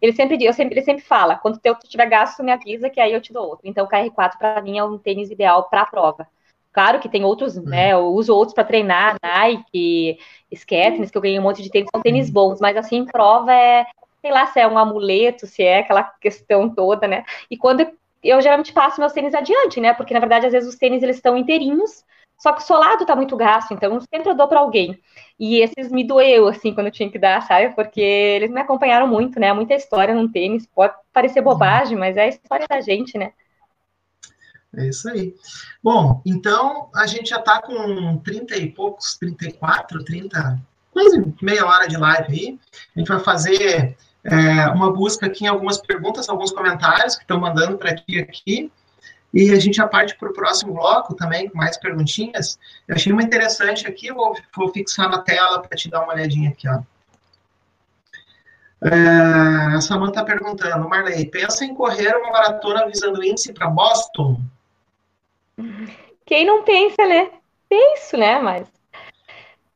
Ele 0.00 0.12
sempre, 0.12 0.42
eu 0.44 0.52
sempre, 0.52 0.74
ele 0.74 0.84
sempre 0.84 1.02
fala: 1.02 1.36
quando 1.36 1.58
tu 1.58 1.88
tiver 1.88 2.06
gasto, 2.06 2.42
me 2.42 2.52
avisa 2.52 2.90
que 2.90 3.00
aí 3.00 3.12
eu 3.12 3.20
te 3.20 3.32
dou 3.32 3.46
outro. 3.46 3.68
Então, 3.68 3.84
o 3.84 3.88
KR4 3.88 4.38
para 4.38 4.62
mim 4.62 4.78
é 4.78 4.84
um 4.84 4.98
tênis 4.98 5.30
ideal 5.30 5.68
para 5.68 5.82
a 5.82 5.86
prova. 5.86 6.28
Claro 6.72 7.00
que 7.00 7.08
tem 7.08 7.24
outros, 7.24 7.56
uhum. 7.56 7.64
né? 7.64 7.94
Eu 7.94 8.08
uso 8.08 8.34
outros 8.34 8.54
para 8.54 8.64
treinar, 8.64 9.16
Nike, 9.22 10.18
Skechers, 10.54 11.10
que 11.10 11.16
eu 11.16 11.22
ganhei 11.22 11.38
um 11.38 11.42
monte 11.42 11.62
de 11.62 11.70
tênis, 11.70 11.88
são 11.90 12.02
tênis 12.02 12.28
bons, 12.28 12.60
mas 12.60 12.76
assim, 12.76 13.06
prova 13.06 13.50
é, 13.50 13.86
sei 14.20 14.30
lá, 14.30 14.46
se 14.48 14.60
é 14.60 14.68
um 14.68 14.76
amuleto, 14.76 15.46
se 15.46 15.62
é 15.62 15.78
aquela 15.78 16.02
questão 16.02 16.68
toda, 16.68 17.08
né? 17.08 17.24
E 17.50 17.56
quando 17.56 17.90
eu 18.22 18.40
geralmente 18.42 18.74
passo 18.74 19.00
meus 19.00 19.12
tênis 19.12 19.34
adiante, 19.34 19.80
né? 19.80 19.94
Porque 19.94 20.12
na 20.12 20.20
verdade, 20.20 20.46
às 20.46 20.52
vezes 20.52 20.68
os 20.68 20.76
tênis 20.76 21.02
eles 21.02 21.16
estão 21.16 21.36
inteirinhos, 21.36 22.04
só 22.38 22.52
que 22.52 22.62
o 22.62 22.64
solado 22.64 23.06
tá 23.06 23.16
muito 23.16 23.36
gasto, 23.36 23.72
então 23.72 23.98
sempre 24.00 24.30
eu 24.30 24.34
dou 24.34 24.46
para 24.46 24.60
alguém. 24.60 25.00
E 25.38 25.60
esses 25.60 25.90
me 25.90 26.06
doeu, 26.06 26.48
assim, 26.48 26.72
quando 26.74 26.86
eu 26.86 26.92
tinha 26.92 27.10
que 27.10 27.18
dar, 27.18 27.42
sabe? 27.42 27.74
Porque 27.74 28.00
eles 28.00 28.50
me 28.50 28.60
acompanharam 28.60 29.06
muito, 29.06 29.40
né? 29.40 29.52
Muita 29.52 29.74
história 29.74 30.14
num 30.14 30.30
tênis. 30.30 30.66
Pode 30.66 30.94
parecer 31.12 31.40
bobagem, 31.40 31.96
mas 31.96 32.16
é 32.16 32.22
a 32.24 32.28
história 32.28 32.66
da 32.68 32.80
gente, 32.80 33.18
né? 33.18 33.32
É 34.76 34.88
isso 34.88 35.08
aí. 35.08 35.34
Bom, 35.82 36.20
então 36.24 36.90
a 36.94 37.06
gente 37.06 37.30
já 37.30 37.38
está 37.38 37.62
com 37.62 38.18
30 38.18 38.56
e 38.56 38.70
poucos, 38.70 39.16
34, 39.16 40.04
30, 40.04 40.60
quase 40.92 41.34
meia 41.40 41.66
hora 41.66 41.88
de 41.88 41.96
live 41.96 42.32
aí. 42.32 42.58
A 42.94 42.98
gente 42.98 43.08
vai 43.08 43.20
fazer 43.20 43.96
é, 44.24 44.68
uma 44.68 44.92
busca 44.92 45.26
aqui 45.26 45.44
em 45.44 45.48
algumas 45.48 45.78
perguntas, 45.78 46.28
alguns 46.28 46.52
comentários 46.52 47.16
que 47.16 47.22
estão 47.22 47.40
mandando 47.40 47.78
para 47.78 47.94
ti 47.94 48.18
aqui. 48.18 48.70
E 49.36 49.52
a 49.52 49.60
gente 49.60 49.76
já 49.76 49.86
parte 49.86 50.16
para 50.16 50.30
o 50.30 50.32
próximo 50.32 50.72
bloco 50.72 51.14
também, 51.14 51.46
com 51.50 51.58
mais 51.58 51.76
perguntinhas. 51.76 52.58
Eu 52.88 52.94
achei 52.94 53.12
uma 53.12 53.22
interessante 53.22 53.86
aqui, 53.86 54.10
vou, 54.10 54.34
vou 54.56 54.72
fixar 54.72 55.10
na 55.10 55.18
tela 55.18 55.60
para 55.60 55.76
te 55.76 55.90
dar 55.90 56.02
uma 56.04 56.14
olhadinha 56.14 56.48
aqui, 56.48 56.66
ó. 56.66 56.80
É, 58.82 59.76
a 59.76 59.80
Samanta 59.82 60.20
está 60.20 60.24
perguntando, 60.24 60.88
Marley, 60.88 61.26
pensa 61.26 61.66
em 61.66 61.74
correr 61.74 62.16
uma 62.16 62.30
maratona 62.30 62.86
visando 62.86 63.22
índice 63.22 63.52
para 63.52 63.68
Boston? 63.68 64.40
Quem 66.24 66.46
não 66.46 66.62
pensa, 66.62 67.04
né? 67.06 67.30
Penso, 67.68 68.16
né? 68.16 68.40
Mas 68.40 68.66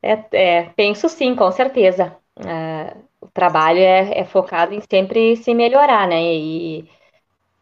é, 0.03 0.25
é, 0.33 0.63
penso 0.75 1.07
sim, 1.11 1.37
com 1.37 1.53
certeza. 1.53 2.17
É, 2.47 2.97
o 3.21 3.27
trabalho 3.27 3.81
é, 3.81 4.21
é, 4.21 4.25
focado 4.25 4.73
em 4.73 4.81
sempre 4.91 5.37
se 5.37 5.53
melhorar, 5.53 6.09
né? 6.09 6.23
E 6.23 6.89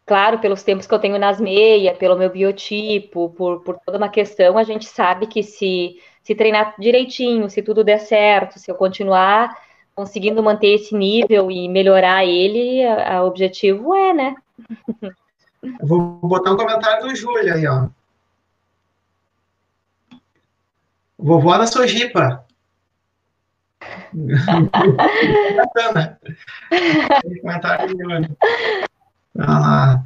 claro, 0.09 0.39
pelos 0.39 0.63
tempos 0.63 0.87
que 0.87 0.93
eu 0.95 0.97
tenho 0.97 1.19
nas 1.19 1.39
meias, 1.39 1.95
pelo 1.95 2.17
meu 2.17 2.31
biotipo, 2.31 3.29
por, 3.29 3.61
por 3.61 3.77
toda 3.85 3.99
uma 3.99 4.09
questão, 4.09 4.57
a 4.57 4.63
gente 4.63 4.85
sabe 4.85 5.27
que 5.27 5.43
se, 5.43 5.99
se 6.23 6.33
treinar 6.33 6.73
direitinho, 6.79 7.47
se 7.47 7.61
tudo 7.61 7.83
der 7.83 7.99
certo, 7.99 8.57
se 8.57 8.71
eu 8.71 8.75
continuar 8.75 9.55
conseguindo 9.93 10.41
manter 10.41 10.73
esse 10.73 10.95
nível 10.95 11.51
e 11.51 11.69
melhorar 11.69 12.25
ele, 12.25 12.81
o 13.21 13.27
objetivo 13.27 13.93
é, 13.93 14.11
né? 14.11 14.35
Vou 15.79 16.19
botar 16.23 16.53
um 16.53 16.57
comentário 16.57 17.07
do 17.07 17.15
Júlio 17.15 17.53
aí, 17.53 17.67
ó. 17.67 17.87
Vovó 21.19 21.55
da 21.55 21.67
Sojipa. 21.67 22.43
Comentário 27.41 27.89
de 27.89 28.03
Júlio. 28.03 28.35
Ah, 29.39 30.01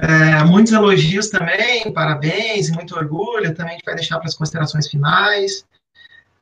É, 0.00 0.44
muitos 0.44 0.72
elogios 0.72 1.28
também, 1.28 1.92
parabéns 1.92 2.70
muito 2.70 2.94
orgulho. 2.94 3.54
Também 3.54 3.72
a 3.72 3.74
gente 3.76 3.84
vai 3.84 3.96
deixar 3.96 4.18
para 4.18 4.28
as 4.28 4.36
considerações 4.36 4.88
finais. 4.88 5.64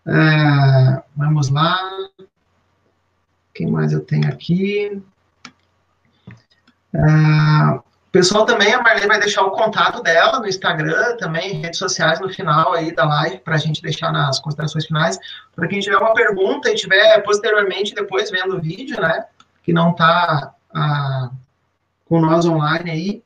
É, 0.07 1.03
vamos 1.17 1.49
lá. 1.49 1.79
Quem 3.55 3.71
mais 3.71 3.93
eu 3.93 4.01
tenho 4.01 4.29
aqui? 4.29 5.03
É, 6.95 7.81
pessoal 8.17 8.47
também, 8.47 8.73
a 8.73 8.83
Marlene 8.83 9.09
vai 9.09 9.21
deixar 9.21 9.43
o 9.43 9.51
contato 9.51 10.03
dela 10.03 10.41
no 10.41 10.49
Instagram, 10.49 11.19
também, 11.19 11.61
redes 11.61 11.79
sociais 11.79 12.19
no 12.19 12.31
final 12.31 12.73
aí 12.73 12.95
da 12.95 13.05
live, 13.05 13.39
para 13.41 13.57
a 13.57 13.59
gente 13.59 13.83
deixar 13.83 14.11
nas 14.11 14.41
considerações 14.41 14.87
finais. 14.87 15.19
Para 15.55 15.69
quem 15.69 15.81
tiver 15.81 15.99
uma 15.99 16.15
pergunta 16.15 16.71
e 16.71 16.75
tiver 16.75 17.21
posteriormente 17.21 17.95
depois 17.95 18.31
vendo 18.31 18.57
o 18.57 18.61
vídeo, 18.61 18.99
né, 18.99 19.27
que 19.63 19.71
não 19.71 19.91
está 19.91 20.55
ah, 20.75 21.31
com 22.07 22.21
nós 22.21 22.47
online 22.47 22.91
aí, 22.91 23.23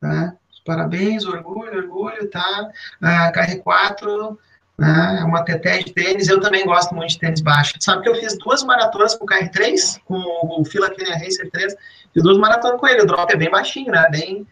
tá? 0.00 0.34
Parabéns, 0.66 1.24
orgulho, 1.24 1.78
orgulho, 1.78 2.28
tá? 2.28 2.70
Ah, 3.00 3.32
KR4, 3.32 4.36
né, 4.76 5.18
é 5.20 5.24
uma 5.24 5.42
TT 5.42 5.84
de 5.84 5.92
tênis, 5.94 6.28
eu 6.28 6.40
também 6.40 6.66
gosto 6.66 6.94
muito 6.94 7.10
de 7.10 7.18
tênis 7.18 7.40
baixo. 7.40 7.74
Sabe 7.80 8.02
que 8.02 8.08
eu 8.10 8.14
fiz 8.16 8.36
duas 8.36 8.62
maratonas 8.62 9.14
com 9.14 9.24
o 9.24 9.28
KR3, 9.28 10.00
com 10.04 10.20
o 10.60 10.64
Fila 10.66 10.90
Kenya 10.90 11.14
Racer 11.14 11.50
3, 11.50 11.74
Fiz 12.12 12.22
duas 12.22 12.38
maratonas 12.38 12.80
com 12.80 12.86
ele. 12.86 13.02
O 13.02 13.06
drop 13.06 13.32
é 13.32 13.36
bem 13.36 13.50
baixinho, 13.50 13.92
né? 13.92 14.06
Bem, 14.10 14.46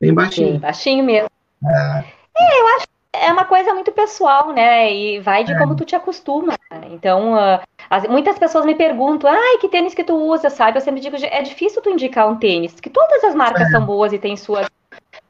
bem 0.00 0.14
baixinho. 0.14 0.52
Bem 0.52 0.60
baixinho 0.60 1.04
mesmo. 1.04 1.30
É. 1.64 2.04
é, 2.36 2.60
eu 2.60 2.76
acho 2.76 2.86
é 3.12 3.32
uma 3.32 3.44
coisa 3.44 3.72
muito 3.72 3.90
pessoal, 3.92 4.52
né? 4.52 4.92
E 4.92 5.20
vai 5.20 5.44
de 5.44 5.52
é. 5.52 5.58
como 5.58 5.74
tu 5.74 5.84
te 5.84 5.96
acostuma. 5.96 6.58
Então, 6.90 7.34
uh, 7.34 7.60
as, 7.88 8.06
muitas 8.06 8.38
pessoas 8.38 8.64
me 8.64 8.74
perguntam, 8.74 9.30
ai, 9.30 9.58
que 9.58 9.68
tênis 9.68 9.94
que 9.94 10.04
tu 10.04 10.14
usa, 10.14 10.50
sabe? 10.50 10.78
Eu 10.78 10.82
sempre 10.82 11.00
digo, 11.00 11.16
é 11.16 11.42
difícil 11.42 11.80
tu 11.80 11.90
indicar 11.90 12.28
um 12.28 12.36
tênis, 12.36 12.78
que 12.80 12.90
todas 12.90 13.24
as 13.24 13.34
marcas 13.34 13.68
é. 13.68 13.70
são 13.70 13.84
boas 13.84 14.12
e 14.12 14.18
tem 14.18 14.36
suas. 14.36 14.68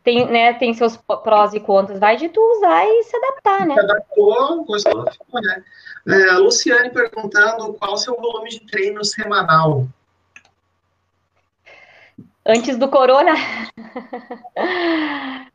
Tem, 0.03 0.27
né, 0.27 0.55
tem 0.55 0.73
seus 0.73 0.97
prós 0.97 1.53
e 1.53 1.61
contras, 1.61 1.99
vai 1.99 2.17
de 2.17 2.31
tu 2.31 2.41
usar 2.57 2.87
e 2.87 3.03
se 3.03 3.15
adaptar, 3.17 3.67
né? 3.67 3.75
Se 3.75 3.81
adaptou, 3.81 4.65
gostou, 4.65 5.05
né? 5.35 5.63
É, 6.09 6.31
a 6.31 6.39
Luciane 6.39 6.91
perguntando 6.91 7.75
qual 7.75 7.93
o 7.93 7.97
seu 7.99 8.17
volume 8.17 8.49
de 8.49 8.61
treino 8.61 9.05
semanal. 9.05 9.87
Antes 12.47 12.79
do 12.79 12.89
corona. 12.89 13.35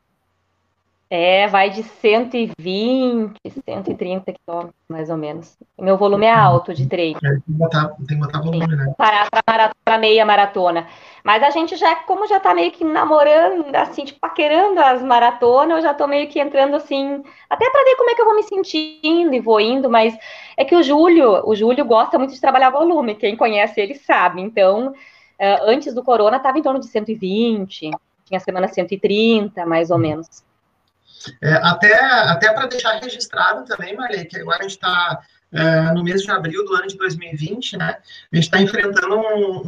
É, 1.16 1.47
vai 1.47 1.70
de 1.70 1.84
120, 1.84 3.38
130 3.45 4.34
quilômetros, 4.34 4.74
mais 4.89 5.11
ou 5.11 5.16
menos. 5.16 5.55
Meu 5.80 5.95
volume 5.95 6.26
é 6.26 6.34
alto 6.34 6.74
de 6.74 6.88
treino. 6.88 7.20
É, 7.24 7.30
tem, 7.30 7.39
que 7.39 7.51
botar, 7.51 7.89
tem 7.89 8.07
que 8.07 8.16
botar 8.16 8.41
volume, 8.41 8.76
né? 8.76 8.95
Para 8.97 9.97
meia 9.99 10.26
maratona. 10.26 10.88
Mas 11.24 11.43
a 11.43 11.51
gente 11.51 11.76
já, 11.76 11.97
como 11.97 12.28
já 12.28 12.39
tá 12.39 12.55
meio 12.55 12.72
que 12.72 12.84
namorando, 12.84 13.76
assim, 13.76 14.05
tipo, 14.05 14.20
paquerando 14.20 14.80
as 14.80 15.03
maratonas, 15.03 15.78
eu 15.78 15.84
já 15.84 15.93
tô 15.93 16.07
meio 16.07 16.28
que 16.30 16.39
entrando 16.39 16.76
assim, 16.76 17.22
até 17.47 17.70
para 17.70 17.84
ver 17.84 17.95
como 17.95 18.09
é 18.09 18.16
que 18.16 18.22
eu 18.22 18.26
vou 18.26 18.36
me 18.36 18.41
sentindo 18.41 19.36
e 19.36 19.39
vou 19.39 19.61
indo, 19.61 19.91
mas 19.91 20.18
é 20.57 20.66
que 20.66 20.76
o 20.76 20.82
Júlio, 20.82 21.47
o 21.47 21.55
Júlio 21.55 21.86
gosta 21.86 22.18
muito 22.18 22.34
de 22.34 22.41
trabalhar 22.41 22.72
volume, 22.72 23.14
quem 23.14 23.38
conhece 23.38 23.80
ele 23.80 23.93
sabe. 23.93 24.41
Então, 24.41 24.95
Uh, 25.34 25.66
antes 25.66 25.93
do 25.95 26.03
corona 26.03 26.38
estava 26.38 26.59
em 26.59 26.61
torno 26.61 26.80
de 26.80 26.86
120, 26.88 27.89
tinha 28.24 28.39
semana 28.39 28.68
130, 28.68 29.66
mais 29.66 29.89
ou 29.89 29.97
menos. 29.97 30.43
É, 31.41 31.53
até 31.53 31.93
até 32.30 32.51
para 32.51 32.67
deixar 32.67 32.99
registrado 32.99 33.65
também, 33.65 33.95
Maria, 33.95 34.26
que 34.26 34.38
agora 34.38 34.59
a 34.59 34.63
gente 34.63 34.71
está 34.71 35.21
é, 35.53 35.93
no 35.93 36.03
mês 36.03 36.24
de 36.24 36.32
abril 36.32 36.65
do 36.65 36.76
ano 36.76 36.88
de 36.88 36.97
2020, 36.97 37.78
né? 37.78 37.97
A 38.32 38.36
gente 38.36 38.45
está 38.45 38.59
enfrentando 38.59 39.15
um, 39.15 39.57
um, 39.57 39.63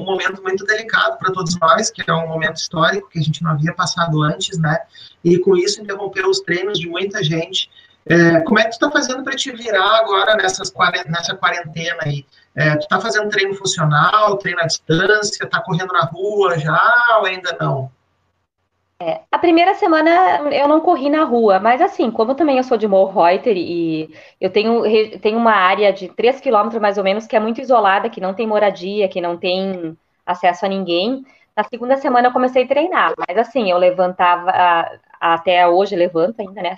um, 0.00 0.04
momento 0.04 0.42
muito 0.42 0.64
delicado 0.64 1.18
para 1.18 1.32
todos 1.32 1.58
nós, 1.58 1.90
que 1.90 2.08
é 2.08 2.12
um 2.12 2.28
momento 2.28 2.56
histórico 2.56 3.08
que 3.08 3.18
a 3.18 3.22
gente 3.22 3.42
não 3.42 3.52
havia 3.52 3.72
passado 3.72 4.22
antes, 4.22 4.58
né? 4.58 4.78
E 5.24 5.38
com 5.38 5.56
isso 5.56 5.80
interrompeu 5.80 6.28
os 6.28 6.40
treinos 6.40 6.78
de 6.78 6.86
muita 6.86 7.24
gente. 7.24 7.70
É, 8.06 8.40
como 8.40 8.58
é 8.58 8.64
que 8.64 8.70
tu 8.70 8.74
está 8.74 8.90
fazendo 8.90 9.22
para 9.24 9.36
te 9.36 9.50
virar 9.52 9.98
agora 9.98 10.34
nessas, 10.36 10.72
nessa 11.06 11.34
quarentena 11.34 11.98
aí? 12.02 12.26
É, 12.54 12.76
tu 12.76 12.82
está 12.82 13.00
fazendo 13.00 13.30
treino 13.30 13.54
funcional, 13.54 14.36
treino 14.36 14.60
à 14.60 14.66
distância, 14.66 15.44
está 15.44 15.60
correndo 15.60 15.92
na 15.92 16.02
rua 16.02 16.58
já 16.58 17.18
ou 17.18 17.26
ainda 17.26 17.56
não? 17.58 17.90
É, 19.02 19.22
a 19.32 19.38
primeira 19.38 19.72
semana 19.74 20.10
eu 20.52 20.68
não 20.68 20.80
corri 20.80 21.08
na 21.08 21.24
rua, 21.24 21.58
mas 21.58 21.80
assim, 21.80 22.10
como 22.10 22.34
também 22.34 22.58
eu 22.58 22.64
sou 22.64 22.76
de 22.76 22.86
Morreuter 22.86 23.56
e 23.56 24.14
eu 24.38 24.50
tenho, 24.50 24.82
tenho 25.20 25.38
uma 25.38 25.52
área 25.52 25.90
de 25.90 26.08
3 26.08 26.38
quilômetros 26.38 26.80
mais 26.82 26.98
ou 26.98 27.04
menos 27.04 27.26
que 27.26 27.34
é 27.34 27.40
muito 27.40 27.62
isolada, 27.62 28.10
que 28.10 28.20
não 28.20 28.34
tem 28.34 28.46
moradia, 28.46 29.08
que 29.08 29.18
não 29.20 29.38
tem 29.38 29.96
acesso 30.26 30.66
a 30.66 30.68
ninguém, 30.68 31.24
na 31.56 31.64
segunda 31.64 31.96
semana 31.96 32.28
eu 32.28 32.32
comecei 32.32 32.64
a 32.64 32.68
treinar, 32.68 33.14
mas 33.26 33.38
assim, 33.38 33.70
eu 33.70 33.78
levantava, 33.78 34.52
até 35.18 35.66
hoje 35.66 35.96
levanto 35.96 36.40
ainda, 36.40 36.60
né? 36.62 36.76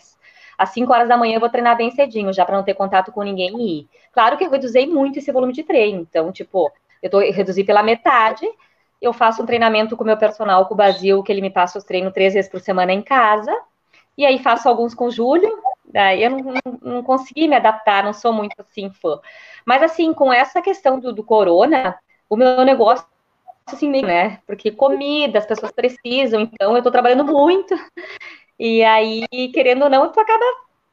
às 0.57 0.70
5 0.70 0.93
horas 0.93 1.09
da 1.09 1.16
manhã 1.16 1.35
eu 1.37 1.41
vou 1.41 1.49
treinar 1.51 1.77
bem 1.77 1.91
cedinho, 1.91 2.33
já 2.33 2.45
para 2.45 2.57
não 2.57 2.64
ter 2.64 2.75
contato 2.75 3.11
com 3.11 3.23
ninguém 3.23 3.51
e 3.61 3.81
ir. 3.81 3.89
Claro 4.12 4.37
que 4.37 4.45
eu 4.45 4.51
reduzi 4.51 4.87
muito 4.87 5.18
esse 5.18 5.33
volume 5.33 5.53
de 5.53 5.64
treino, 5.64 6.01
então, 6.03 6.31
tipo, 6.31 6.70
eu 7.03 7.11
tô, 7.11 7.20
eu 7.20 7.33
reduzi 7.33 7.64
pela 7.64 7.83
metade, 7.83 8.47
eu 9.03 9.12
faço 9.12 9.42
um 9.42 9.46
treinamento 9.46 9.96
com 9.96 10.05
o 10.05 10.07
meu 10.07 10.16
personal, 10.16 10.66
com 10.66 10.74
o 10.74 10.76
Basil, 10.76 11.22
que 11.22 11.32
ele 11.32 11.42
me 11.42 11.50
passa 11.50 11.76
os 11.78 11.84
treinos 11.84 12.12
três 12.12 12.34
vezes 12.34 12.50
por 12.50 12.61
semana 12.61 12.92
em 12.92 13.03
casa, 13.03 13.53
e 14.16 14.24
aí 14.24 14.38
faço 14.38 14.68
alguns 14.68 14.94
com 14.94 15.07
o 15.07 15.11
Júlio, 15.11 15.50
daí 15.84 16.22
eu 16.22 16.30
não, 16.30 16.38
não, 16.38 16.78
não 16.82 17.03
consegui 17.03 17.48
me 17.48 17.57
adaptar, 17.57 18.05
não 18.05 18.12
sou 18.12 18.32
muito 18.32 18.55
assim 18.61 18.90
fã. 18.90 19.20
Mas 19.66 19.82
assim, 19.82 20.12
com 20.14 20.32
essa 20.32 20.62
questão 20.62 21.00
do, 21.00 21.12
do 21.12 21.24
corona, 21.24 21.98
o 22.30 22.36
meu 22.36 22.64
negócio 22.64 23.07
assim, 23.66 23.90
né? 24.03 24.38
Porque 24.46 24.70
comida, 24.70 25.38
as 25.38 25.46
pessoas 25.46 25.72
precisam, 25.72 26.40
então 26.40 26.76
eu 26.76 26.82
tô 26.82 26.90
trabalhando 26.90 27.24
muito. 27.24 27.74
E 28.59 28.84
aí, 28.84 29.26
querendo 29.53 29.84
ou 29.84 29.90
não, 29.90 30.12
tu 30.12 30.20
acaba 30.20 30.44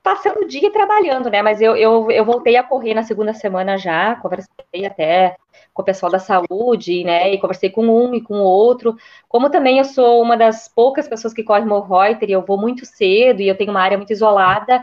passando 0.10 0.42
o 0.42 0.48
dia 0.48 0.72
trabalhando, 0.72 1.30
né? 1.30 1.44
Mas 1.44 1.62
eu, 1.62 1.76
eu, 1.76 2.10
eu 2.10 2.26
voltei 2.26 2.58
a 2.58 2.64
correr 2.64 2.96
na 2.96 3.04
segunda 3.04 3.32
semana 3.32 3.78
já, 3.78 4.16
conversei 4.16 4.86
até 4.86 5.36
com 5.72 5.84
o 5.84 5.86
pessoal 5.86 6.12
da 6.12 6.18
saúde, 6.18 7.04
né? 7.04 7.32
E 7.32 7.38
conversei 7.38 7.70
com 7.70 7.86
um 7.86 8.16
e 8.16 8.22
com 8.22 8.34
o 8.34 8.44
outro. 8.44 8.98
Como 9.28 9.52
também 9.52 9.78
eu 9.78 9.86
sou 9.86 10.20
uma 10.20 10.36
das 10.36 10.68
poucas 10.68 11.08
pessoas 11.08 11.32
que 11.32 11.44
corre 11.44 11.64
Morreuter 11.64 12.28
e 12.28 12.32
eu 12.32 12.42
vou 12.42 12.58
muito 12.58 12.88
cedo 12.88 13.40
e 13.42 13.48
eu 13.48 13.56
tenho 13.56 13.70
uma 13.70 13.82
área 13.82 13.98
muito 13.98 14.12
isolada, 14.12 14.82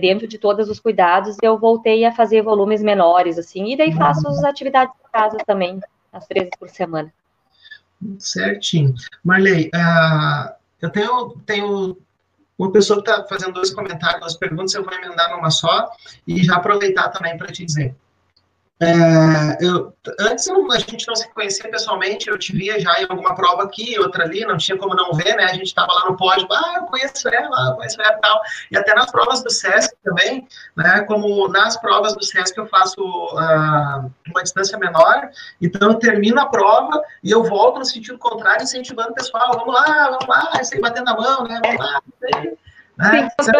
dentro 0.00 0.28
de 0.28 0.38
todos 0.38 0.70
os 0.70 0.78
cuidados, 0.78 1.36
eu 1.42 1.58
voltei 1.58 2.04
a 2.04 2.12
fazer 2.12 2.40
volumes 2.40 2.80
menores, 2.80 3.36
assim, 3.36 3.72
e 3.72 3.76
daí 3.76 3.92
faço 3.92 4.28
as 4.28 4.44
atividades 4.44 4.94
de 4.94 5.10
casa 5.10 5.38
também, 5.44 5.80
às 6.12 6.24
vezes 6.28 6.50
por 6.56 6.68
semana. 6.68 7.12
Certinho. 8.16 8.94
Marley, 9.24 9.70
uh, 9.74 10.54
eu 10.80 10.88
tenho, 10.88 11.36
tenho 11.44 11.96
uma 12.62 12.70
pessoa 12.70 13.02
que 13.02 13.10
está 13.10 13.24
fazendo 13.24 13.54
dois 13.54 13.70
comentários, 13.70 14.20
duas 14.20 14.36
perguntas, 14.36 14.72
eu 14.74 14.84
vou 14.84 14.94
emendar 14.94 15.30
numa 15.30 15.50
só 15.50 15.90
e 16.26 16.44
já 16.44 16.56
aproveitar 16.56 17.08
também 17.08 17.36
para 17.36 17.48
te 17.48 17.64
dizer. 17.64 17.94
É, 18.82 19.64
eu, 19.64 19.94
antes 20.18 20.48
a 20.48 20.78
gente 20.80 21.06
não 21.06 21.14
se 21.14 21.32
conhecia 21.32 21.70
pessoalmente, 21.70 22.28
eu 22.28 22.36
te 22.36 22.52
via 22.52 22.80
já 22.80 23.00
em 23.00 23.06
alguma 23.08 23.32
prova 23.32 23.62
aqui, 23.62 23.96
outra 24.00 24.24
ali, 24.24 24.44
não 24.44 24.56
tinha 24.56 24.76
como 24.76 24.92
não 24.96 25.12
ver, 25.12 25.36
né? 25.36 25.44
A 25.44 25.54
gente 25.54 25.66
estava 25.66 25.92
lá 25.92 26.10
no 26.10 26.16
pódio, 26.16 26.48
ah, 26.50 26.74
eu 26.78 26.82
conheço 26.86 27.28
ela, 27.28 27.68
eu 27.68 27.76
conheço 27.76 28.02
ela 28.02 28.16
e 28.16 28.20
tal. 28.20 28.40
E 28.72 28.76
até 28.76 28.92
nas 28.92 29.12
provas 29.12 29.40
do 29.44 29.50
SESC 29.50 29.94
também, 30.02 30.48
né? 30.76 31.02
Como 31.02 31.46
nas 31.46 31.76
provas 31.76 32.16
do 32.16 32.24
SESC 32.24 32.58
eu 32.58 32.66
faço 32.66 33.00
uh, 33.00 34.10
uma 34.28 34.42
distância 34.42 34.76
menor, 34.76 35.30
então 35.60 35.92
eu 35.92 35.94
termino 35.94 36.40
a 36.40 36.46
prova 36.46 37.00
e 37.22 37.30
eu 37.30 37.44
volto 37.44 37.78
no 37.78 37.84
sentido 37.84 38.18
contrário, 38.18 38.64
incentivando 38.64 39.10
o 39.10 39.14
pessoal, 39.14 39.52
vamos 39.52 39.72
lá, 39.72 40.10
vamos 40.10 40.26
lá, 40.26 40.50
aí 40.54 40.80
batendo 40.80 41.08
a 41.08 41.14
mão, 41.14 41.44
né? 41.44 41.60
Vamos 41.64 41.78
lá, 41.78 42.02
isso 42.04 42.36
aí. 42.36 42.58
Né? 42.98 43.30
Sim, 43.40 43.52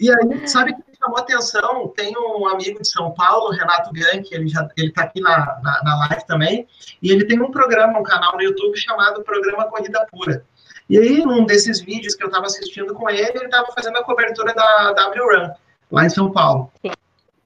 e 0.00 0.10
aí, 0.10 0.48
sabe 0.48 0.74
que 0.74 0.78
me 0.78 0.96
chamou 0.96 1.18
atenção? 1.18 1.88
Tem 1.96 2.12
um 2.16 2.46
amigo 2.48 2.80
de 2.80 2.88
São 2.88 3.12
Paulo, 3.12 3.50
Renato 3.50 3.92
Bianchi, 3.92 4.34
ele 4.34 4.48
já 4.48 4.68
ele 4.76 4.88
está 4.88 5.02
aqui 5.02 5.20
na, 5.20 5.60
na, 5.62 5.82
na, 5.82 5.98
live 6.08 6.26
também, 6.26 6.66
e 7.02 7.10
ele 7.10 7.24
tem 7.26 7.40
um 7.40 7.50
programa, 7.50 7.98
um 7.98 8.02
canal 8.02 8.34
no 8.34 8.42
YouTube 8.42 8.76
chamado 8.78 9.22
Programa 9.22 9.68
Corrida 9.68 10.06
Pura. 10.10 10.44
E 10.88 10.98
aí, 10.98 11.24
num 11.24 11.44
desses 11.44 11.80
vídeos 11.80 12.14
que 12.14 12.22
eu 12.22 12.28
estava 12.28 12.46
assistindo 12.46 12.94
com 12.94 13.10
ele, 13.10 13.22
ele 13.22 13.46
estava 13.46 13.66
fazendo 13.72 13.98
a 13.98 14.04
cobertura 14.04 14.54
da 14.54 14.92
W-Run, 14.92 15.50
lá 15.90 16.06
em 16.06 16.10
São 16.10 16.30
Paulo. 16.30 16.70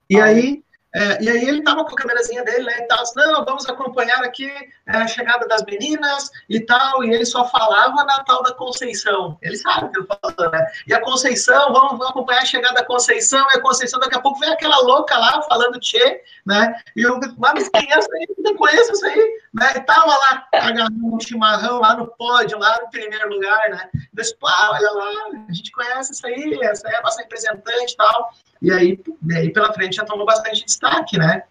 E 0.08 0.20
aí, 0.20 0.62
é, 0.92 1.22
e 1.22 1.28
aí 1.28 1.48
ele 1.48 1.60
estava 1.60 1.84
com 1.84 1.92
a 1.92 1.96
câmerazinha 1.96 2.42
dele, 2.42 2.64
né, 2.64 2.78
e 2.80 2.82
tal, 2.88 3.00
assim, 3.00 3.14
não, 3.16 3.44
vamos 3.44 3.68
acompanhar 3.68 4.24
aqui 4.24 4.50
é, 4.86 4.96
a 4.96 5.06
chegada 5.06 5.46
das 5.46 5.62
meninas 5.64 6.30
e 6.48 6.58
tal, 6.60 7.04
e 7.04 7.14
ele 7.14 7.24
só 7.24 7.48
falava 7.48 8.04
na 8.04 8.24
tal 8.24 8.42
da 8.42 8.52
Conceição, 8.54 9.38
ele 9.40 9.56
sabe 9.56 9.86
o 9.86 9.90
que 9.92 10.00
eu 10.00 10.06
falo, 10.06 10.50
né, 10.50 10.66
e 10.88 10.92
a 10.92 11.00
Conceição, 11.00 11.72
vamos, 11.72 11.92
vamos, 11.92 12.08
acompanhar 12.08 12.42
a 12.42 12.44
chegada 12.44 12.74
da 12.74 12.84
Conceição, 12.84 13.46
e 13.52 13.58
a 13.58 13.60
Conceição, 13.60 14.00
daqui 14.00 14.16
a 14.16 14.20
pouco 14.20 14.40
vem 14.40 14.50
aquela 14.50 14.78
louca 14.80 15.16
lá, 15.16 15.40
falando 15.42 15.78
tchê, 15.78 16.22
né, 16.44 16.74
e 16.96 17.02
eu, 17.02 17.20
mas 17.38 17.68
quem 17.68 17.88
é 17.88 17.96
essa 17.96 18.08
aí? 18.12 18.26
Não 18.38 18.56
conheço 18.56 18.92
isso 18.92 19.06
aí, 19.06 19.40
né, 19.54 19.72
e 19.76 19.80
tava 19.82 20.06
lá, 20.06 20.48
agarrando 20.52 21.14
um 21.14 21.20
chimarrão 21.20 21.78
lá 21.78 21.94
no 21.94 22.08
pódio, 22.08 22.58
lá 22.58 22.80
no 22.80 22.90
primeiro 22.90 23.28
lugar, 23.28 23.70
né, 23.70 23.88
eu 23.94 24.00
disse, 24.12 24.36
pá, 24.38 24.70
olha 24.72 24.90
lá, 24.90 25.10
a 25.48 25.52
gente 25.52 25.70
conhece 25.70 26.12
isso 26.12 26.26
aí, 26.26 26.58
essa 26.62 26.88
é 26.88 26.96
a 26.96 27.02
nossa 27.02 27.22
representante 27.22 27.92
e 27.92 27.96
tal, 27.96 28.30
e 28.60 28.72
aí, 28.72 29.00
e 29.26 29.36
aí 29.36 29.52
pela 29.52 29.72
frente 29.72 29.96
já 29.96 30.04
tomou 30.04 30.26
bastante 30.26 30.64
destaque, 30.64 31.18
né? 31.18 31.44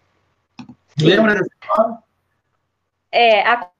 Lembra 1.00 1.34
dessa 1.34 1.50
história? 1.60 1.98
É, 3.12 3.42
a 3.42 3.70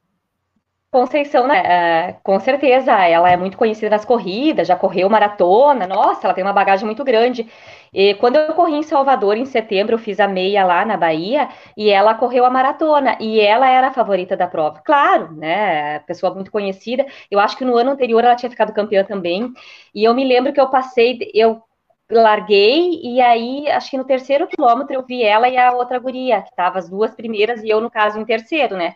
Conceição, 0.90 1.46
né? 1.46 1.62
É, 1.64 2.16
com 2.20 2.40
certeza, 2.40 2.90
ela 2.90 3.30
é 3.30 3.36
muito 3.36 3.56
conhecida 3.56 3.90
nas 3.90 4.04
corridas, 4.04 4.66
já 4.66 4.74
correu 4.74 5.08
maratona, 5.08 5.86
nossa, 5.86 6.26
ela 6.26 6.34
tem 6.34 6.42
uma 6.42 6.52
bagagem 6.52 6.84
muito 6.84 7.04
grande. 7.04 7.48
E 7.94 8.14
quando 8.14 8.34
eu 8.34 8.54
corri 8.54 8.74
em 8.74 8.82
Salvador, 8.82 9.36
em 9.36 9.44
setembro, 9.44 9.94
eu 9.94 9.98
fiz 10.00 10.18
a 10.18 10.26
meia 10.26 10.64
lá 10.64 10.84
na 10.84 10.96
Bahia, 10.96 11.48
e 11.76 11.90
ela 11.90 12.14
correu 12.14 12.44
a 12.44 12.50
maratona, 12.50 13.16
e 13.20 13.38
ela 13.40 13.70
era 13.70 13.86
a 13.88 13.92
favorita 13.92 14.36
da 14.36 14.48
prova. 14.48 14.80
Claro, 14.84 15.32
né, 15.36 16.00
pessoa 16.00 16.34
muito 16.34 16.50
conhecida, 16.50 17.06
eu 17.30 17.38
acho 17.38 17.56
que 17.56 17.64
no 17.64 17.76
ano 17.76 17.92
anterior 17.92 18.24
ela 18.24 18.34
tinha 18.34 18.50
ficado 18.50 18.72
campeã 18.72 19.04
também, 19.04 19.52
e 19.94 20.02
eu 20.02 20.12
me 20.12 20.24
lembro 20.24 20.52
que 20.52 20.60
eu 20.60 20.70
passei, 20.70 21.30
eu 21.32 21.62
larguei, 22.10 23.00
e 23.02 23.20
aí, 23.20 23.68
acho 23.70 23.90
que 23.90 23.98
no 23.98 24.04
terceiro 24.04 24.46
quilômetro 24.46 24.94
eu 24.94 25.04
vi 25.04 25.22
ela 25.22 25.48
e 25.48 25.56
a 25.56 25.72
outra 25.72 25.98
guria, 25.98 26.42
que 26.42 26.50
estavam 26.50 26.78
as 26.78 26.88
duas 26.88 27.14
primeiras, 27.14 27.62
e 27.62 27.68
eu, 27.68 27.80
no 27.80 27.90
caso, 27.90 28.18
em 28.18 28.24
terceiro, 28.24 28.76
né, 28.76 28.94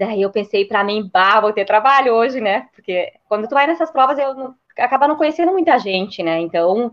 Daí 0.00 0.22
eu 0.22 0.30
pensei 0.30 0.64
para 0.64 0.82
mim, 0.82 1.10
bah, 1.12 1.40
vou 1.40 1.52
ter 1.52 1.66
trabalho 1.66 2.14
hoje, 2.14 2.40
né? 2.40 2.68
Porque 2.74 3.12
quando 3.28 3.46
tu 3.46 3.54
vai 3.54 3.66
nessas 3.66 3.90
provas, 3.90 4.18
eu 4.18 4.32
não, 4.34 4.54
acaba 4.78 5.06
não 5.06 5.14
conhecendo 5.14 5.52
muita 5.52 5.78
gente, 5.78 6.22
né? 6.22 6.40
Então, 6.40 6.90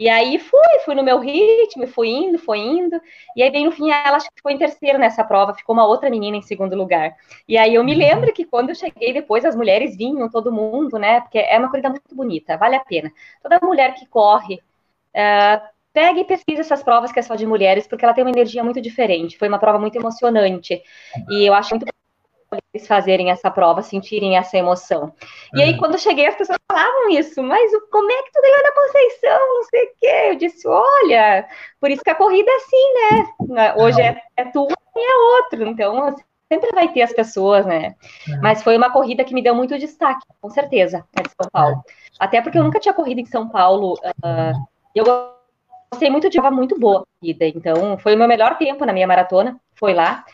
e 0.00 0.08
aí 0.08 0.38
fui, 0.38 0.78
fui 0.84 0.94
no 0.94 1.04
meu 1.04 1.20
ritmo, 1.20 1.86
fui 1.86 2.08
indo, 2.08 2.38
fui 2.38 2.58
indo. 2.58 3.00
E 3.36 3.42
aí, 3.42 3.50
bem 3.50 3.66
no 3.66 3.70
fim, 3.70 3.90
ela 3.90 4.16
acho 4.16 4.28
que 4.30 4.36
ficou 4.36 4.50
em 4.50 4.58
terceiro 4.58 4.98
nessa 4.98 5.22
prova, 5.22 5.54
ficou 5.54 5.74
uma 5.74 5.86
outra 5.86 6.10
menina 6.10 6.38
em 6.38 6.42
segundo 6.42 6.74
lugar. 6.74 7.14
E 7.46 7.56
aí 7.56 7.74
eu 7.74 7.84
me 7.84 7.92
uhum. 7.92 7.98
lembro 7.98 8.32
que 8.32 8.44
quando 8.44 8.70
eu 8.70 8.74
cheguei 8.74 9.12
depois, 9.12 9.44
as 9.44 9.54
mulheres 9.54 9.96
vinham, 9.96 10.28
todo 10.30 10.50
mundo, 10.50 10.98
né? 10.98 11.20
Porque 11.20 11.38
é 11.38 11.56
uma 11.58 11.68
corrida 11.68 11.90
muito 11.90 12.16
bonita, 12.16 12.56
vale 12.56 12.76
a 12.76 12.80
pena. 12.80 13.12
Toda 13.42 13.60
mulher 13.62 13.94
que 13.94 14.06
corre. 14.06 14.60
Uh, 15.14 15.60
pega 15.92 16.20
e 16.20 16.24
pesquisa 16.24 16.60
essas 16.60 16.82
provas 16.82 17.12
que 17.12 17.18
é 17.18 17.22
só 17.22 17.34
de 17.34 17.46
mulheres, 17.46 17.86
porque 17.86 18.04
ela 18.04 18.14
tem 18.14 18.24
uma 18.24 18.30
energia 18.30 18.62
muito 18.62 18.80
diferente. 18.80 19.38
Foi 19.38 19.48
uma 19.48 19.58
prova 19.58 19.78
muito 19.78 19.96
emocionante. 19.96 20.82
E 21.28 21.46
eu 21.46 21.54
acho 21.54 21.70
muito 21.70 21.86
eles 22.74 22.86
fazerem 22.86 23.30
essa 23.30 23.50
prova, 23.50 23.82
sentirem 23.82 24.36
essa 24.36 24.56
emoção. 24.56 25.12
E 25.54 25.62
aí, 25.62 25.72
uhum. 25.72 25.78
quando 25.78 25.92
eu 25.92 25.98
cheguei, 25.98 26.26
as 26.26 26.34
pessoas 26.34 26.58
falavam 26.70 27.10
isso, 27.10 27.42
mas 27.42 27.70
como 27.90 28.10
é 28.10 28.22
que 28.22 28.32
tu 28.32 28.40
ganhou 28.42 28.62
na 28.62 28.72
Conceição? 28.72 29.54
Não 29.54 29.62
sei 29.64 29.84
o 29.84 29.90
quê. 30.00 30.30
Eu 30.30 30.34
disse, 30.36 30.68
olha, 30.68 31.48
por 31.80 31.90
isso 31.90 32.02
que 32.02 32.10
a 32.10 32.14
corrida 32.14 32.50
é 32.50 32.56
assim, 32.56 33.54
né? 33.54 33.74
Hoje 33.76 34.00
é, 34.00 34.20
é 34.36 34.44
tu 34.46 34.66
e 34.96 35.00
é 35.00 35.36
outro. 35.36 35.66
Então, 35.66 36.16
sempre 36.48 36.70
vai 36.72 36.88
ter 36.88 37.02
as 37.02 37.12
pessoas, 37.12 37.64
né? 37.64 37.94
É. 38.28 38.36
Mas 38.38 38.62
foi 38.62 38.76
uma 38.76 38.90
corrida 38.90 39.24
que 39.24 39.34
me 39.34 39.42
deu 39.42 39.54
muito 39.54 39.78
destaque, 39.78 40.26
com 40.40 40.50
certeza, 40.50 41.04
é 41.16 41.22
de 41.22 41.30
São 41.40 41.48
Paulo. 41.50 41.84
Até 42.18 42.42
porque 42.42 42.58
eu 42.58 42.64
nunca 42.64 42.80
tinha 42.80 42.94
corrido 42.94 43.20
em 43.20 43.26
São 43.26 43.48
Paulo. 43.48 43.94
Uh, 44.04 44.79
eu 44.94 45.04
gostei 45.90 46.10
muito 46.10 46.30
de 46.30 46.38
uma 46.38 46.50
muito 46.50 46.78
boa 46.78 47.04
corrida. 47.20 47.46
Então, 47.46 47.98
foi 47.98 48.14
o 48.14 48.18
meu 48.18 48.28
melhor 48.28 48.56
tempo 48.58 48.84
na 48.84 48.92
minha 48.92 49.06
maratona, 49.06 49.58
foi 49.74 49.94
lá. 49.94 50.24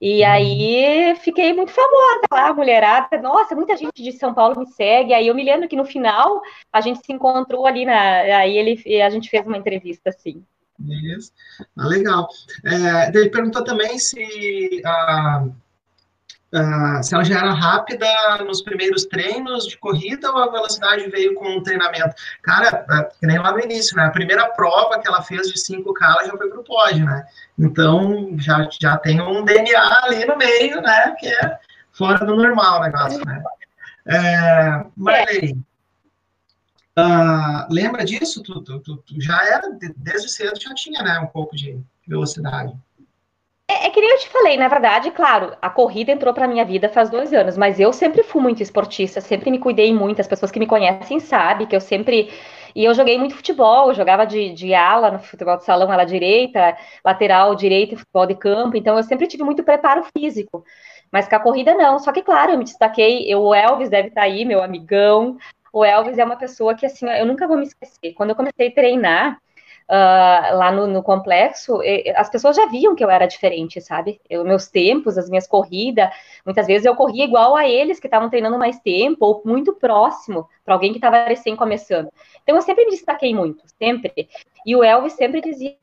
E 0.00 0.24
aí 0.24 1.14
fiquei 1.20 1.52
muito 1.52 1.70
famosa 1.70 2.22
lá, 2.32 2.52
mulherada. 2.52 3.22
Nossa, 3.22 3.54
muita 3.54 3.76
gente 3.76 4.02
de 4.02 4.10
São 4.10 4.34
Paulo 4.34 4.58
me 4.58 4.66
segue. 4.66 5.14
Aí 5.14 5.28
eu 5.28 5.34
me 5.34 5.44
lembro 5.44 5.68
que 5.68 5.76
no 5.76 5.84
final 5.84 6.42
a 6.72 6.80
gente 6.80 6.98
se 7.06 7.12
encontrou 7.12 7.66
ali 7.66 7.84
na. 7.84 8.00
Aí 8.38 8.58
ele, 8.58 9.00
a 9.00 9.08
gente 9.10 9.30
fez 9.30 9.46
uma 9.46 9.56
entrevista 9.56 10.10
assim. 10.10 10.44
Isso. 11.16 11.30
Ah, 11.78 11.86
legal. 11.86 12.26
É, 12.64 13.16
ele 13.16 13.30
perguntou 13.30 13.62
também 13.62 13.96
se 13.96 14.82
a, 14.84 15.46
Uh, 16.52 17.02
se 17.02 17.14
ela 17.14 17.24
já 17.24 17.38
era 17.38 17.52
rápida 17.54 18.06
nos 18.46 18.60
primeiros 18.60 19.06
treinos 19.06 19.66
de 19.66 19.78
corrida 19.78 20.30
ou 20.30 20.36
a 20.36 20.50
velocidade 20.50 21.08
veio 21.08 21.34
com 21.34 21.48
um 21.48 21.62
treinamento? 21.62 22.14
Cara, 22.42 22.84
uh, 22.90 23.18
que 23.18 23.26
nem 23.26 23.38
lá 23.38 23.52
no 23.52 23.60
início, 23.60 23.96
né? 23.96 24.04
A 24.04 24.10
primeira 24.10 24.46
prova 24.50 25.00
que 25.00 25.08
ela 25.08 25.22
fez 25.22 25.48
de 25.48 25.54
5K, 25.54 26.02
ela 26.02 26.26
já 26.26 26.36
foi 26.36 26.50
para 26.50 26.60
o 26.60 26.64
pódio, 26.64 27.06
né? 27.06 27.26
Então, 27.58 28.36
já, 28.38 28.68
já 28.78 28.98
tem 28.98 29.18
um 29.22 29.42
DNA 29.42 30.00
ali 30.02 30.26
no 30.26 30.36
meio, 30.36 30.82
né? 30.82 31.14
Que 31.18 31.28
é 31.28 31.58
fora 31.90 32.22
do 32.22 32.36
normal 32.36 32.80
o 32.80 32.82
negócio, 32.82 33.24
né? 33.24 33.42
É, 34.04 34.84
Marley, 34.94 35.56
uh, 36.98 37.66
lembra 37.70 38.04
disso? 38.04 38.42
Tu, 38.42 38.60
tu, 38.60 38.78
tu, 38.80 38.96
tu, 38.98 39.20
já 39.20 39.42
era, 39.46 39.70
desde 39.96 40.28
cedo 40.28 40.60
já 40.60 40.74
tinha, 40.74 41.02
né? 41.02 41.18
Um 41.18 41.28
pouco 41.28 41.56
de 41.56 41.80
velocidade. 42.06 42.74
É, 43.72 43.86
é, 43.86 43.90
que 43.90 44.00
nem 44.00 44.10
eu 44.10 44.18
te 44.18 44.28
falei, 44.28 44.56
na 44.58 44.68
verdade, 44.68 45.10
claro, 45.10 45.56
a 45.62 45.70
corrida 45.70 46.12
entrou 46.12 46.34
para 46.34 46.46
minha 46.46 46.64
vida 46.64 46.90
faz 46.90 47.08
dois 47.08 47.32
anos, 47.32 47.56
mas 47.56 47.80
eu 47.80 47.90
sempre 47.92 48.22
fui 48.22 48.42
muito 48.42 48.62
esportista, 48.62 49.20
sempre 49.20 49.50
me 49.50 49.58
cuidei 49.58 49.94
muito. 49.94 50.20
As 50.20 50.26
pessoas 50.28 50.50
que 50.50 50.58
me 50.58 50.66
conhecem 50.66 51.18
sabem 51.20 51.66
que 51.66 51.74
eu 51.74 51.80
sempre. 51.80 52.30
E 52.74 52.84
eu 52.84 52.94
joguei 52.94 53.18
muito 53.18 53.34
futebol, 53.34 53.88
eu 53.88 53.94
jogava 53.94 54.26
de, 54.26 54.50
de 54.52 54.74
ala 54.74 55.10
no 55.10 55.18
futebol 55.18 55.56
de 55.56 55.64
salão, 55.64 55.90
ala 55.90 56.04
direita, 56.04 56.76
lateral 57.04 57.54
direita, 57.54 57.96
futebol 57.96 58.26
de 58.26 58.34
campo, 58.34 58.76
então 58.76 58.96
eu 58.96 59.02
sempre 59.02 59.26
tive 59.26 59.42
muito 59.42 59.62
preparo 59.62 60.04
físico. 60.16 60.64
Mas 61.10 61.28
com 61.28 61.36
a 61.36 61.40
corrida 61.40 61.74
não. 61.74 61.98
Só 61.98 62.12
que, 62.12 62.22
claro, 62.22 62.52
eu 62.52 62.58
me 62.58 62.64
destaquei. 62.64 63.24
Eu, 63.32 63.42
o 63.42 63.54
Elvis 63.54 63.90
deve 63.90 64.08
estar 64.08 64.22
tá 64.22 64.26
aí, 64.26 64.44
meu 64.44 64.62
amigão. 64.62 65.36
O 65.72 65.84
Elvis 65.84 66.18
é 66.18 66.24
uma 66.24 66.36
pessoa 66.36 66.74
que, 66.74 66.86
assim, 66.86 67.08
eu 67.08 67.26
nunca 67.26 67.46
vou 67.46 67.56
me 67.56 67.64
esquecer. 67.64 68.12
Quando 68.14 68.30
eu 68.30 68.36
comecei 68.36 68.68
a 68.68 68.72
treinar, 68.72 69.38
uh, 69.92 70.56
lá 70.56 70.72
no, 70.72 70.86
no, 70.86 71.02
complexo, 71.02 71.80
as 72.16 72.30
pessoas 72.30 72.56
já 72.56 72.64
viam 72.66 72.94
que 72.94 73.04
eu 73.04 73.10
era 73.10 73.26
diferente, 73.26 73.80
sabe? 73.80 74.18
Eu, 74.28 74.42
meus 74.42 74.66
tempos, 74.68 75.18
as 75.18 75.28
minhas 75.28 75.46
corridas, 75.46 76.08
muitas 76.46 76.66
vezes 76.66 76.86
eu 76.86 76.96
corria 76.96 77.24
igual 77.24 77.54
a 77.54 77.68
eles 77.68 78.00
que 78.00 78.06
estavam 78.06 78.30
treinando 78.30 78.58
mais 78.58 78.80
tempo, 78.80 79.26
ou 79.26 79.42
muito 79.44 79.74
próximo, 79.74 80.48
para 80.64 80.74
alguém 80.74 80.92
que 80.92 80.98
estava 80.98 81.24
recém 81.24 81.54
começando. 81.54 82.08
Então 82.42 82.56
eu 82.56 82.62
sempre 82.62 82.86
me 82.86 82.92
destaquei 82.92 83.34
muito, 83.34 83.62
sempre. 83.78 84.28
E 84.64 84.74
o 84.74 84.82
Elvis 84.82 85.12
sempre 85.12 85.42
dizia 85.42 85.76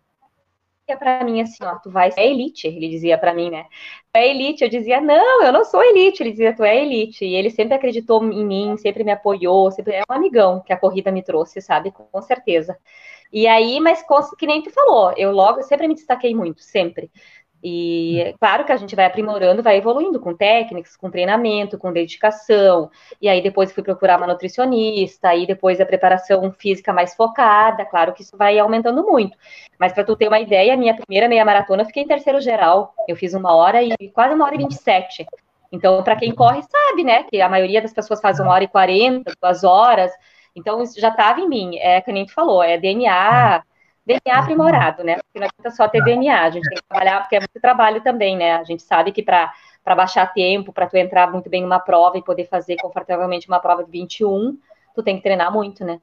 para 0.97 1.23
mim 1.23 1.39
assim, 1.39 1.63
ó, 1.63 1.75
tu 1.75 1.91
vai 1.91 2.11
ser 2.11 2.21
elite, 2.21 2.65
ele 2.65 2.89
dizia 2.89 3.15
para 3.15 3.31
mim, 3.31 3.51
né? 3.51 3.65
Tu 4.11 4.17
é 4.17 4.27
elite, 4.27 4.63
eu 4.63 4.69
dizia, 4.69 4.99
não, 4.99 5.43
eu 5.43 5.53
não 5.53 5.63
sou 5.63 5.83
elite, 5.83 6.23
ele 6.23 6.31
dizia, 6.31 6.55
tu 6.55 6.63
é 6.63 6.81
elite, 6.81 7.23
e 7.23 7.35
ele 7.35 7.51
sempre 7.51 7.75
acreditou 7.75 8.23
em 8.23 8.43
mim, 8.43 8.75
sempre 8.75 9.03
me 9.03 9.11
apoiou, 9.11 9.69
sempre 9.69 9.93
é 9.93 10.01
um 10.09 10.13
amigão 10.13 10.61
que 10.61 10.73
a 10.73 10.77
corrida 10.77 11.11
me 11.11 11.21
trouxe, 11.21 11.61
sabe, 11.61 11.91
com 11.91 12.21
certeza. 12.23 12.75
E 13.31 13.47
aí, 13.47 13.79
mas 13.79 14.03
que 14.37 14.47
nem 14.47 14.61
tu 14.61 14.71
falou, 14.71 15.13
eu 15.15 15.31
logo 15.31 15.61
sempre 15.63 15.87
me 15.87 15.95
destaquei 15.95 16.33
muito, 16.33 16.61
sempre. 16.61 17.11
E 17.61 18.33
claro 18.39 18.63
que 18.63 18.71
a 18.71 18.77
gente 18.77 18.95
vai 18.95 19.05
aprimorando, 19.05 19.61
vai 19.61 19.75
evoluindo 19.75 20.17
com 20.17 20.33
técnicas, 20.33 20.95
com 20.95 21.11
treinamento, 21.11 21.77
com 21.77 21.91
dedicação. 21.91 22.89
E 23.21 23.27
aí 23.27 23.41
depois 23.41 23.73
fui 23.73 23.83
procurar 23.83 24.17
uma 24.17 24.27
nutricionista, 24.27 25.27
aí 25.27 25.45
depois 25.45 25.81
a 25.81 25.85
preparação 25.85 26.53
física 26.53 26.93
mais 26.93 27.15
focada. 27.15 27.85
Claro 27.85 28.13
que 28.13 28.21
isso 28.21 28.37
vai 28.37 28.57
aumentando 28.57 29.05
muito. 29.05 29.37
Mas 29.77 29.91
para 29.91 30.05
tu 30.05 30.15
ter 30.15 30.29
uma 30.29 30.39
ideia, 30.39 30.77
minha 30.77 30.95
primeira 30.95 31.27
meia 31.27 31.43
maratona 31.43 31.81
eu 31.81 31.85
fiquei 31.85 32.03
em 32.03 32.07
terceiro 32.07 32.39
geral. 32.39 32.93
Eu 33.09 33.17
fiz 33.17 33.33
uma 33.33 33.53
hora 33.53 33.83
e 33.83 33.93
quase 34.13 34.33
uma 34.33 34.45
hora 34.45 34.55
e 34.55 34.59
vinte 34.59 34.71
e 34.71 34.81
sete. 34.81 35.27
Então, 35.69 36.01
para 36.01 36.15
quem 36.15 36.33
corre, 36.33 36.63
sabe, 36.63 37.03
né? 37.03 37.23
Que 37.23 37.41
a 37.41 37.49
maioria 37.49 37.81
das 37.81 37.93
pessoas 37.93 38.21
faz 38.21 38.39
uma 38.39 38.53
hora 38.53 38.63
e 38.63 38.69
quarenta, 38.69 39.33
duas 39.39 39.65
horas. 39.65 40.13
Então, 40.55 40.81
isso 40.81 40.99
já 40.99 41.09
estava 41.09 41.39
em 41.39 41.47
mim. 41.47 41.77
É 41.77 42.01
que 42.01 42.11
nem 42.11 42.25
tu 42.25 42.33
falou, 42.33 42.61
é 42.63 42.77
DNA, 42.77 43.63
DNA 44.05 44.39
aprimorado, 44.39 45.03
né? 45.03 45.15
Porque 45.15 45.39
não 45.39 45.47
adianta 45.47 45.71
só 45.75 45.87
ter 45.87 46.03
DNA, 46.03 46.43
a 46.43 46.49
gente 46.49 46.67
tem 46.67 46.77
que 46.77 46.87
trabalhar, 46.87 47.21
porque 47.21 47.35
é 47.35 47.39
muito 47.39 47.61
trabalho 47.61 48.01
também, 48.01 48.35
né? 48.35 48.55
A 48.55 48.63
gente 48.63 48.81
sabe 48.81 49.11
que 49.11 49.21
para 49.21 49.53
baixar 49.95 50.33
tempo, 50.33 50.73
para 50.73 50.87
tu 50.87 50.97
entrar 50.97 51.31
muito 51.31 51.49
bem 51.49 51.61
numa 51.61 51.79
prova 51.79 52.17
e 52.17 52.23
poder 52.23 52.45
fazer 52.45 52.77
confortavelmente 52.81 53.47
uma 53.47 53.59
prova 53.59 53.83
de 53.83 53.91
21, 53.91 54.57
tu 54.95 55.03
tem 55.03 55.17
que 55.17 55.23
treinar 55.23 55.51
muito, 55.53 55.85
né? 55.85 56.01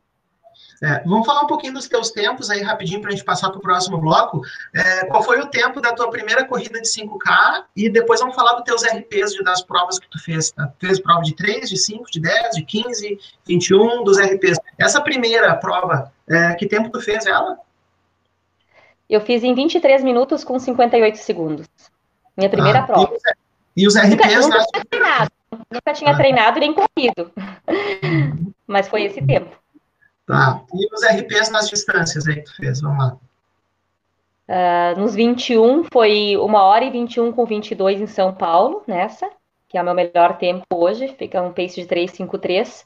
É, 0.83 1.03
vamos 1.05 1.27
falar 1.27 1.43
um 1.43 1.47
pouquinho 1.47 1.73
dos 1.73 1.89
teus 1.89 2.11
tempos 2.11 2.51
aí 2.51 2.61
rapidinho 2.63 3.01
para 3.01 3.11
a 3.11 3.13
gente 3.13 3.25
passar 3.25 3.49
para 3.51 3.59
o 3.59 3.63
próximo 3.63 3.99
bloco. 3.99 4.43
É, 4.75 5.07
qual 5.07 5.23
foi 5.23 5.41
o 5.41 5.47
tempo 5.47 5.81
da 5.81 5.93
tua 5.93 6.11
primeira 6.11 6.45
corrida 6.45 6.81
de 6.81 6.89
5K? 6.89 7.65
E 7.75 7.89
depois 7.89 8.21
vamos 8.21 8.35
falar 8.35 8.53
dos 8.55 8.65
teus 8.65 8.83
RPs 8.83 9.33
de, 9.33 9.43
das 9.43 9.63
provas 9.63 9.99
que 9.99 10.09
tu 10.09 10.19
fez. 10.23 10.51
Tá? 10.51 10.67
Tu 10.79 10.87
fez 10.87 11.01
prova 11.01 11.23
de 11.23 11.35
3, 11.35 11.69
de 11.69 11.77
5, 11.79 12.11
de 12.11 12.21
10, 12.21 12.57
de 12.57 12.63
15, 12.65 13.19
21, 13.47 14.05
dos 14.05 14.19
RPs. 14.19 14.59
Essa 14.79 15.01
primeira 15.01 15.55
prova, 15.57 16.13
é, 16.29 16.55
que 16.55 16.67
tempo 16.67 16.91
tu 16.91 17.01
fez 17.01 17.25
ela? 17.27 17.59
Eu 19.09 19.21
fiz 19.21 19.43
em 19.43 19.55
23 19.55 20.03
minutos 20.03 20.45
com 20.45 20.59
58 20.59 21.17
segundos. 21.17 21.67
Minha 22.37 22.51
primeira 22.51 22.81
ah, 22.81 22.83
prova. 22.83 23.17
E 23.75 23.87
os, 23.87 23.95
e 23.97 24.03
os 24.03 24.11
RPs? 24.11 24.47
Nunca, 24.47 24.59
nunca, 24.59 24.67
tinha 24.67 24.85
treinado, 24.85 25.31
nunca 25.73 25.93
tinha 25.95 26.11
ah. 26.11 26.17
treinado 26.17 26.61
nem 26.61 26.75
corrido. 26.75 27.33
Uhum. 28.03 28.53
Mas 28.67 28.89
foi 28.89 29.05
esse 29.05 29.23
tempo. 29.23 29.57
Tá. 30.27 30.63
E 30.75 30.95
os 30.95 31.05
RPs 31.05 31.51
nas 31.51 31.69
distâncias 31.69 32.27
aí 32.27 32.37
que 32.37 32.43
tu 32.43 32.57
fez? 32.57 32.81
Vamos 32.81 32.99
lá. 32.99 33.17
Uh, 34.49 35.01
nos 35.01 35.15
21 35.15 35.85
foi 35.85 36.37
1 36.37 36.55
hora 36.55 36.85
e 36.85 36.91
21 36.91 37.33
com 37.33 37.45
22 37.45 38.01
em 38.01 38.07
São 38.07 38.33
Paulo, 38.33 38.83
nessa, 38.87 39.29
que 39.69 39.79
é 39.79 39.83
o 39.83 39.85
meu 39.85 39.95
melhor 39.95 40.39
tempo 40.39 40.65
hoje, 40.73 41.09
fica 41.19 41.43
um 41.43 41.53
pace 41.53 41.81
de 41.81 41.87
3,53. 41.87 42.85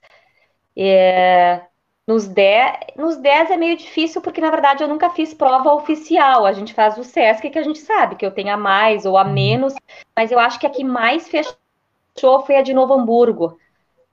É, 0.77 1.63
nos 2.07 2.27
10, 2.27 2.79
nos 2.97 3.17
10 3.17 3.51
é 3.51 3.57
meio 3.57 3.77
difícil, 3.77 4.21
porque 4.21 4.41
na 4.41 4.51
verdade 4.51 4.83
eu 4.83 4.89
nunca 4.89 5.11
fiz 5.11 5.35
prova 5.35 5.73
oficial. 5.73 6.47
A 6.47 6.53
gente 6.53 6.75
faz 6.75 6.97
o 6.99 7.05
SESC, 7.05 7.51
que 7.51 7.59
a 7.59 7.63
gente 7.63 7.79
sabe 7.79 8.17
que 8.17 8.25
eu 8.25 8.31
tenho 8.31 8.53
a 8.53 8.57
mais 8.57 9.05
ou 9.05 9.17
a 9.17 9.25
uhum. 9.25 9.33
menos, 9.33 9.75
mas 10.17 10.33
eu 10.33 10.39
acho 10.39 10.59
que 10.59 10.67
a 10.67 10.71
que 10.71 10.83
mais 10.83 11.29
fechou 11.29 12.43
foi 12.45 12.57
a 12.57 12.63
de 12.63 12.75
Novo 12.75 12.95
Hamburgo, 12.95 13.59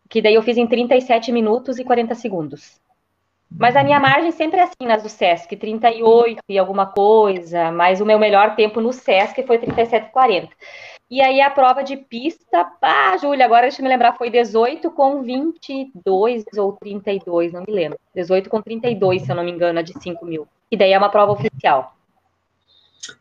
que 0.10 0.22
daí 0.22 0.36
eu 0.36 0.44
fiz 0.44 0.58
em 0.58 0.68
37 0.68 1.32
minutos 1.32 1.80
e 1.80 1.84
40 1.84 2.14
segundos. 2.16 2.80
Mas 3.50 3.76
a 3.76 3.84
minha 3.84 4.00
margem 4.00 4.32
sempre 4.32 4.60
é 4.60 4.64
assim 4.64 4.88
nas 4.88 5.04
do 5.04 5.10
Sesc, 5.10 5.56
38 5.56 6.42
e 6.50 6.58
alguma 6.58 6.86
coisa, 6.86 7.72
mas 7.72 8.02
o 8.02 8.06
meu 8.06 8.20
melhor 8.20 8.56
tempo 8.56 8.82
no 8.82 8.92
Sesc 8.92 9.42
foi 9.44 9.58
37,40. 9.58 10.50
E 11.10 11.22
aí 11.22 11.40
a 11.40 11.50
prova 11.50 11.84
de 11.84 11.96
pista, 11.96 12.70
ah, 12.82 13.18
Júlia, 13.18 13.46
agora 13.46 13.62
deixa 13.62 13.80
eu 13.80 13.84
me 13.84 13.90
lembrar, 13.90 14.18
foi 14.18 14.30
18 14.30 14.92
com 14.92 15.24
22 15.24 16.44
ou 16.58 16.74
32, 16.74 17.54
não 17.54 17.64
me 17.66 17.74
lembro. 17.74 17.98
18 18.14 18.50
com 18.50 18.62
32, 18.62 19.22
se 19.22 19.32
eu 19.32 19.36
não 19.36 19.44
me 19.44 19.52
engano, 19.52 19.80
a 19.80 19.82
de 19.82 19.94
5 19.98 20.26
mil. 20.26 20.46
E 20.70 20.76
daí 20.76 20.92
é 20.92 20.98
uma 20.98 21.10
prova 21.10 21.32
oficial. 21.32 21.96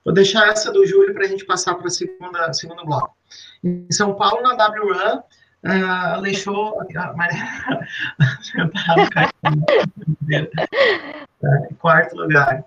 Vou 0.05 0.13
deixar 0.13 0.49
essa 0.49 0.73
do 0.73 0.85
Júlio 0.85 1.15
para 1.15 1.25
a 1.25 1.29
gente 1.29 1.45
passar 1.45 1.77
para 1.77 1.87
o 1.87 1.91
segundo 1.91 2.85
bloco. 2.85 3.15
Em 3.63 3.87
São 3.93 4.15
Paulo, 4.15 4.43
na 4.43 4.55
WRun, 4.55 5.23
uh, 5.67 6.15
Alexou. 6.15 6.79
quarto 11.79 12.17
lugar. 12.17 12.65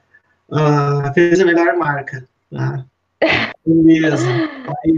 Uh, 0.50 1.14
fez 1.14 1.40
a 1.40 1.46
melhor 1.46 1.78
marca. 1.78 2.28
Tá? 2.52 2.84
Beleza. 3.66 4.28
Aí. 4.28 4.92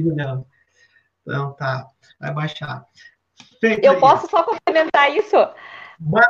Então 1.21 1.53
tá, 1.53 1.87
vai 2.19 2.33
baixar. 2.33 2.83
Feito 3.59 3.85
eu 3.85 3.93
aí. 3.93 3.99
posso 3.99 4.27
só 4.27 4.41
complementar 4.43 5.15
isso? 5.15 5.35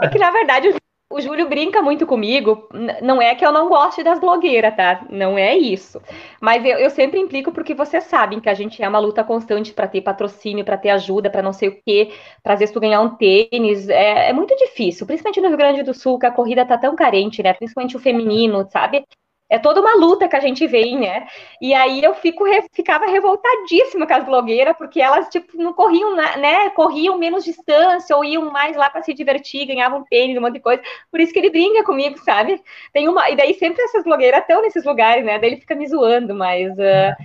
É 0.02 0.10
que, 0.10 0.20
na 0.20 0.32
verdade, 0.32 0.68
o 0.70 0.76
o 1.12 1.22
Júlio 1.22 1.48
brinca 1.48 1.82
muito 1.82 2.06
comigo. 2.06 2.68
Não 3.02 3.22
é 3.22 3.36
que 3.36 3.46
eu 3.46 3.52
não 3.52 3.68
goste 3.70 4.04
das 4.04 4.20
blogueiras, 4.20 4.76
tá? 4.76 5.06
Não 5.10 5.38
é 5.38 5.56
isso. 5.56 6.02
Mas 6.40 6.64
eu, 6.66 6.78
eu 6.78 6.90
sempre 6.90 7.20
implico 7.20 7.52
porque 7.52 7.74
vocês 7.74 8.06
sabem 8.06 8.40
que 8.40 8.50
a 8.50 8.54
gente 8.54 8.82
é 8.82 8.88
uma 8.88 9.00
luta 9.00 9.24
constante 9.24 9.74
para 9.74 9.88
ter 9.88 10.02
patrocínio, 10.02 10.66
para 10.66 10.78
ter 10.78 10.90
ajuda, 10.90 11.30
para 11.30 11.42
não 11.42 11.54
sei 11.54 11.70
o 11.70 11.82
quê, 11.86 12.12
para 12.42 12.54
às 12.54 12.60
vezes 12.60 12.74
tu 12.74 12.80
ganhar 12.80 13.02
um 13.02 13.16
tênis. 13.16 13.90
É, 13.90 14.30
é, 14.30 14.34
muito 14.34 14.56
difícil, 14.56 15.06
principalmente 15.06 15.42
no 15.42 15.48
Rio 15.50 15.58
Grande 15.58 15.84
do 15.84 15.94
Sul, 15.94 16.18
que 16.20 16.26
a 16.26 16.32
corrida 16.32 16.66
tá 16.66 16.78
tão 16.78 16.96
carente, 16.96 17.44
né? 17.44 17.54
Principalmente 17.54 17.96
o 17.96 18.00
feminino, 18.00 18.68
sabe? 18.70 19.06
É 19.52 19.60
toda 19.60 19.82
uma 19.82 19.96
luta 19.96 20.30
que 20.30 20.36
a 20.38 20.40
gente 20.40 20.66
vem, 20.66 20.98
né? 20.98 21.28
E 21.60 21.74
aí 21.74 22.02
eu 22.02 22.16
fico, 22.16 22.46
ficava 22.72 23.06
revoltadíssima 23.06 24.08
com 24.08 24.14
as 24.14 24.24
blogueiras, 24.24 24.78
porque 24.78 25.02
elas, 25.02 25.28
tipo, 25.28 25.58
não 25.58 25.74
corriam, 25.74 26.16
né? 26.16 26.70
Corriam 26.70 27.18
menos 27.18 27.44
distância, 27.44 28.16
ou 28.16 28.24
iam 28.24 28.50
mais 28.50 28.78
lá 28.78 28.90
para 28.90 29.04
se 29.04 29.14
divertir, 29.14 29.66
ganhavam 29.66 30.06
tênis, 30.10 30.38
um 30.38 30.42
monte 30.42 30.54
de 30.54 30.62
coisa. 30.62 30.82
Por 31.12 31.20
isso 31.20 31.34
que 31.34 31.40
ele 31.40 31.50
brinca 31.50 31.84
comigo, 31.84 32.18
sabe? 32.20 32.62
Tem 32.94 33.10
uma. 33.10 33.30
E 33.30 33.36
daí 33.36 33.54
sempre 33.56 33.84
essas 33.84 34.06
blogueiras 34.06 34.40
estão 34.40 34.62
nesses 34.62 34.86
lugares, 34.86 35.26
né? 35.26 35.38
Daí 35.38 35.50
ele 35.50 35.60
fica 35.60 35.76
me 35.76 35.86
zoando, 35.86 36.34
mas 36.34 36.72
uh, 36.78 37.16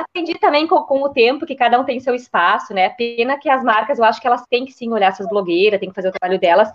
aprendi 0.00 0.36
também 0.36 0.66
com, 0.66 0.82
com, 0.82 1.00
o 1.04 1.10
tempo 1.10 1.46
que 1.46 1.54
cada 1.54 1.78
um 1.78 1.84
tem 1.84 2.00
seu 2.00 2.14
espaço, 2.14 2.74
né? 2.74 2.88
Pena 2.88 3.38
que 3.38 3.48
as 3.48 3.62
marcas, 3.62 4.00
eu 4.00 4.04
acho 4.04 4.20
que 4.20 4.26
elas 4.26 4.44
têm 4.50 4.64
que 4.64 4.72
sim 4.72 4.92
olhar 4.92 5.10
essas 5.10 5.28
blogueiras, 5.28 5.78
têm 5.78 5.90
que 5.90 5.94
fazer 5.94 6.08
o 6.08 6.12
trabalho 6.12 6.40
delas, 6.40 6.72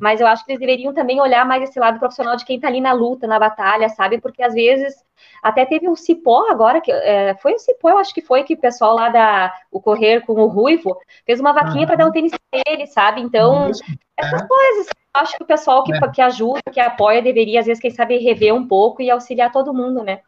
mas 0.00 0.20
eu 0.20 0.28
acho 0.28 0.44
que 0.44 0.52
eles 0.52 0.60
deveriam 0.60 0.94
também 0.94 1.20
olhar 1.20 1.44
mais 1.44 1.64
esse 1.64 1.80
lado 1.80 1.98
profissional 1.98 2.36
de 2.36 2.44
quem 2.44 2.60
tá 2.60 2.68
ali 2.68 2.80
na 2.80 2.92
luta, 2.92 3.26
na 3.26 3.40
batalha, 3.40 3.88
sabe? 3.88 4.20
Porque 4.20 4.43
às 4.44 4.54
vezes 4.54 4.94
até 5.42 5.66
teve 5.66 5.88
um 5.88 5.94
cipó 5.94 6.50
agora, 6.50 6.80
que 6.80 6.90
é, 6.90 7.34
foi 7.34 7.54
um 7.54 7.58
cipó, 7.58 7.90
eu 7.90 7.98
acho 7.98 8.14
que 8.14 8.22
foi 8.22 8.44
que 8.44 8.54
o 8.54 8.58
pessoal 8.58 8.94
lá 8.94 9.10
da 9.10 9.54
o 9.70 9.80
Correr 9.80 10.22
com 10.22 10.32
o 10.32 10.46
Ruivo 10.46 10.98
fez 11.26 11.38
uma 11.38 11.52
vaquinha 11.52 11.80
uhum. 11.80 11.86
para 11.86 11.96
dar 11.96 12.06
um 12.06 12.10
tênis 12.10 12.32
para 12.32 12.62
ele, 12.66 12.86
sabe? 12.86 13.20
Então, 13.20 13.70
essas 14.16 14.42
é. 14.42 14.46
coisas, 14.46 14.86
eu 14.86 15.20
acho 15.20 15.36
que 15.36 15.42
o 15.42 15.46
pessoal 15.46 15.84
que, 15.84 15.92
é. 15.92 16.10
que 16.10 16.22
ajuda, 16.22 16.62
que 16.72 16.80
apoia, 16.80 17.20
deveria, 17.20 17.60
às 17.60 17.66
vezes, 17.66 17.80
quem 17.80 17.90
sabe, 17.90 18.16
rever 18.18 18.54
um 18.54 18.66
pouco 18.66 19.02
e 19.02 19.10
auxiliar 19.10 19.52
todo 19.52 19.74
mundo, 19.74 20.02
né? 20.02 20.20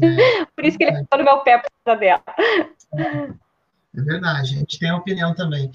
É. 0.00 0.44
Por 0.56 0.64
isso 0.64 0.78
que 0.78 0.84
ele 0.84 0.96
ficou 0.96 1.18
no 1.18 1.24
meu 1.24 1.38
pé 1.40 1.58
por 1.58 1.70
causa 1.84 2.00
dela. 2.00 2.22
É 2.94 4.02
verdade, 4.02 4.54
a 4.54 4.58
gente 4.58 4.78
tem 4.78 4.90
a 4.90 4.96
opinião 4.96 5.34
também. 5.34 5.70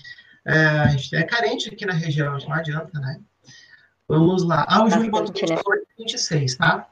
É, 0.46 0.54
a 0.54 0.88
gente 0.88 1.16
é 1.16 1.24
carente 1.24 1.70
aqui 1.70 1.86
na 1.86 1.94
região, 1.94 2.36
não 2.38 2.54
adianta, 2.54 3.00
né? 3.00 3.20
Vamos 4.08 4.44
lá. 4.44 4.66
Ah, 4.68 4.84
o 4.84 4.90
Júlio 4.90 5.12
botou 5.12 5.34
26, 5.98 6.56
tá? 6.56 6.88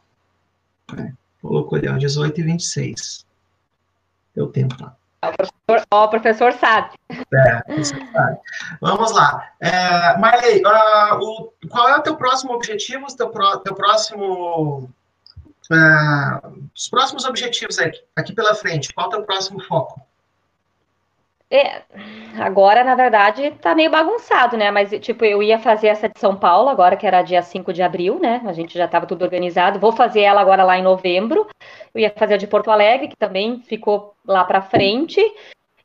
É, 0.98 1.12
colocou 1.42 1.78
ali, 1.78 1.88
ó, 1.88 1.98
18 1.98 2.40
e 2.40 2.44
26. 2.44 3.26
Deu 4.36 4.48
tempo 4.48 4.76
lá. 4.80 4.96
O 5.22 5.34
professor, 5.34 5.88
ó, 5.92 6.06
o 6.06 6.10
professor 6.10 6.54
sabe. 6.54 6.96
É, 7.10 7.62
professor 7.64 8.00
sabe. 8.14 8.40
Vamos 8.80 9.12
lá. 9.12 9.52
É, 9.60 10.18
Marley, 10.18 10.62
uh, 10.64 11.20
o, 11.20 11.54
qual 11.70 11.90
é 11.90 11.98
o 11.98 12.02
teu 12.02 12.16
próximo 12.16 12.54
objetivo, 12.54 13.06
teu, 13.16 13.30
pro, 13.30 13.60
teu 13.60 13.76
próximo... 13.76 14.90
Uh, 15.72 16.70
os 16.76 16.90
próximos 16.90 17.26
objetivos 17.26 17.78
aqui, 17.78 18.02
aqui 18.16 18.34
pela 18.34 18.56
frente, 18.56 18.92
qual 18.92 19.06
é 19.06 19.08
o 19.10 19.12
teu 19.12 19.24
próximo 19.24 19.62
foco? 19.66 20.02
É, 21.52 21.82
agora, 22.38 22.84
na 22.84 22.94
verdade, 22.94 23.50
tá 23.60 23.74
meio 23.74 23.90
bagunçado, 23.90 24.56
né? 24.56 24.70
Mas, 24.70 24.92
tipo, 25.00 25.26
eu 25.26 25.42
ia 25.42 25.58
fazer 25.58 25.88
essa 25.88 26.08
de 26.08 26.20
São 26.20 26.36
Paulo, 26.36 26.70
agora 26.70 26.96
que 26.96 27.08
era 27.08 27.24
dia 27.24 27.42
5 27.42 27.74
de 27.74 27.82
abril, 27.82 28.20
né? 28.20 28.42
A 28.46 28.54
gente 28.54 28.78
já 28.78 28.86
estava 28.86 29.08
tudo 29.08 29.24
organizado. 29.24 29.80
Vou 29.80 29.92
fazer 29.92 30.22
ela 30.22 30.42
agora 30.42 30.64
lá 30.64 30.78
em 30.78 30.84
novembro. 30.84 31.48
Eu 31.94 32.02
ia 32.02 32.14
fazer 32.16 32.36
a 32.36 32.38
de 32.38 32.46
Porto 32.46 32.70
Alegre, 32.70 33.08
que 33.08 33.16
também 33.16 33.62
ficou 33.62 34.14
lá 34.28 34.44
para 34.44 34.62
frente. 34.62 35.20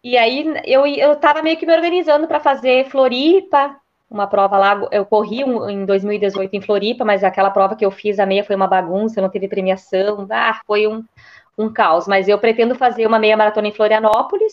E 0.03 0.19
aí 0.19 0.45
eu, 0.67 0.87
eu 0.87 1.17
tava 1.17 1.43
meio 1.43 1.57
que 1.57 1.65
me 1.65 1.75
organizando 1.75 2.29
para 2.29 2.41
fazer 2.41 2.87
Floripa, 2.91 3.75
uma 4.11 4.27
prova 4.27 4.59
lá. 4.59 4.87
Eu 4.93 5.07
corri 5.07 5.45
um, 5.45 5.71
em 5.71 5.87
2018 5.87 6.55
em 6.55 6.61
Floripa, 6.61 7.07
mas 7.07 7.25
aquela 7.25 7.51
prova 7.51 7.75
que 7.75 7.87
eu 7.87 7.91
fiz, 7.91 8.19
a 8.21 8.27
meia 8.27 8.45
foi 8.45 8.55
uma 8.55 8.67
bagunça, 8.67 9.23
não 9.23 9.31
teve 9.31 9.49
premiação. 9.49 10.27
Ah, 10.31 10.61
foi 10.67 10.87
um, 10.87 11.03
um 11.57 11.73
caos. 11.73 12.07
Mas 12.07 12.29
eu 12.29 12.39
pretendo 12.39 12.75
fazer 12.75 13.07
uma 13.07 13.19
meia 13.19 13.35
maratona 13.35 13.69
em 13.69 13.73
Florianópolis 13.73 14.53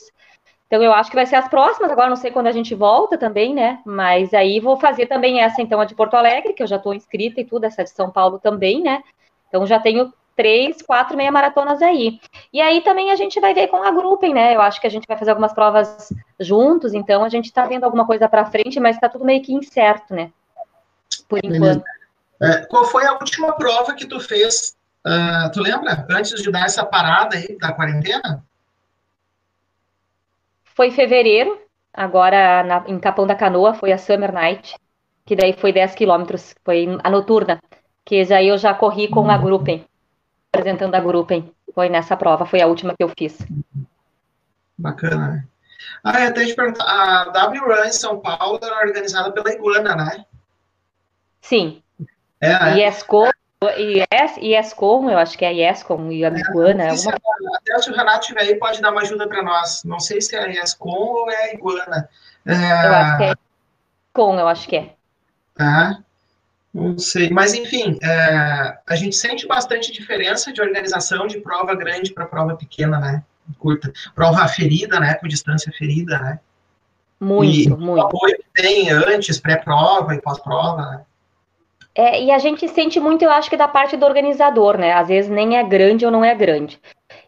então, 0.72 0.82
eu 0.82 0.94
acho 0.94 1.10
que 1.10 1.18
vai 1.18 1.26
ser 1.26 1.36
as 1.36 1.50
próximas, 1.50 1.92
agora 1.92 2.08
não 2.08 2.16
sei 2.16 2.32
quando 2.32 2.48
a 2.48 2.52
gente 2.54 2.74
volta 2.74 3.18
também, 3.18 3.54
né? 3.54 3.80
Mas 3.86 4.34
aí 4.34 4.58
vou 4.62 4.78
fazer 4.78 5.06
também 5.06 5.42
essa, 5.42 5.62
então, 5.62 5.82
a 5.82 5.86
de 5.86 5.94
Porto 5.94 6.14
Alegre, 6.14 6.54
que 6.54 6.64
eu 6.64 6.68
já 6.68 6.78
estou 6.78 6.94
inscrita 6.94 7.42
e 7.42 7.44
tudo, 7.44 7.66
essa 7.66 7.84
de 7.84 7.90
São 7.90 8.10
Paulo 8.10 8.40
também, 8.40 8.82
né? 8.82 9.04
Então, 9.50 9.68
já 9.68 9.82
tenho 9.82 10.14
três, 10.34 10.82
quatro 10.82 11.18
meia 11.18 11.30
maratonas 11.30 11.82
aí. 11.82 12.22
E 12.54 12.62
aí 12.62 12.80
também 12.80 13.12
a 13.12 13.18
gente 13.18 13.38
vai 13.42 13.54
ver 13.54 13.68
com 13.68 13.84
a 13.84 13.92
Grupem, 13.92 14.34
né? 14.34 14.56
Eu 14.56 14.62
acho 14.62 14.80
que 14.80 14.88
a 14.88 14.90
gente 14.90 15.06
vai 15.06 15.18
fazer 15.18 15.32
algumas 15.32 15.52
provas 15.52 16.08
juntos, 16.40 16.94
então 16.94 17.22
a 17.22 17.28
gente 17.28 17.48
está 17.48 17.66
vendo 17.66 17.84
alguma 17.84 18.08
coisa 18.08 18.30
para 18.30 18.46
frente, 18.46 18.80
mas 18.80 18.96
está 18.96 19.10
tudo 19.10 19.26
meio 19.26 19.44
que 19.44 19.54
incerto, 19.54 20.14
né? 20.16 20.32
Por 21.28 21.40
enquanto. 21.44 21.84
É, 22.42 22.66
qual 22.68 22.86
foi 22.86 23.06
a 23.06 23.12
última 23.16 23.52
prova 23.58 23.94
que 23.94 24.08
tu 24.08 24.22
fez? 24.22 24.78
Uh, 25.06 25.52
tu 25.52 25.62
lembra? 25.62 26.08
Antes 26.10 26.42
de 26.42 26.50
dar 26.50 26.64
essa 26.64 26.86
parada 26.86 27.36
aí 27.36 27.58
da 27.60 27.74
quarentena? 27.74 28.42
Foi 30.76 30.92
fevereiro, 30.92 31.60
agora 31.94 32.64
na, 32.64 32.84
em 32.88 33.00
Capão 33.00 33.28
da 33.28 33.36
Canoa, 33.36 33.74
foi 33.74 33.92
a 33.92 33.98
Summer 33.98 34.32
Night, 34.32 34.76
que 35.26 35.36
daí 35.36 35.54
foi 35.54 35.72
10 35.72 35.96
quilômetros, 35.96 36.56
foi 36.64 36.88
a 37.04 37.10
noturna, 37.10 37.62
que 38.06 38.24
já 38.24 38.42
eu 38.42 38.58
já 38.58 38.74
corri 38.74 39.08
com 39.08 39.30
a 39.30 39.38
Gruppen, 39.38 39.86
apresentando 40.52 40.96
a 40.96 41.00
Gruppen. 41.00 41.52
Foi 41.74 41.88
nessa 41.88 42.18
prova, 42.18 42.46
foi 42.46 42.62
a 42.62 42.68
última 42.68 42.94
que 42.96 43.04
eu 43.04 43.10
fiz. 43.18 43.38
Bacana. 44.78 45.48
Ah, 46.04 46.22
eu 46.22 46.30
até 46.30 46.46
te 46.46 46.56
perguntar, 46.56 46.84
a 46.84 47.30
W 47.30 47.64
Run 47.64 47.86
em 47.86 47.92
São 47.92 48.20
Paulo 48.20 48.60
era 48.62 48.86
organizada 48.86 49.32
pela 49.32 49.54
Iguana, 49.54 49.96
né? 49.96 50.26
Sim. 51.42 51.82
É, 52.40 52.52
é. 52.52 52.88
ESCO 52.88 53.30
IES, 53.64 54.38
IESCOM, 54.38 55.09
eu 55.09 55.20
acho 55.20 55.38
que 55.38 55.45
é 55.45 55.49
a 55.49 55.51
IESCOM 55.51 56.12
e 56.12 56.26
a 56.26 56.30
Iguana. 56.30 56.86
É, 56.86 56.89
alguma... 56.89 57.14
Até 57.57 57.80
se 57.80 57.91
o 57.91 57.95
Renato 57.95 58.22
estiver 58.22 58.41
aí, 58.41 58.55
pode 58.55 58.82
dar 58.82 58.91
uma 58.91 59.01
ajuda 59.01 59.28
para 59.28 59.43
nós. 59.43 59.84
Não 59.84 59.99
sei 59.99 60.20
se 60.20 60.36
é 60.36 60.39
a 60.39 60.47
IESCOM 60.47 60.89
ou 60.89 61.30
é 61.30 61.51
a 61.51 61.53
Iguana. 61.53 62.09
É... 62.45 62.53
Eu 62.53 62.93
acho 62.93 63.18
que 63.18 63.24
é 63.24 63.36
com, 64.14 64.38
eu 64.38 64.47
acho 64.47 64.68
que 64.68 64.76
é. 64.76 64.93
Ah, 65.57 65.99
não 66.74 66.97
sei. 66.97 67.30
Mas, 67.30 67.53
enfim, 67.53 67.97
é, 68.01 68.78
a 68.88 68.95
gente 68.95 69.16
sente 69.16 69.47
bastante 69.47 69.91
diferença 69.91 70.51
de 70.51 70.62
organização 70.62 71.28
de 71.28 71.39
prova 71.39 71.76
grande 71.76 72.14
para 72.14 72.26
prova 72.26 72.55
pequena, 72.55 72.99
né? 72.99 73.24
Curta. 73.59 73.91
Prova 74.16 74.47
ferida, 74.47 74.99
né? 74.99 75.14
Com 75.16 75.28
distância 75.28 75.72
ferida, 75.72 76.18
né? 76.20 76.39
Muito, 77.20 77.70
e 77.70 77.70
muito. 77.70 78.01
O 78.01 78.01
apoio 78.01 78.36
que 78.38 78.62
tem 78.62 78.89
antes, 78.89 79.39
pré-prova 79.39 80.16
e 80.16 80.22
pós-prova, 80.22 80.91
né? 80.91 81.01
É, 81.94 82.24
e 82.24 82.32
a 82.32 82.38
gente 82.38 82.68
sente 82.70 83.00
muito, 83.00 83.24
eu 83.24 83.32
acho 83.32 83.50
que 83.50 83.58
da 83.58 83.68
parte 83.68 83.98
do 83.98 84.06
organizador, 84.06 84.78
né? 84.78 84.94
Às 84.94 85.10
vezes 85.10 85.30
nem 85.30 85.58
é 85.58 85.64
grande 85.64 86.06
ou 86.06 86.12
não 86.12 86.24
é 86.24 86.34
grande. 86.34 86.80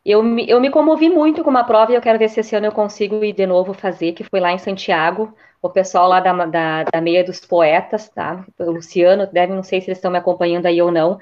Eu 0.06 0.24
me, 0.24 0.50
eu 0.50 0.60
me 0.62 0.70
comovi 0.70 1.10
muito 1.10 1.44
com 1.44 1.50
uma 1.50 1.64
prova 1.64 1.92
e 1.92 1.96
eu 1.96 2.02
quero 2.02 2.20
ver 2.20 2.30
se 2.30 2.40
esse 2.40 2.56
ano 2.56 2.68
eu 2.68 2.72
consigo 2.72 3.24
ir 3.24 3.34
de 3.34 3.46
novo 3.46 3.74
fazer, 3.74 4.14
que 4.14 4.24
foi 4.24 4.40
lá 4.40 4.52
em 4.52 4.58
Santiago, 4.58 5.34
o 5.62 5.70
pessoal 5.70 6.08
lá 6.10 6.20
da, 6.20 6.34
da, 6.46 6.84
da 6.84 7.02
Meia 7.02 7.24
dos 7.24 7.40
Poetas, 7.40 8.10
tá? 8.10 8.46
O 8.60 8.72
Luciano, 8.72 9.28
deve, 9.28 9.54
não 9.54 9.64
sei 9.64 9.82
se 9.82 9.88
eles 9.88 9.98
estão 9.98 10.12
me 10.12 10.18
acompanhando 10.18 10.66
aí 10.66 10.82
ou 10.82 10.92
não, 10.92 11.20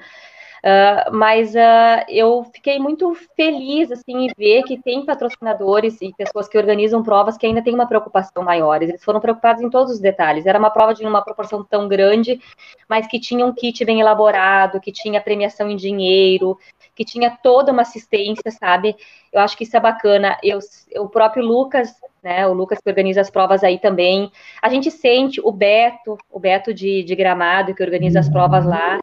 Uh, 0.62 1.10
mas 1.12 1.56
uh, 1.56 2.04
eu 2.08 2.44
fiquei 2.54 2.78
muito 2.78 3.16
feliz 3.34 3.90
assim, 3.90 4.26
em 4.26 4.32
ver 4.38 4.62
que 4.62 4.80
tem 4.80 5.04
patrocinadores 5.04 6.00
e 6.00 6.14
pessoas 6.16 6.48
que 6.48 6.56
organizam 6.56 7.02
provas 7.02 7.36
que 7.36 7.44
ainda 7.44 7.60
têm 7.60 7.74
uma 7.74 7.88
preocupação 7.88 8.44
maior. 8.44 8.80
Eles 8.80 9.02
foram 9.02 9.18
preocupados 9.18 9.60
em 9.60 9.68
todos 9.68 9.92
os 9.92 9.98
detalhes. 9.98 10.46
Era 10.46 10.60
uma 10.60 10.70
prova 10.70 10.94
de 10.94 11.04
uma 11.04 11.20
proporção 11.20 11.64
tão 11.64 11.88
grande, 11.88 12.40
mas 12.88 13.08
que 13.08 13.18
tinha 13.18 13.44
um 13.44 13.52
kit 13.52 13.84
bem 13.84 14.00
elaborado, 14.00 14.80
que 14.80 14.92
tinha 14.92 15.20
premiação 15.20 15.68
em 15.68 15.74
dinheiro, 15.74 16.56
que 16.94 17.04
tinha 17.04 17.36
toda 17.42 17.72
uma 17.72 17.82
assistência, 17.82 18.52
sabe? 18.52 18.94
Eu 19.32 19.40
acho 19.40 19.56
que 19.56 19.64
isso 19.64 19.76
é 19.76 19.80
bacana. 19.80 20.38
Eu, 20.44 20.60
o 20.98 21.08
próprio 21.08 21.44
Lucas, 21.44 21.92
né? 22.22 22.46
O 22.46 22.52
Lucas 22.52 22.78
que 22.78 22.88
organiza 22.88 23.20
as 23.20 23.30
provas 23.30 23.64
aí 23.64 23.80
também. 23.80 24.30
A 24.62 24.68
gente 24.68 24.92
sente 24.92 25.40
o 25.42 25.50
Beto, 25.50 26.16
o 26.30 26.38
Beto 26.38 26.72
de, 26.72 27.02
de 27.02 27.16
Gramado, 27.16 27.74
que 27.74 27.82
organiza 27.82 28.20
as 28.20 28.28
provas 28.28 28.64
lá 28.64 29.00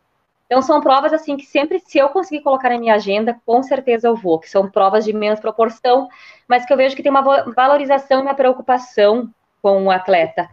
Então, 0.49 0.63
são 0.63 0.81
provas, 0.81 1.13
assim, 1.13 1.37
que 1.37 1.45
sempre, 1.45 1.79
se 1.79 1.99
eu 1.99 2.09
conseguir 2.09 2.41
colocar 2.41 2.69
na 2.69 2.79
minha 2.79 2.95
agenda, 2.95 3.39
com 3.45 3.61
certeza 3.61 4.07
eu 4.07 4.15
vou, 4.15 4.39
que 4.39 4.49
são 4.49 4.67
provas 4.67 5.05
de 5.05 5.13
menos 5.13 5.39
proporção, 5.39 6.09
mas 6.47 6.65
que 6.65 6.73
eu 6.73 6.77
vejo 6.77 6.95
que 6.95 7.03
tem 7.03 7.11
uma 7.11 7.21
valorização 7.53 8.17
e 8.19 8.21
uma 8.23 8.33
preocupação 8.33 9.29
com 9.61 9.85
o 9.85 9.91
atleta. 9.91 10.49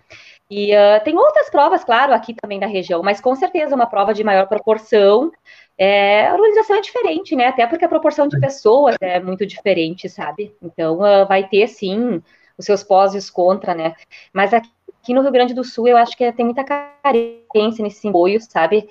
E 0.51 0.73
uh, 0.75 1.03
tem 1.03 1.17
outras 1.17 1.49
provas, 1.49 1.83
claro, 1.83 2.13
aqui 2.13 2.35
também 2.35 2.61
da 2.61 2.67
região, 2.67 3.03
mas 3.03 3.23
com 3.23 3.35
certeza 3.35 3.75
uma 3.75 3.87
prova 3.87 4.13
de 4.13 4.23
maior 4.23 4.47
proporção. 4.47 5.33
É, 5.79 6.27
a 6.29 6.35
organização 6.35 6.77
é 6.77 6.81
diferente, 6.83 7.35
né? 7.35 7.47
Até 7.47 7.67
porque 7.67 7.85
a 7.85 7.89
proporção 7.89 8.29
de 8.29 8.39
pessoas 8.39 8.97
é 9.01 9.19
muito 9.19 9.47
diferente, 9.47 10.11
sabe? 10.11 10.55
Então, 10.61 10.99
uh, 10.99 11.27
vai 11.27 11.49
ter, 11.49 11.67
sim, 11.69 12.23
os 12.59 12.67
seus 12.67 12.83
pós 12.85 13.15
e 13.15 13.19
os 13.19 13.31
contra, 13.31 13.75
né? 13.75 13.95
Mas 14.31 14.53
aqui, 14.53 14.69
aqui 15.03 15.15
no 15.15 15.23
Rio 15.23 15.33
Grande 15.33 15.55
do 15.55 15.65
Sul, 15.65 15.89
eu 15.89 15.97
acho 15.97 16.15
que 16.15 16.31
tem 16.33 16.45
muita 16.45 16.65
carência 16.65 17.83
nesse 17.83 18.07
apoio, 18.09 18.41
sabe? 18.43 18.89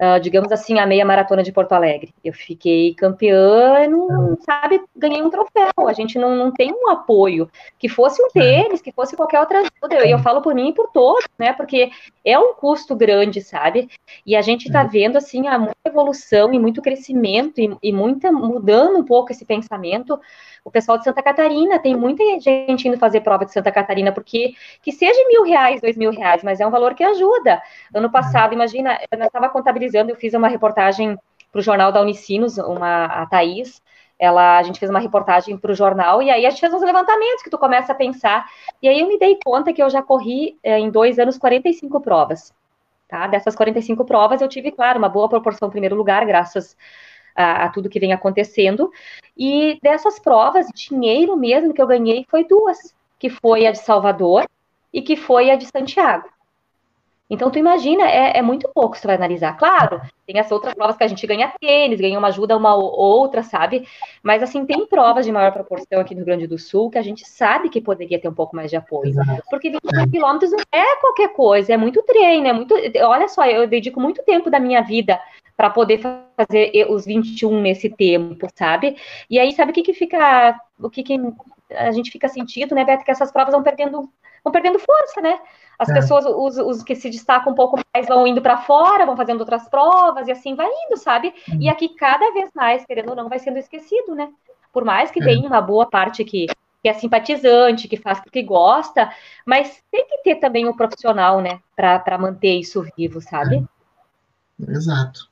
Uh, 0.00 0.20
digamos 0.20 0.52
assim, 0.52 0.78
a 0.78 0.86
meia 0.86 1.04
maratona 1.04 1.42
de 1.42 1.52
Porto 1.52 1.72
Alegre. 1.72 2.14
Eu 2.24 2.32
fiquei 2.32 2.94
campeã, 2.94 3.86
não, 3.88 4.38
sabe, 4.40 4.80
ganhei 4.96 5.22
um 5.22 5.30
troféu. 5.30 5.88
A 5.88 5.92
gente 5.92 6.18
não, 6.18 6.36
não 6.36 6.52
tem 6.52 6.72
um 6.72 6.88
apoio. 6.88 7.50
Que 7.78 7.88
fosse 7.88 8.22
um 8.22 8.28
tênis, 8.28 8.80
que 8.80 8.92
fosse 8.92 9.16
qualquer 9.16 9.40
outra 9.40 9.58
ajuda. 9.58 9.94
E 9.94 10.10
eu, 10.10 10.16
eu 10.16 10.18
falo 10.18 10.40
por 10.40 10.54
mim 10.54 10.68
e 10.68 10.74
por 10.74 10.88
todos, 10.92 11.26
né? 11.38 11.52
Porque 11.52 11.90
é 12.24 12.38
um 12.38 12.54
custo 12.54 12.94
grande, 12.94 13.40
sabe? 13.40 13.88
E 14.24 14.36
a 14.36 14.42
gente 14.42 14.66
está 14.66 14.84
vendo, 14.84 15.16
assim, 15.16 15.46
a 15.48 15.58
muita 15.58 15.76
evolução 15.84 16.52
e 16.52 16.58
muito 16.58 16.80
crescimento 16.80 17.60
e, 17.60 17.76
e 17.82 17.92
muita 17.92 18.30
mudando 18.30 18.98
um 18.98 19.04
pouco 19.04 19.32
esse 19.32 19.44
pensamento 19.44 20.18
o 20.64 20.70
pessoal 20.70 20.98
de 20.98 21.04
Santa 21.04 21.22
Catarina, 21.22 21.78
tem 21.78 21.96
muita 21.96 22.22
gente 22.40 22.88
indo 22.88 22.98
fazer 22.98 23.20
prova 23.20 23.44
de 23.44 23.52
Santa 23.52 23.70
Catarina, 23.72 24.12
porque 24.12 24.54
que 24.82 24.92
seja 24.92 25.18
mil 25.28 25.42
reais, 25.44 25.80
dois 25.80 25.96
mil 25.96 26.10
reais, 26.10 26.42
mas 26.42 26.60
é 26.60 26.66
um 26.66 26.70
valor 26.70 26.94
que 26.94 27.04
ajuda. 27.04 27.62
Ano 27.94 28.10
passado, 28.10 28.52
imagina, 28.52 28.98
eu 29.10 29.26
estava 29.26 29.48
contabilizando, 29.48 30.10
eu 30.10 30.16
fiz 30.16 30.34
uma 30.34 30.48
reportagem 30.48 31.18
para 31.50 31.58
o 31.58 31.62
jornal 31.62 31.90
da 31.90 32.00
Unicinos, 32.00 32.58
uma, 32.58 33.06
a 33.06 33.26
Thaís, 33.26 33.82
ela, 34.18 34.58
a 34.58 34.62
gente 34.62 34.78
fez 34.78 34.90
uma 34.90 34.98
reportagem 34.98 35.56
para 35.56 35.70
o 35.70 35.74
jornal, 35.74 36.20
e 36.20 36.30
aí 36.30 36.44
a 36.44 36.50
gente 36.50 36.60
fez 36.60 36.74
uns 36.74 36.82
levantamentos 36.82 37.42
que 37.42 37.50
tu 37.50 37.56
começa 37.56 37.92
a 37.92 37.94
pensar, 37.94 38.46
e 38.82 38.88
aí 38.88 39.00
eu 39.00 39.06
me 39.06 39.18
dei 39.18 39.38
conta 39.44 39.72
que 39.72 39.82
eu 39.82 39.88
já 39.88 40.02
corri 40.02 40.58
é, 40.62 40.78
em 40.78 40.90
dois 40.90 41.18
anos 41.18 41.38
45 41.38 42.00
provas. 42.00 42.52
Tá? 43.08 43.26
Dessas 43.26 43.54
45 43.54 44.04
provas, 44.04 44.42
eu 44.42 44.48
tive, 44.48 44.70
claro, 44.70 44.98
uma 44.98 45.08
boa 45.08 45.28
proporção 45.28 45.68
em 45.68 45.70
primeiro 45.70 45.96
lugar, 45.96 46.26
graças 46.26 46.76
a, 47.38 47.64
a, 47.64 47.68
tudo 47.68 47.88
que 47.88 48.00
vem 48.00 48.12
acontecendo. 48.12 48.90
E 49.36 49.78
dessas 49.80 50.18
provas, 50.18 50.66
dinheiro 50.74 51.36
mesmo 51.36 51.72
que 51.72 51.80
eu 51.80 51.86
ganhei 51.86 52.26
foi 52.28 52.44
duas, 52.44 52.94
que 53.18 53.30
foi 53.30 53.66
a 53.66 53.70
de 53.70 53.78
Salvador 53.78 54.44
e 54.92 55.00
que 55.00 55.16
foi 55.16 55.50
a 55.50 55.56
de 55.56 55.66
Santiago. 55.66 56.28
Então, 57.30 57.50
tu 57.50 57.58
imagina, 57.58 58.08
é, 58.08 58.38
é, 58.38 58.42
muito 58.42 58.70
pouco 58.74 58.96
se 58.96 59.02
tu 59.02 59.06
vai 59.06 59.16
analisar. 59.16 59.54
Claro, 59.58 60.00
tem 60.26 60.40
as 60.40 60.50
outras 60.50 60.72
provas 60.72 60.96
que 60.96 61.04
a 61.04 61.06
gente 61.06 61.26
ganha 61.26 61.52
tênis, 61.60 62.00
ganha 62.00 62.18
uma 62.18 62.28
ajuda 62.28 62.56
uma 62.56 62.74
ou 62.74 62.90
outra, 62.90 63.42
sabe? 63.42 63.86
Mas, 64.22 64.42
assim, 64.42 64.64
tem 64.64 64.86
provas 64.86 65.26
de 65.26 65.32
maior 65.32 65.52
proporção 65.52 66.00
aqui 66.00 66.14
no 66.14 66.20
Rio 66.20 66.26
Grande 66.26 66.46
do 66.46 66.58
Sul 66.58 66.90
que 66.90 66.96
a 66.96 67.02
gente 67.02 67.28
sabe 67.28 67.68
que 67.68 67.82
poderia 67.82 68.18
ter 68.18 68.28
um 68.28 68.34
pouco 68.34 68.56
mais 68.56 68.70
de 68.70 68.76
apoio. 68.76 69.10
Exato. 69.10 69.42
Porque 69.50 69.68
25 69.68 69.94
é. 69.94 70.06
quilômetros 70.08 70.50
não 70.50 70.64
é 70.72 70.96
qualquer 70.96 71.28
coisa, 71.34 71.74
é 71.74 71.76
muito 71.76 72.02
treino, 72.02 72.46
é 72.46 72.52
muito... 72.54 72.74
Olha 73.02 73.28
só, 73.28 73.44
eu 73.44 73.68
dedico 73.68 74.00
muito 74.00 74.22
tempo 74.22 74.50
da 74.50 74.58
minha 74.58 74.80
vida 74.80 75.20
para 75.58 75.70
poder 75.70 75.98
fazer 75.98 76.86
os 76.88 77.04
21 77.04 77.60
nesse 77.60 77.90
tempo, 77.90 78.46
sabe? 78.54 78.96
E 79.28 79.40
aí, 79.40 79.50
sabe 79.50 79.72
o 79.72 79.74
que 79.74 79.82
que 79.82 79.92
fica, 79.92 80.56
o 80.78 80.88
que 80.88 81.02
que 81.02 81.20
a 81.72 81.90
gente 81.90 82.12
fica 82.12 82.28
sentindo, 82.28 82.76
né, 82.76 82.84
Beto, 82.84 83.04
que 83.04 83.10
essas 83.10 83.32
provas 83.32 83.52
vão 83.52 83.64
perdendo, 83.64 84.08
vão 84.44 84.52
perdendo 84.52 84.78
força, 84.78 85.20
né? 85.20 85.36
As 85.76 85.88
é. 85.88 85.94
pessoas, 85.94 86.24
os, 86.24 86.58
os, 86.58 86.84
que 86.84 86.94
se 86.94 87.10
destacam 87.10 87.52
um 87.52 87.56
pouco 87.56 87.76
mais 87.92 88.06
vão 88.06 88.24
indo 88.24 88.40
para 88.40 88.58
fora, 88.58 89.04
vão 89.04 89.16
fazendo 89.16 89.40
outras 89.40 89.68
provas 89.68 90.28
e 90.28 90.30
assim 90.30 90.54
vai 90.54 90.68
indo, 90.86 90.96
sabe? 90.96 91.34
Uhum. 91.48 91.58
E 91.60 91.68
aqui 91.68 91.88
cada 91.88 92.32
vez 92.32 92.50
mais, 92.54 92.86
querendo 92.86 93.10
ou 93.10 93.16
não, 93.16 93.28
vai 93.28 93.40
sendo 93.40 93.58
esquecido, 93.58 94.14
né? 94.14 94.30
Por 94.72 94.84
mais 94.84 95.10
que 95.10 95.20
é. 95.20 95.24
tenha 95.24 95.44
uma 95.44 95.60
boa 95.60 95.90
parte 95.90 96.24
que, 96.24 96.46
que 96.80 96.88
é 96.88 96.94
simpatizante, 96.94 97.88
que 97.88 97.96
faz 97.96 98.20
porque 98.20 98.44
gosta, 98.44 99.12
mas 99.44 99.82
tem 99.90 100.06
que 100.06 100.18
ter 100.18 100.36
também 100.36 100.66
o 100.66 100.70
um 100.70 100.76
profissional, 100.76 101.40
né, 101.40 101.58
para 101.74 102.16
manter 102.16 102.60
isso 102.60 102.86
vivo, 102.96 103.20
sabe? 103.20 103.56
É. 103.56 103.78
Exato. 104.70 105.28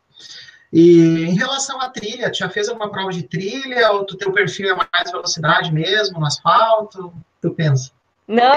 E 0.73 1.25
em 1.25 1.35
relação 1.37 1.81
à 1.81 1.89
trilha, 1.89 2.31
tu 2.31 2.39
já 2.39 2.49
fez 2.49 2.69
alguma 2.69 2.91
prova 2.91 3.11
de 3.11 3.23
trilha 3.23 3.93
ou 3.93 4.05
tu 4.05 4.17
teu 4.17 4.33
perfil 4.33 4.73
é 4.73 4.75
mais 4.75 5.11
velocidade 5.11 5.73
mesmo, 5.73 6.19
no 6.19 6.27
asfalto? 6.27 7.12
Tu 7.41 7.51
pensa? 7.53 7.93
Não, 8.27 8.55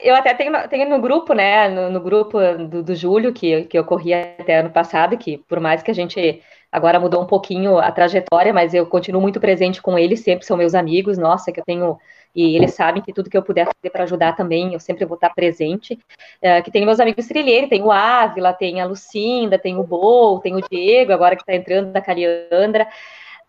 eu 0.00 0.14
até 0.14 0.34
tenho, 0.34 0.68
tenho 0.68 0.90
no 0.90 1.00
grupo, 1.00 1.32
né, 1.32 1.68
no, 1.68 1.90
no 1.90 2.00
grupo 2.00 2.38
do, 2.68 2.82
do 2.82 2.94
Júlio, 2.94 3.32
que, 3.32 3.64
que 3.64 3.78
eu 3.78 3.84
corri 3.84 4.12
até 4.12 4.60
ano 4.60 4.70
passado, 4.70 5.16
que 5.16 5.38
por 5.38 5.58
mais 5.58 5.82
que 5.82 5.90
a 5.90 5.94
gente 5.94 6.42
agora 6.76 7.00
mudou 7.00 7.22
um 7.22 7.26
pouquinho 7.26 7.78
a 7.78 7.90
trajetória, 7.90 8.52
mas 8.52 8.74
eu 8.74 8.84
continuo 8.84 9.22
muito 9.22 9.40
presente 9.40 9.80
com 9.80 9.98
eles, 9.98 10.20
sempre 10.20 10.44
são 10.44 10.58
meus 10.58 10.74
amigos, 10.74 11.16
nossa, 11.16 11.50
que 11.50 11.58
eu 11.58 11.64
tenho 11.64 11.98
e 12.34 12.54
eles 12.54 12.74
sabem 12.74 13.02
que 13.02 13.14
tudo 13.14 13.30
que 13.30 13.36
eu 13.36 13.42
puder 13.42 13.64
fazer 13.64 13.90
para 13.90 14.04
ajudar 14.04 14.36
também, 14.36 14.74
eu 14.74 14.78
sempre 14.78 15.06
vou 15.06 15.14
estar 15.14 15.30
presente. 15.30 15.98
É, 16.42 16.60
que 16.60 16.70
tem 16.70 16.84
meus 16.84 17.00
amigos 17.00 17.26
trilheiros, 17.26 17.70
tem 17.70 17.82
o 17.82 17.90
Ávila, 17.90 18.52
tem 18.52 18.78
a 18.78 18.84
Lucinda, 18.84 19.58
tem 19.58 19.78
o 19.78 19.82
Bol, 19.82 20.38
tem 20.40 20.54
o 20.54 20.60
Diego, 20.60 21.14
agora 21.14 21.34
que 21.34 21.40
está 21.40 21.54
entrando, 21.54 21.96
a 21.96 22.00
Caliandra. 22.02 22.86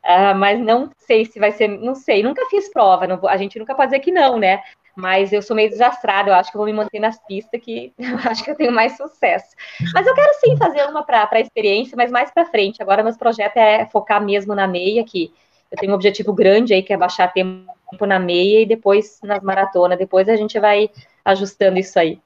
Uh, 0.05 0.33
mas 0.37 0.57
não 0.57 0.89
sei 0.99 1.25
se 1.25 1.37
vai 1.37 1.51
ser, 1.51 1.67
não 1.67 1.95
sei, 1.95 2.23
nunca 2.23 2.45
fiz 2.49 2.71
prova, 2.71 3.05
não, 3.05 3.19
a 3.27 3.35
gente 3.35 3.59
nunca 3.59 3.75
pode 3.75 3.91
dizer 3.91 3.99
que 3.99 4.11
não, 4.11 4.39
né? 4.39 4.61
Mas 4.97 5.31
eu 5.31 5.43
sou 5.43 5.55
meio 5.55 5.69
desastrada, 5.69 6.31
eu 6.31 6.33
acho 6.33 6.49
que 6.49 6.57
eu 6.57 6.59
vou 6.59 6.65
me 6.65 6.73
manter 6.73 6.99
nas 6.99 7.23
pistas, 7.27 7.61
que 7.61 7.93
eu 7.99 8.17
acho 8.25 8.43
que 8.43 8.49
eu 8.49 8.55
tenho 8.55 8.71
mais 8.71 8.97
sucesso. 8.97 9.55
Mas 9.93 10.07
eu 10.07 10.15
quero 10.15 10.33
sim 10.39 10.57
fazer 10.57 10.85
uma 10.87 11.03
para 11.03 11.29
a 11.31 11.39
experiência, 11.39 11.95
mas 11.95 12.09
mais 12.09 12.31
para 12.31 12.47
frente. 12.47 12.81
Agora, 12.81 13.03
meu 13.03 13.15
projeto 13.15 13.57
é 13.57 13.85
focar 13.85 14.19
mesmo 14.19 14.55
na 14.55 14.67
meia, 14.67 15.03
que 15.03 15.31
eu 15.71 15.77
tenho 15.77 15.91
um 15.91 15.95
objetivo 15.95 16.33
grande 16.33 16.73
aí, 16.73 16.81
que 16.81 16.91
é 16.91 16.97
baixar 16.97 17.31
tempo 17.31 17.67
na 18.07 18.17
meia 18.17 18.61
e 18.61 18.65
depois 18.65 19.19
nas 19.21 19.43
maratonas. 19.43 19.99
Depois 19.99 20.27
a 20.27 20.35
gente 20.35 20.59
vai 20.59 20.89
ajustando 21.23 21.77
isso 21.77 21.99
aí. 21.99 22.19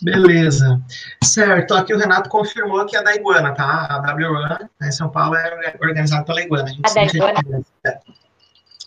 Beleza. 0.00 0.80
Certo, 1.24 1.74
aqui 1.74 1.92
o 1.92 1.98
Renato 1.98 2.30
confirmou 2.30 2.86
que 2.86 2.96
é 2.96 3.02
da 3.02 3.12
Iguana, 3.12 3.52
tá? 3.52 3.88
A 3.90 3.98
W-Run 3.98 4.68
em 4.80 4.92
São 4.92 5.10
Paulo 5.10 5.34
é 5.34 5.74
organizada 5.80 6.24
pela 6.24 6.40
Iguana. 6.40 6.70
A, 6.84 6.90
a 6.90 6.94
da 6.94 7.02
Iguana. 7.02 7.40
É. 7.84 7.98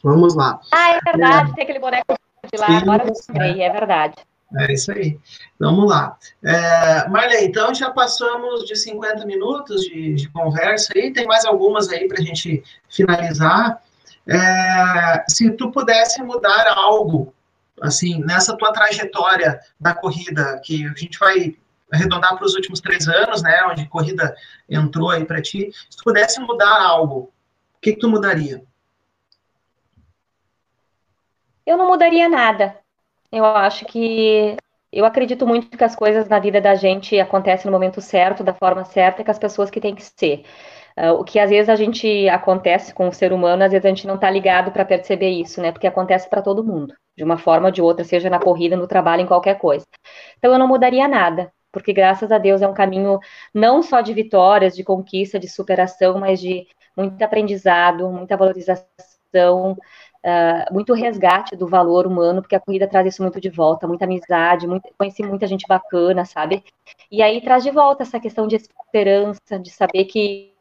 Vamos 0.01 0.33
lá. 0.33 0.61
Ah, 0.71 0.91
é 0.91 0.99
verdade, 1.01 1.51
é. 1.51 1.53
tem 1.55 1.63
aquele 1.65 1.79
boneco 1.79 2.15
de 2.51 2.59
lá, 2.59 2.67
Sim, 2.67 2.75
agora 2.77 3.03
lembrei, 3.29 3.61
é. 3.61 3.69
verdade. 3.71 4.15
É 4.59 4.73
isso 4.73 4.91
aí. 4.91 5.17
Vamos 5.57 5.89
lá. 5.89 6.17
É, 6.43 7.07
Marlene, 7.07 7.47
então 7.47 7.73
já 7.73 7.89
passamos 7.89 8.65
de 8.65 8.75
50 8.75 9.25
minutos 9.25 9.81
de, 9.83 10.13
de 10.13 10.29
conversa 10.29 10.91
aí. 10.93 11.13
Tem 11.13 11.25
mais 11.25 11.45
algumas 11.45 11.87
aí 11.89 12.07
para 12.07 12.19
a 12.19 12.23
gente 12.23 12.61
finalizar. 12.89 13.81
É, 14.27 15.23
se 15.29 15.49
tu 15.51 15.71
pudesse 15.71 16.21
mudar 16.21 16.67
algo, 16.67 17.33
assim, 17.81 18.19
nessa 18.25 18.55
tua 18.57 18.73
trajetória 18.73 19.59
da 19.79 19.93
corrida, 19.93 20.59
que 20.63 20.85
a 20.85 20.93
gente 20.99 21.17
vai 21.17 21.55
arredondar 21.91 22.35
para 22.35 22.45
os 22.45 22.53
últimos 22.53 22.79
três 22.81 23.07
anos, 23.07 23.41
né, 23.41 23.63
onde 23.69 23.87
corrida 23.87 24.35
entrou 24.69 25.09
aí 25.09 25.25
para 25.25 25.41
ti, 25.41 25.71
se 25.89 25.97
tu 25.97 26.03
pudesse 26.03 26.39
mudar 26.39 26.81
algo, 26.81 27.19
o 27.19 27.81
que, 27.81 27.93
que 27.93 27.99
tu 27.99 28.09
mudaria? 28.09 28.63
Eu 31.65 31.77
não 31.77 31.87
mudaria 31.87 32.27
nada. 32.29 32.77
Eu 33.31 33.45
acho 33.45 33.85
que 33.85 34.57
eu 34.91 35.05
acredito 35.05 35.47
muito 35.47 35.77
que 35.77 35.83
as 35.83 35.95
coisas 35.95 36.27
na 36.27 36.39
vida 36.39 36.59
da 36.59 36.75
gente 36.75 37.19
acontecem 37.19 37.65
no 37.67 37.71
momento 37.71 38.01
certo, 38.01 38.43
da 38.43 38.53
forma 38.53 38.83
certa, 38.83 39.23
com 39.23 39.31
as 39.31 39.39
pessoas 39.39 39.69
que 39.69 39.79
tem 39.79 39.95
que 39.95 40.03
ser. 40.03 40.43
Uh, 40.97 41.13
o 41.13 41.23
que 41.23 41.39
às 41.39 41.49
vezes 41.49 41.69
a 41.69 41.75
gente 41.75 42.27
acontece 42.27 42.93
com 42.93 43.07
o 43.07 43.13
ser 43.13 43.31
humano, 43.31 43.63
às 43.63 43.71
vezes 43.71 43.85
a 43.85 43.89
gente 43.89 44.05
não 44.05 44.15
está 44.15 44.29
ligado 44.29 44.71
para 44.71 44.83
perceber 44.83 45.29
isso, 45.29 45.61
né? 45.61 45.71
Porque 45.71 45.87
acontece 45.87 46.29
para 46.29 46.41
todo 46.41 46.63
mundo, 46.63 46.93
de 47.17 47.23
uma 47.23 47.37
forma 47.37 47.67
ou 47.67 47.71
de 47.71 47.81
outra, 47.81 48.03
seja 48.03 48.29
na 48.29 48.39
corrida, 48.39 48.75
no 48.75 48.87
trabalho, 48.87 49.21
em 49.21 49.25
qualquer 49.27 49.57
coisa. 49.57 49.85
Então 50.37 50.51
eu 50.51 50.59
não 50.59 50.67
mudaria 50.67 51.07
nada, 51.07 51.53
porque 51.71 51.93
graças 51.93 52.31
a 52.31 52.37
Deus 52.37 52.61
é 52.61 52.67
um 52.67 52.73
caminho 52.73 53.19
não 53.53 53.81
só 53.81 54.01
de 54.01 54.13
vitórias, 54.13 54.75
de 54.75 54.83
conquista, 54.83 55.39
de 55.39 55.47
superação, 55.47 56.19
mas 56.19 56.41
de 56.41 56.67
muito 56.97 57.21
aprendizado, 57.23 58.09
muita 58.09 58.35
valorização, 58.35 59.77
uh, 60.25 60.73
muito 60.73 60.93
resgate 60.93 61.55
do 61.55 61.67
valor 61.67 62.05
humano, 62.07 62.41
porque 62.41 62.55
a 62.55 62.59
corrida 62.59 62.87
traz 62.87 63.07
isso 63.07 63.21
muito 63.21 63.39
de 63.39 63.49
volta, 63.49 63.87
muita 63.87 64.05
amizade, 64.05 64.67
muito, 64.67 64.89
conheci 64.97 65.23
muita 65.23 65.47
gente 65.47 65.65
bacana, 65.67 66.25
sabe? 66.25 66.63
E 67.11 67.21
aí 67.21 67.41
traz 67.41 67.63
de 67.63 67.71
volta 67.71 68.03
essa 68.03 68.19
questão 68.19 68.47
de 68.47 68.55
esperança, 68.55 69.59
de 69.59 69.69
saber 69.69 70.05
que 70.05 70.53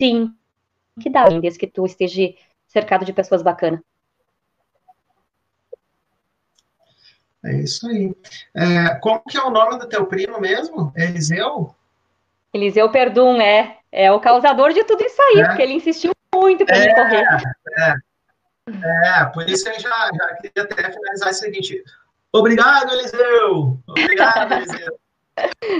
sim, 0.00 0.34
que 1.00 1.10
dá, 1.10 1.28
desde 1.28 1.58
que 1.58 1.66
tu 1.66 1.84
esteja 1.86 2.34
cercado 2.66 3.04
de 3.04 3.12
pessoas 3.12 3.42
bacanas. 3.42 3.80
É 7.44 7.60
isso 7.60 7.86
aí. 7.86 8.12
É, 8.54 8.96
como 8.96 9.22
que 9.22 9.36
é 9.36 9.42
o 9.42 9.50
nome 9.50 9.78
do 9.78 9.88
teu 9.88 10.04
primo 10.06 10.40
mesmo? 10.40 10.92
Eliseu? 10.96 11.74
Eliseu 12.52 12.90
Perdum, 12.90 13.40
é. 13.40 13.78
É 13.92 14.10
o 14.10 14.20
causador 14.20 14.72
de 14.72 14.82
tudo 14.84 15.02
isso 15.04 15.22
aí, 15.22 15.40
é. 15.40 15.46
porque 15.46 15.62
ele 15.62 15.74
insistiu 15.74 16.15
muito 16.40 16.64
para 16.64 16.76
é, 16.76 16.94
correr. 16.94 17.26
É, 17.78 17.94
é, 19.20 19.24
por 19.26 19.48
isso 19.48 19.68
eu 19.68 19.78
já, 19.78 20.10
já 20.12 20.34
queria 20.36 20.62
até 20.62 20.92
finalizar 20.92 21.30
o 21.30 21.34
seguinte. 21.34 21.82
Obrigado, 22.32 22.92
Eliseu! 22.92 23.78
Obrigado, 23.86 24.52
Eliseu! 24.52 24.98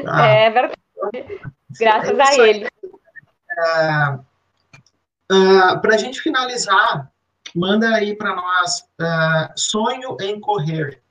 Tá. 0.04 0.26
É 0.28 0.50
verdade. 0.50 0.74
graças 1.78 2.18
é 2.18 2.22
a 2.22 2.48
ele. 2.48 2.66
Uh, 3.58 4.24
uh, 5.32 5.80
para 5.80 5.94
a 5.94 5.96
gente 5.96 6.20
finalizar, 6.20 7.10
manda 7.54 7.88
aí 7.94 8.14
para 8.14 8.34
nós 8.34 8.80
uh, 9.00 9.50
sonho 9.56 10.16
em 10.20 10.38
correr. 10.38 11.02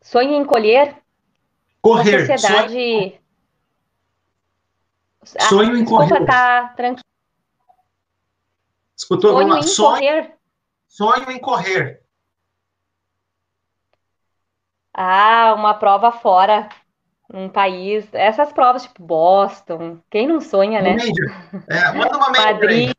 Sonho 0.00 0.34
em 0.34 0.44
colher? 0.44 0.98
Correr. 1.82 2.24
Uma 2.24 2.38
sociedade. 2.38 2.72
Sonho, 2.72 3.12
ah, 5.38 5.48
sonho 5.48 5.76
em 5.76 5.84
correr. 5.84 6.24
Tá 6.24 6.68
tranquilo. 6.76 7.04
Escutou? 8.96 9.32
Sonho 9.32 9.58
em 9.58 9.62
sonho, 9.62 9.90
correr. 9.90 10.34
Sonho 10.88 11.30
em 11.30 11.38
correr. 11.38 12.00
Ah, 14.92 15.54
uma 15.56 15.74
prova 15.74 16.12
fora, 16.12 16.68
um 17.32 17.48
país. 17.48 18.06
Essas 18.12 18.52
provas, 18.52 18.82
tipo 18.84 19.02
Boston. 19.02 19.98
Quem 20.08 20.28
não 20.28 20.40
sonha, 20.40 20.80
né? 20.80 20.96
É, 21.68 21.92
manda 21.92 22.16
uma 22.16 22.30
Madrid. 22.30 22.92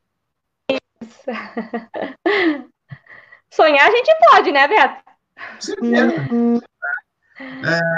Sonhar 3.49 3.87
a 3.87 3.91
gente 3.91 4.13
pode, 4.29 4.51
né, 4.51 4.67
Beto? 4.67 5.05
Sim, 5.59 5.95
é, 5.95 6.01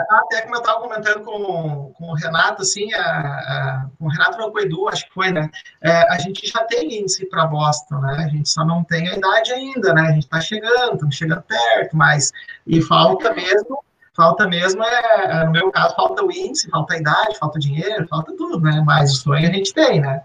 até 0.10 0.42
como 0.42 0.56
eu 0.56 0.60
estava 0.60 0.82
comentando 0.82 1.24
com, 1.24 1.94
com 1.96 2.06
o 2.06 2.16
Renato, 2.16 2.64
assim, 2.64 2.92
a, 2.94 3.02
a, 3.02 3.86
com 3.98 4.06
o 4.06 4.10
Renato 4.10 4.38
não, 4.38 4.52
com 4.52 4.58
o 4.58 4.62
Edu, 4.62 4.90
acho 4.90 5.06
que 5.08 5.14
foi, 5.14 5.32
né? 5.32 5.50
É, 5.82 6.14
a 6.14 6.18
gente 6.18 6.48
já 6.48 6.64
tem 6.64 7.00
índice 7.00 7.28
para 7.30 7.46
Boston, 7.46 8.00
né? 8.00 8.24
A 8.26 8.28
gente 8.28 8.50
só 8.50 8.66
não 8.66 8.84
tem 8.84 9.08
a 9.08 9.16
idade 9.16 9.54
ainda, 9.54 9.94
né? 9.94 10.02
A 10.02 10.12
gente 10.12 10.24
está 10.24 10.42
chegando, 10.42 10.94
estamos 10.94 11.16
chegando 11.16 11.44
perto, 11.44 11.96
mas 11.96 12.32
e 12.66 12.82
falta 12.82 13.34
mesmo, 13.34 13.84
falta 14.16 14.48
mesmo, 14.48 14.84
é, 14.84 15.26
é, 15.26 15.46
no 15.46 15.52
meu 15.52 15.72
caso, 15.72 15.96
falta 15.96 16.26
o 16.26 16.32
índice, 16.32 16.70
falta 16.70 16.96
a 16.96 16.98
idade, 16.98 17.38
falta 17.38 17.58
o 17.58 17.62
dinheiro, 17.62 18.08
falta 18.08 18.36
tudo, 18.36 18.60
né? 18.60 18.84
Mas 18.86 19.14
o 19.14 19.16
sonho 19.16 19.48
a 19.48 19.54
gente 19.54 19.74
tem, 19.74 20.02
né? 20.02 20.24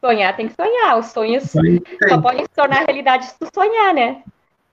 Sonhar 0.00 0.34
tem 0.34 0.48
que 0.48 0.54
sonhar, 0.54 0.98
os 0.98 1.06
sonhos 1.06 1.44
só 2.08 2.20
podem 2.20 2.44
se 2.44 2.50
tornar 2.50 2.84
realidade 2.84 3.26
se 3.26 3.38
tu 3.38 3.48
sonhar, 3.54 3.94
né? 3.94 4.24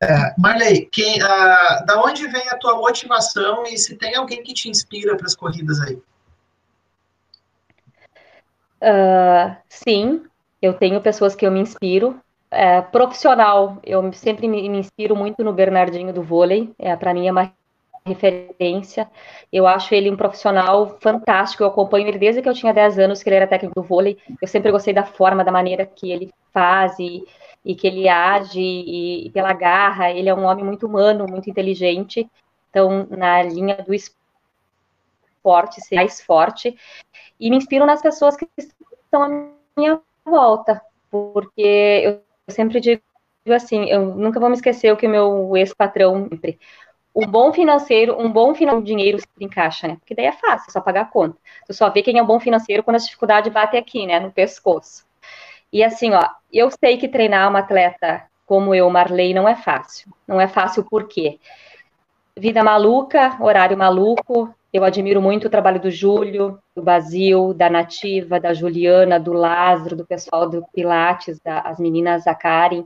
É, 0.01 0.33
Marley, 0.37 0.85
quem, 0.91 1.21
uh, 1.21 1.85
da 1.85 2.01
onde 2.03 2.25
vem 2.27 2.47
a 2.49 2.57
tua 2.57 2.77
motivação 2.77 3.65
e 3.65 3.77
se 3.77 3.97
tem 3.97 4.15
alguém 4.15 4.41
que 4.41 4.53
te 4.53 4.69
inspira 4.69 5.17
para 5.17 5.25
as 5.25 5.35
corridas 5.35 5.79
aí? 5.81 6.01
Uh, 8.81 9.55
sim, 9.67 10.23
eu 10.61 10.73
tenho 10.73 11.01
pessoas 11.01 11.35
que 11.35 11.45
eu 11.45 11.51
me 11.51 11.59
inspiro. 11.59 12.19
É, 12.51 12.81
profissional, 12.81 13.77
eu 13.83 14.11
sempre 14.13 14.47
me, 14.47 14.67
me, 14.69 14.79
inspiro 14.79 15.15
muito 15.15 15.43
no 15.43 15.53
Bernardinho 15.53 16.13
do 16.13 16.23
vôlei. 16.23 16.73
É, 16.79 16.95
para 16.95 17.13
mim 17.13 17.27
é 17.27 17.31
uma 17.31 17.53
referência. 18.05 19.09
Eu 19.51 19.67
acho 19.67 19.93
ele 19.93 20.09
um 20.09 20.17
profissional 20.17 20.97
fantástico. 21.01 21.61
Eu 21.61 21.67
acompanho 21.67 22.07
ele 22.07 22.17
desde 22.17 22.41
que 22.41 22.49
eu 22.49 22.53
tinha 22.53 22.73
10 22.73 22.97
anos, 22.99 23.21
que 23.21 23.29
ele 23.29 23.35
era 23.35 23.47
técnico 23.47 23.75
do 23.75 23.85
vôlei. 23.85 24.17
Eu 24.41 24.47
sempre 24.47 24.71
gostei 24.71 24.93
da 24.93 25.03
forma, 25.03 25.43
da 25.43 25.51
maneira 25.51 25.85
que 25.85 26.09
ele 26.11 26.33
faz 26.51 26.97
e 26.99 27.23
e 27.69 27.75
que 27.75 27.85
ele 27.85 28.09
age 28.09 28.59
e, 28.59 29.27
e 29.27 29.29
pela 29.29 29.53
garra, 29.53 30.09
ele 30.09 30.27
é 30.27 30.33
um 30.33 30.43
homem 30.43 30.65
muito 30.65 30.87
humano, 30.87 31.27
muito 31.29 31.47
inteligente, 31.51 32.27
então 32.67 33.05
na 33.11 33.43
linha 33.43 33.75
do 33.75 33.93
esporte, 33.93 35.79
ser 35.79 35.97
mais 35.97 36.19
forte, 36.19 36.75
e 37.39 37.47
me 37.51 37.57
inspiro 37.57 37.85
nas 37.85 38.01
pessoas 38.01 38.35
que 38.35 38.49
estão 38.57 39.21
à 39.21 39.29
minha 39.77 40.01
volta, 40.25 40.81
porque 41.11 42.01
eu 42.03 42.23
sempre 42.47 42.79
digo 42.79 43.03
assim, 43.51 43.85
eu 43.85 44.15
nunca 44.15 44.39
vou 44.39 44.49
me 44.49 44.55
esquecer 44.55 44.91
o 44.91 44.97
que 44.97 45.05
o 45.05 45.09
meu 45.09 45.55
ex-patrão 45.55 46.27
sempre, 46.27 46.59
um 47.15 47.27
bom 47.27 47.53
financeiro, 47.53 48.19
um 48.19 48.31
bom 48.31 48.55
final 48.55 48.81
de 48.81 48.87
dinheiro 48.87 49.19
se 49.19 49.27
encaixa, 49.39 49.87
né? 49.87 49.97
Porque 49.97 50.15
daí 50.15 50.25
é 50.25 50.31
fácil, 50.31 50.69
é 50.69 50.71
só 50.71 50.81
pagar 50.81 51.01
a 51.01 51.05
conta. 51.05 51.37
Tu 51.67 51.73
só 51.73 51.87
vê 51.91 52.01
quem 52.01 52.17
é 52.17 52.23
um 52.23 52.25
bom 52.25 52.39
financeiro 52.39 52.81
quando 52.81 52.95
a 52.95 52.99
dificuldade 52.99 53.51
bate 53.51 53.77
aqui, 53.77 54.07
né, 54.07 54.19
no 54.19 54.31
pescoço. 54.31 55.08
E 55.71 55.83
assim, 55.83 56.11
ó, 56.13 56.27
eu 56.51 56.69
sei 56.71 56.97
que 56.97 57.07
treinar 57.07 57.49
uma 57.49 57.59
atleta 57.59 58.23
como 58.45 58.73
eu, 58.73 58.89
Marley, 58.89 59.33
não 59.33 59.47
é 59.47 59.55
fácil. 59.55 60.11
Não 60.27 60.41
é 60.41 60.47
fácil 60.47 60.83
por 60.83 61.07
quê? 61.07 61.39
Vida 62.35 62.63
maluca, 62.63 63.37
horário 63.39 63.77
maluco. 63.77 64.53
Eu 64.73 64.83
admiro 64.83 65.21
muito 65.21 65.45
o 65.45 65.49
trabalho 65.49 65.79
do 65.79 65.91
Júlio, 65.91 66.57
do 66.75 66.81
Basil, 66.81 67.53
da 67.53 67.69
Nativa, 67.69 68.39
da 68.39 68.53
Juliana, 68.53 69.19
do 69.19 69.33
Lázaro, 69.33 69.95
do 69.95 70.05
pessoal 70.05 70.49
do 70.49 70.65
Pilates, 70.73 71.39
das 71.39 71.77
da, 71.77 71.83
meninas 71.83 72.23
da 72.23 72.33
Karen. 72.33 72.85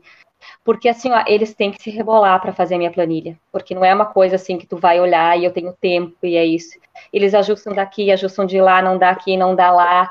Porque 0.66 0.90
assim, 0.90 1.12
ó, 1.12 1.24
eles 1.28 1.54
têm 1.54 1.72
que 1.72 1.82
se 1.82 1.90
rebolar 1.90 2.42
para 2.42 2.52
fazer 2.52 2.76
a 2.76 2.78
minha 2.78 2.92
planilha. 2.92 3.38
Porque 3.52 3.74
não 3.74 3.86
é 3.86 3.94
uma 3.94 4.06
coisa 4.06 4.36
assim 4.36 4.58
que 4.58 4.68
tu 4.68 4.78
vai 4.78 5.00
olhar 5.00 5.40
e 5.40 5.46
eu 5.46 5.52
tenho 5.52 5.74
tempo 5.74 6.16
e 6.24 6.36
é 6.36 6.46
isso. 6.46 6.78
Eles 7.12 7.34
ajustam 7.34 7.74
daqui, 7.74 8.12
ajustam 8.12 8.46
de 8.46 8.60
lá, 8.60 8.82
não 8.82 8.98
dá 8.98 9.10
aqui, 9.10 9.38
não 9.38 9.56
dá 9.56 9.72
lá. 9.72 10.10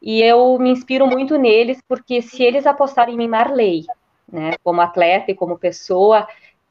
E 0.00 0.22
eu 0.22 0.58
me 0.58 0.70
inspiro 0.70 1.06
muito 1.06 1.36
neles, 1.36 1.80
porque 1.88 2.22
se 2.22 2.42
eles 2.42 2.66
apostarem 2.66 3.20
em 3.20 3.28
Marley, 3.28 3.84
né, 4.30 4.52
como 4.62 4.80
atleta 4.80 5.30
e 5.30 5.34
como 5.34 5.58
pessoa, 5.58 6.26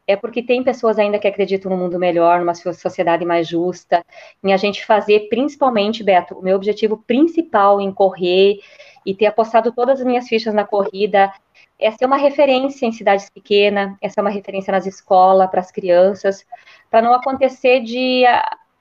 é 0.08 0.16
porque 0.16 0.42
tem 0.42 0.64
pessoas 0.64 0.98
ainda 0.98 1.20
que 1.20 1.28
acreditam 1.28 1.70
no 1.70 1.78
mundo 1.78 2.00
melhor, 2.00 2.40
numa 2.40 2.56
sociedade 2.56 3.26
mais 3.26 3.48
justa, 3.48 4.06
em 4.42 4.54
a 4.54 4.58
gente 4.58 4.86
fazer, 4.86 5.28
principalmente, 5.28 6.04
Beto, 6.04 6.36
o 6.36 6.42
meu 6.42 6.56
objetivo 6.56 7.04
principal 7.06 7.82
em 7.82 7.92
correr 7.92 8.60
e 9.06 9.14
ter 9.14 9.26
apostado 9.26 9.72
todas 9.74 10.00
as 10.00 10.06
minhas 10.06 10.28
fichas 10.28 10.54
na 10.54 10.64
corrida 10.64 11.32
é 11.80 11.92
ser 11.92 12.06
uma 12.06 12.18
referência 12.18 12.86
em 12.86 12.92
cidades 12.92 13.30
pequenas, 13.30 13.96
é 14.02 14.10
ser 14.10 14.22
uma 14.22 14.30
referência 14.30 14.72
nas 14.72 14.86
escolas, 14.86 15.50
para 15.50 15.60
as 15.60 15.72
crianças, 15.72 16.46
para 16.90 17.02
não 17.02 17.14
acontecer 17.14 17.82
de 17.82 18.24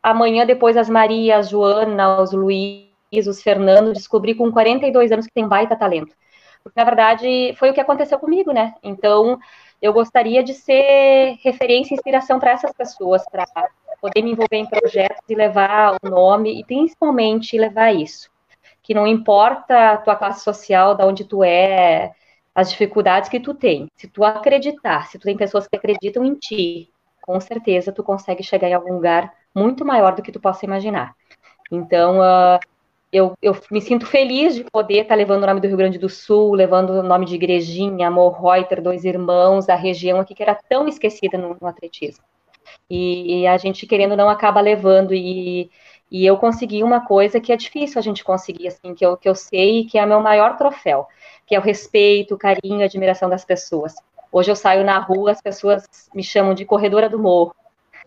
amanhã, 0.02 0.46
depois, 0.46 0.76
as 0.76 0.88
Maria, 0.88 1.38
as 1.38 1.50
Joana, 1.50 2.20
os 2.20 2.32
Luiz, 2.32 2.85
os 3.24 3.42
Fernando, 3.42 3.92
descobri 3.92 4.34
com 4.34 4.50
42 4.50 5.12
anos 5.12 5.26
que 5.26 5.32
tem 5.32 5.46
baita 5.46 5.76
talento. 5.76 6.14
Porque, 6.62 6.78
na 6.78 6.84
verdade, 6.84 7.54
foi 7.56 7.70
o 7.70 7.72
que 7.72 7.80
aconteceu 7.80 8.18
comigo, 8.18 8.52
né? 8.52 8.74
Então, 8.82 9.38
eu 9.80 9.92
gostaria 9.92 10.42
de 10.42 10.52
ser 10.52 11.38
referência 11.42 11.94
e 11.94 11.96
inspiração 11.96 12.40
para 12.40 12.50
essas 12.50 12.72
pessoas, 12.72 13.22
para 13.30 13.44
poder 14.00 14.22
me 14.22 14.32
envolver 14.32 14.56
em 14.56 14.66
projetos 14.66 15.22
e 15.28 15.34
levar 15.34 15.96
o 16.02 16.10
nome, 16.10 16.58
e 16.58 16.64
principalmente 16.64 17.56
levar 17.56 17.94
isso. 17.94 18.30
Que 18.82 18.94
não 18.94 19.06
importa 19.06 19.92
a 19.92 19.96
tua 19.96 20.16
classe 20.16 20.42
social, 20.42 20.94
da 20.94 21.06
onde 21.06 21.24
tu 21.24 21.44
é, 21.44 22.12
as 22.54 22.70
dificuldades 22.70 23.28
que 23.28 23.38
tu 23.38 23.54
tem. 23.54 23.88
Se 23.96 24.08
tu 24.08 24.24
acreditar, 24.24 25.06
se 25.06 25.18
tu 25.18 25.24
tem 25.24 25.36
pessoas 25.36 25.68
que 25.68 25.76
acreditam 25.76 26.24
em 26.24 26.34
ti, 26.34 26.90
com 27.22 27.38
certeza 27.40 27.92
tu 27.92 28.02
consegue 28.02 28.42
chegar 28.42 28.68
em 28.68 28.74
algum 28.74 28.94
lugar 28.94 29.32
muito 29.54 29.84
maior 29.84 30.14
do 30.14 30.22
que 30.22 30.32
tu 30.32 30.40
possa 30.40 30.64
imaginar. 30.64 31.14
Então, 31.70 32.18
uh, 32.20 32.58
eu, 33.12 33.34
eu 33.40 33.56
me 33.70 33.80
sinto 33.80 34.06
feliz 34.06 34.54
de 34.54 34.64
poder 34.64 35.02
estar 35.02 35.10
tá 35.10 35.14
levando 35.14 35.42
o 35.42 35.46
nome 35.46 35.60
do 35.60 35.66
Rio 35.68 35.76
Grande 35.76 35.98
do 35.98 36.08
Sul, 36.08 36.54
levando 36.54 36.90
o 36.90 37.02
nome 37.02 37.24
de 37.24 37.34
Igrejinha, 37.34 38.08
Amor 38.08 38.40
Reuter, 38.40 38.82
Dois 38.82 39.04
Irmãos, 39.04 39.68
a 39.68 39.74
região 39.74 40.20
aqui 40.20 40.34
que 40.34 40.42
era 40.42 40.54
tão 40.54 40.88
esquecida 40.88 41.38
no, 41.38 41.56
no 41.60 41.66
atletismo. 41.66 42.24
E, 42.90 43.42
e, 43.42 43.46
a 43.46 43.56
gente, 43.56 43.86
querendo 43.86 44.16
não, 44.16 44.28
acaba 44.28 44.60
levando. 44.60 45.14
E, 45.14 45.70
e 46.10 46.26
eu 46.26 46.36
consegui 46.36 46.82
uma 46.82 47.06
coisa 47.06 47.40
que 47.40 47.52
é 47.52 47.56
difícil 47.56 47.98
a 47.98 48.02
gente 48.02 48.24
conseguir, 48.24 48.68
assim, 48.68 48.94
que 48.94 49.06
eu, 49.06 49.16
que 49.16 49.28
eu 49.28 49.34
sei 49.34 49.84
que 49.84 49.98
é 49.98 50.06
meu 50.06 50.20
maior 50.20 50.56
troféu, 50.56 51.06
que 51.46 51.54
é 51.54 51.58
o 51.58 51.62
respeito, 51.62 52.34
o 52.34 52.38
carinho, 52.38 52.82
a 52.82 52.84
admiração 52.84 53.28
das 53.28 53.44
pessoas. 53.44 53.94
Hoje 54.32 54.50
eu 54.50 54.56
saio 54.56 54.84
na 54.84 54.98
rua, 54.98 55.30
as 55.30 55.40
pessoas 55.40 55.88
me 56.14 56.22
chamam 56.22 56.54
de 56.54 56.64
corredora 56.64 57.08
do 57.08 57.18
morro 57.18 57.54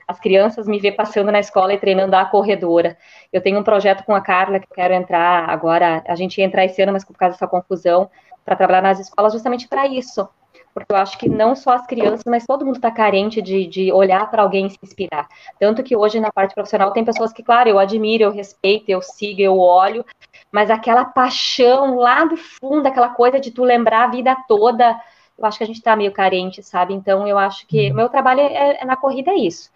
as 0.10 0.20
crianças 0.20 0.68
me 0.68 0.80
vê 0.80 0.92
passando 0.92 1.32
na 1.32 1.40
escola 1.40 1.72
e 1.72 1.78
treinando 1.78 2.16
a 2.16 2.26
corredora. 2.26 2.98
Eu 3.32 3.42
tenho 3.42 3.60
um 3.60 3.64
projeto 3.64 4.04
com 4.04 4.16
a 4.16 4.20
Carla 4.20 4.60
que 4.60 4.66
eu 4.66 4.76
quero 4.76 4.92
entrar 4.92 5.48
agora, 5.48 6.04
a 6.08 6.16
gente 6.16 6.40
ia 6.40 6.46
entrar 6.46 6.66
esse 6.66 6.82
ano, 6.82 6.92
mas 6.92 7.06
por 7.06 7.16
causa 7.16 7.36
dessa 7.36 7.48
confusão, 7.48 8.10
para 8.44 8.56
trabalhar 8.56 8.82
nas 8.82 9.00
escolas 9.00 9.34
justamente 9.34 9.68
para 9.68 9.86
isso. 9.86 10.28
Porque 10.74 10.92
eu 10.92 10.98
acho 10.98 11.16
que 11.16 11.30
não 11.30 11.56
só 11.56 11.74
as 11.74 11.86
crianças, 11.86 12.24
mas 12.26 12.44
todo 12.44 12.66
mundo 12.66 12.78
está 12.78 12.90
carente 12.90 13.40
de, 13.40 13.68
de 13.68 13.92
olhar 13.92 14.32
para 14.32 14.42
alguém 14.42 14.66
e 14.66 14.72
se 14.72 14.80
inspirar. 14.82 15.28
Tanto 15.60 15.84
que 15.84 15.96
hoje 15.96 16.20
na 16.20 16.32
parte 16.32 16.56
profissional 16.56 16.92
tem 16.92 17.06
pessoas 17.06 17.32
que, 17.32 17.44
claro, 17.44 17.70
eu 17.70 17.78
admiro, 17.78 18.24
eu 18.24 18.32
respeito, 18.32 18.90
eu 18.90 19.04
sigo, 19.04 19.42
eu 19.42 19.60
olho, 19.60 20.04
mas 20.52 20.72
aquela 20.72 21.06
paixão 21.06 21.98
lá 21.98 22.26
do 22.26 22.36
fundo, 22.36 22.88
aquela 22.88 23.10
coisa 23.10 23.40
de 23.40 23.52
tu 23.52 23.64
lembrar 23.64 24.06
a 24.06 24.08
vida 24.08 24.36
toda, 24.48 25.00
eu 25.38 25.46
acho 25.46 25.60
que 25.60 25.64
a 25.64 25.68
gente 25.68 25.78
está 25.78 25.96
meio 25.96 26.12
carente, 26.12 26.64
sabe? 26.64 26.96
Então 26.96 27.28
eu 27.28 27.38
acho 27.38 27.68
que 27.68 27.92
o 27.92 27.96
meu 27.96 28.10
trabalho 28.10 28.40
é, 28.40 28.80
é, 28.82 28.86
na 28.86 28.96
corrida 28.96 29.30
é 29.30 29.36
isso 29.36 29.70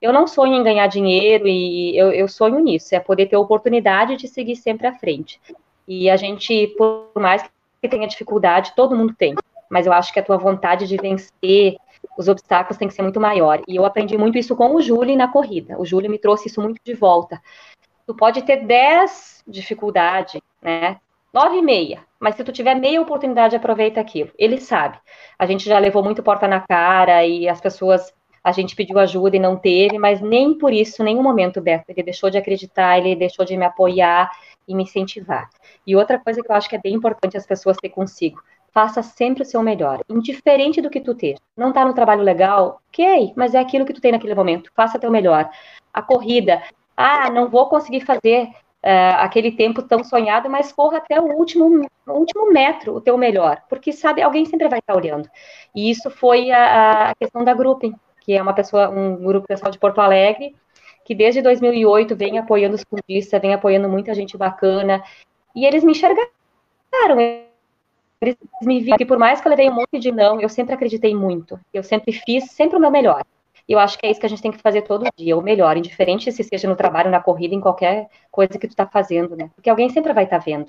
eu 0.00 0.12
não 0.12 0.26
sonho 0.26 0.54
em 0.54 0.62
ganhar 0.62 0.86
dinheiro 0.86 1.46
e 1.46 1.96
eu, 1.96 2.10
eu 2.10 2.28
sonho 2.28 2.58
nisso, 2.58 2.94
é 2.94 3.00
poder 3.00 3.26
ter 3.26 3.36
oportunidade 3.36 4.16
de 4.16 4.26
seguir 4.26 4.56
sempre 4.56 4.86
à 4.86 4.94
frente. 4.94 5.40
E 5.86 6.08
a 6.08 6.16
gente, 6.16 6.68
por 6.78 7.10
mais 7.16 7.42
que 7.82 7.88
tenha 7.88 8.06
dificuldade, 8.06 8.72
todo 8.74 8.96
mundo 8.96 9.14
tem, 9.14 9.34
mas 9.68 9.86
eu 9.86 9.92
acho 9.92 10.12
que 10.12 10.20
a 10.20 10.22
tua 10.22 10.36
vontade 10.36 10.86
de 10.86 10.96
vencer 10.96 11.76
os 12.16 12.28
obstáculos 12.28 12.78
tem 12.78 12.88
que 12.88 12.94
ser 12.94 13.02
muito 13.02 13.20
maior. 13.20 13.62
E 13.68 13.76
eu 13.76 13.84
aprendi 13.84 14.16
muito 14.16 14.38
isso 14.38 14.56
com 14.56 14.74
o 14.74 14.80
Júlio 14.80 15.16
na 15.16 15.28
corrida. 15.28 15.78
O 15.78 15.84
Júlio 15.84 16.10
me 16.10 16.18
trouxe 16.18 16.48
isso 16.48 16.60
muito 16.60 16.80
de 16.82 16.94
volta. 16.94 17.40
Tu 18.06 18.14
pode 18.14 18.42
ter 18.42 18.64
10 18.64 19.44
dificuldade, 19.46 20.42
né? 20.60 20.98
Nove 21.32 21.58
e 21.58 21.62
meia. 21.62 22.00
Mas 22.18 22.34
se 22.34 22.44
tu 22.44 22.52
tiver 22.52 22.74
meia 22.74 23.00
oportunidade, 23.00 23.54
aproveita 23.54 24.00
aquilo. 24.00 24.30
Ele 24.36 24.60
sabe. 24.60 24.98
A 25.38 25.46
gente 25.46 25.64
já 25.64 25.78
levou 25.78 26.02
muito 26.02 26.22
porta 26.22 26.48
na 26.48 26.60
cara 26.60 27.24
e 27.24 27.48
as 27.48 27.60
pessoas 27.60 28.12
a 28.42 28.52
gente 28.52 28.74
pediu 28.74 28.98
ajuda 28.98 29.36
e 29.36 29.40
não 29.40 29.56
teve, 29.56 29.98
mas 29.98 30.20
nem 30.20 30.56
por 30.56 30.72
isso, 30.72 31.04
nenhum 31.04 31.22
momento, 31.22 31.60
Beto, 31.60 31.84
ele 31.88 32.02
deixou 32.02 32.30
de 32.30 32.38
acreditar, 32.38 32.98
ele 32.98 33.14
deixou 33.14 33.44
de 33.44 33.56
me 33.56 33.64
apoiar 33.64 34.30
e 34.66 34.74
me 34.74 34.84
incentivar. 34.84 35.48
E 35.86 35.94
outra 35.94 36.18
coisa 36.18 36.42
que 36.42 36.50
eu 36.50 36.56
acho 36.56 36.68
que 36.68 36.76
é 36.76 36.80
bem 36.80 36.94
importante 36.94 37.36
as 37.36 37.46
pessoas 37.46 37.76
ter 37.76 37.90
consigo, 37.90 38.42
faça 38.72 39.02
sempre 39.02 39.42
o 39.42 39.46
seu 39.46 39.62
melhor, 39.62 40.00
indiferente 40.08 40.80
do 40.80 40.90
que 40.90 41.00
tu 41.00 41.14
ter. 41.14 41.36
Não 41.56 41.72
tá 41.72 41.84
no 41.84 41.92
trabalho 41.92 42.22
legal? 42.22 42.80
Ok, 42.88 43.32
mas 43.36 43.54
é 43.54 43.58
aquilo 43.58 43.84
que 43.84 43.92
tu 43.92 44.00
tem 44.00 44.12
naquele 44.12 44.34
momento, 44.34 44.70
faça 44.74 44.98
teu 44.98 45.10
melhor. 45.10 45.50
A 45.92 46.00
corrida, 46.00 46.62
ah, 46.96 47.30
não 47.30 47.48
vou 47.48 47.68
conseguir 47.68 48.00
fazer 48.00 48.48
uh, 48.84 49.18
aquele 49.18 49.52
tempo 49.52 49.82
tão 49.82 50.02
sonhado, 50.04 50.48
mas 50.48 50.72
corra 50.72 50.98
até 50.98 51.20
o 51.20 51.36
último, 51.36 51.86
o 52.06 52.12
último 52.12 52.52
metro 52.52 52.94
o 52.94 53.00
teu 53.00 53.16
melhor, 53.18 53.62
porque 53.68 53.92
sabe, 53.92 54.22
alguém 54.22 54.44
sempre 54.44 54.68
vai 54.68 54.78
estar 54.78 54.94
olhando. 54.94 55.28
E 55.74 55.90
isso 55.90 56.10
foi 56.10 56.50
a, 56.50 57.10
a 57.10 57.14
questão 57.14 57.44
da 57.44 57.54
Grouping, 57.54 57.94
que 58.20 58.32
é 58.32 58.42
uma 58.42 58.52
pessoa, 58.52 58.88
um 58.88 59.16
grupo 59.16 59.46
pessoal 59.46 59.70
de 59.70 59.78
Porto 59.78 60.00
Alegre, 60.00 60.54
que 61.04 61.14
desde 61.14 61.42
2008 61.42 62.14
vem 62.14 62.38
apoiando 62.38 62.76
os 62.76 62.84
fundistas, 62.84 63.40
vem 63.40 63.54
apoiando 63.54 63.88
muita 63.88 64.14
gente 64.14 64.36
bacana, 64.36 65.02
e 65.54 65.66
eles 65.66 65.82
me 65.82 65.92
enxergaram, 65.92 66.30
eles 68.20 68.36
me 68.62 68.80
viram, 68.80 68.98
que 68.98 69.06
por 69.06 69.18
mais 69.18 69.40
que 69.40 69.48
eu 69.48 69.50
levei 69.50 69.68
um 69.68 69.74
monte 69.74 69.98
de 69.98 70.12
não, 70.12 70.40
eu 70.40 70.48
sempre 70.48 70.74
acreditei 70.74 71.14
muito, 71.14 71.58
eu 71.72 71.82
sempre 71.82 72.12
fiz 72.12 72.50
sempre 72.52 72.76
o 72.76 72.80
meu 72.80 72.90
melhor. 72.90 73.24
E 73.68 73.72
eu 73.72 73.78
acho 73.78 73.96
que 73.98 74.06
é 74.06 74.10
isso 74.10 74.18
que 74.18 74.26
a 74.26 74.28
gente 74.28 74.42
tem 74.42 74.50
que 74.50 74.58
fazer 74.58 74.82
todo 74.82 75.08
dia, 75.16 75.36
o 75.36 75.42
melhor, 75.42 75.76
indiferente 75.76 76.32
se 76.32 76.42
seja 76.42 76.68
no 76.68 76.74
trabalho, 76.74 77.10
na 77.10 77.20
corrida, 77.20 77.54
em 77.54 77.60
qualquer 77.60 78.08
coisa 78.30 78.58
que 78.58 78.66
tu 78.66 78.70
está 78.70 78.86
fazendo, 78.86 79.36
né? 79.36 79.48
Porque 79.54 79.70
alguém 79.70 79.88
sempre 79.90 80.12
vai 80.12 80.24
estar 80.24 80.38
tá 80.38 80.44
vendo. 80.44 80.68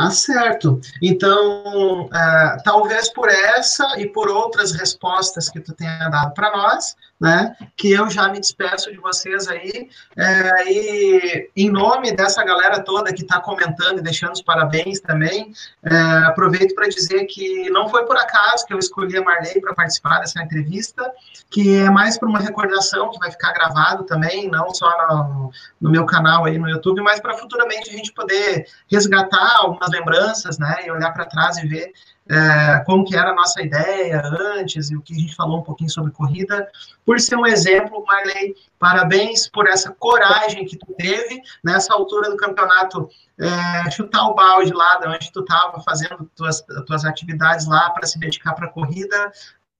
Tá 0.00 0.10
certo. 0.10 0.80
Então, 1.02 2.06
uh, 2.06 2.62
talvez 2.64 3.12
por 3.12 3.28
essa 3.28 3.98
e 3.98 4.06
por 4.06 4.30
outras 4.30 4.72
respostas 4.72 5.48
que 5.50 5.60
tu 5.60 5.74
tenha 5.74 6.08
dado 6.08 6.32
para 6.32 6.50
nós, 6.56 6.96
né, 7.20 7.54
que 7.76 7.92
eu 7.92 8.08
já 8.08 8.28
me 8.28 8.40
despeço 8.40 8.90
de 8.90 8.96
vocês 8.98 9.46
aí, 9.46 9.90
é, 10.16 10.72
e 10.72 11.50
em 11.54 11.70
nome 11.70 12.12
dessa 12.12 12.42
galera 12.42 12.82
toda 12.82 13.12
que 13.12 13.22
está 13.22 13.38
comentando 13.38 13.98
e 13.98 14.02
deixando 14.02 14.32
os 14.32 14.42
parabéns 14.42 15.00
também, 15.00 15.52
é, 15.84 15.96
aproveito 16.24 16.74
para 16.74 16.88
dizer 16.88 17.26
que 17.26 17.68
não 17.68 17.88
foi 17.90 18.06
por 18.06 18.16
acaso 18.16 18.64
que 18.64 18.72
eu 18.72 18.78
escolhi 18.78 19.18
a 19.18 19.22
Marley 19.22 19.60
para 19.60 19.74
participar 19.74 20.20
dessa 20.20 20.42
entrevista, 20.42 21.12
que 21.50 21.76
é 21.76 21.90
mais 21.90 22.18
por 22.18 22.26
uma 22.26 22.38
recordação 22.38 23.10
que 23.10 23.18
vai 23.18 23.30
ficar 23.30 23.52
gravado 23.52 24.04
também, 24.04 24.48
não 24.48 24.72
só 24.72 24.90
no, 25.08 25.52
no 25.78 25.90
meu 25.90 26.06
canal 26.06 26.46
aí 26.46 26.58
no 26.58 26.70
YouTube, 26.70 27.02
mas 27.02 27.20
para 27.20 27.36
futuramente 27.36 27.90
a 27.90 27.92
gente 27.92 28.12
poder 28.12 28.66
resgatar 28.90 29.58
algumas 29.58 29.90
lembranças, 29.90 30.58
né, 30.58 30.86
e 30.86 30.90
olhar 30.90 31.12
para 31.12 31.26
trás 31.26 31.58
e 31.58 31.66
ver 31.66 31.92
é, 32.30 32.84
como 32.86 33.04
que 33.04 33.16
era 33.16 33.30
a 33.30 33.34
nossa 33.34 33.60
ideia 33.60 34.22
antes 34.24 34.88
e 34.88 34.96
o 34.96 35.02
que 35.02 35.12
a 35.12 35.18
gente 35.18 35.34
falou 35.34 35.58
um 35.58 35.62
pouquinho 35.64 35.90
sobre 35.90 36.12
corrida. 36.12 36.70
Por 37.04 37.18
ser 37.18 37.34
um 37.34 37.44
exemplo, 37.44 38.04
Marley, 38.06 38.54
parabéns 38.78 39.48
por 39.48 39.66
essa 39.66 39.90
coragem 39.90 40.64
que 40.64 40.76
tu 40.76 40.86
teve 40.96 41.42
nessa 41.64 41.92
altura 41.92 42.30
do 42.30 42.36
campeonato, 42.36 43.10
é, 43.36 43.90
chutar 43.90 44.28
o 44.28 44.34
balde 44.34 44.72
lá 44.72 44.98
de 44.98 45.08
onde 45.08 45.32
tu 45.32 45.40
estava 45.40 45.80
fazendo 45.80 46.30
tuas, 46.36 46.64
tuas 46.86 47.04
atividades 47.04 47.66
lá 47.66 47.90
para 47.90 48.06
se 48.06 48.16
dedicar 48.16 48.54
para 48.54 48.66
a 48.66 48.70
corrida, 48.70 49.32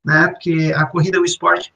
né? 0.05 0.29
Porque 0.29 0.75
a 0.75 0.85
corrida, 0.87 1.21
o 1.21 1.25
esporte 1.25 1.73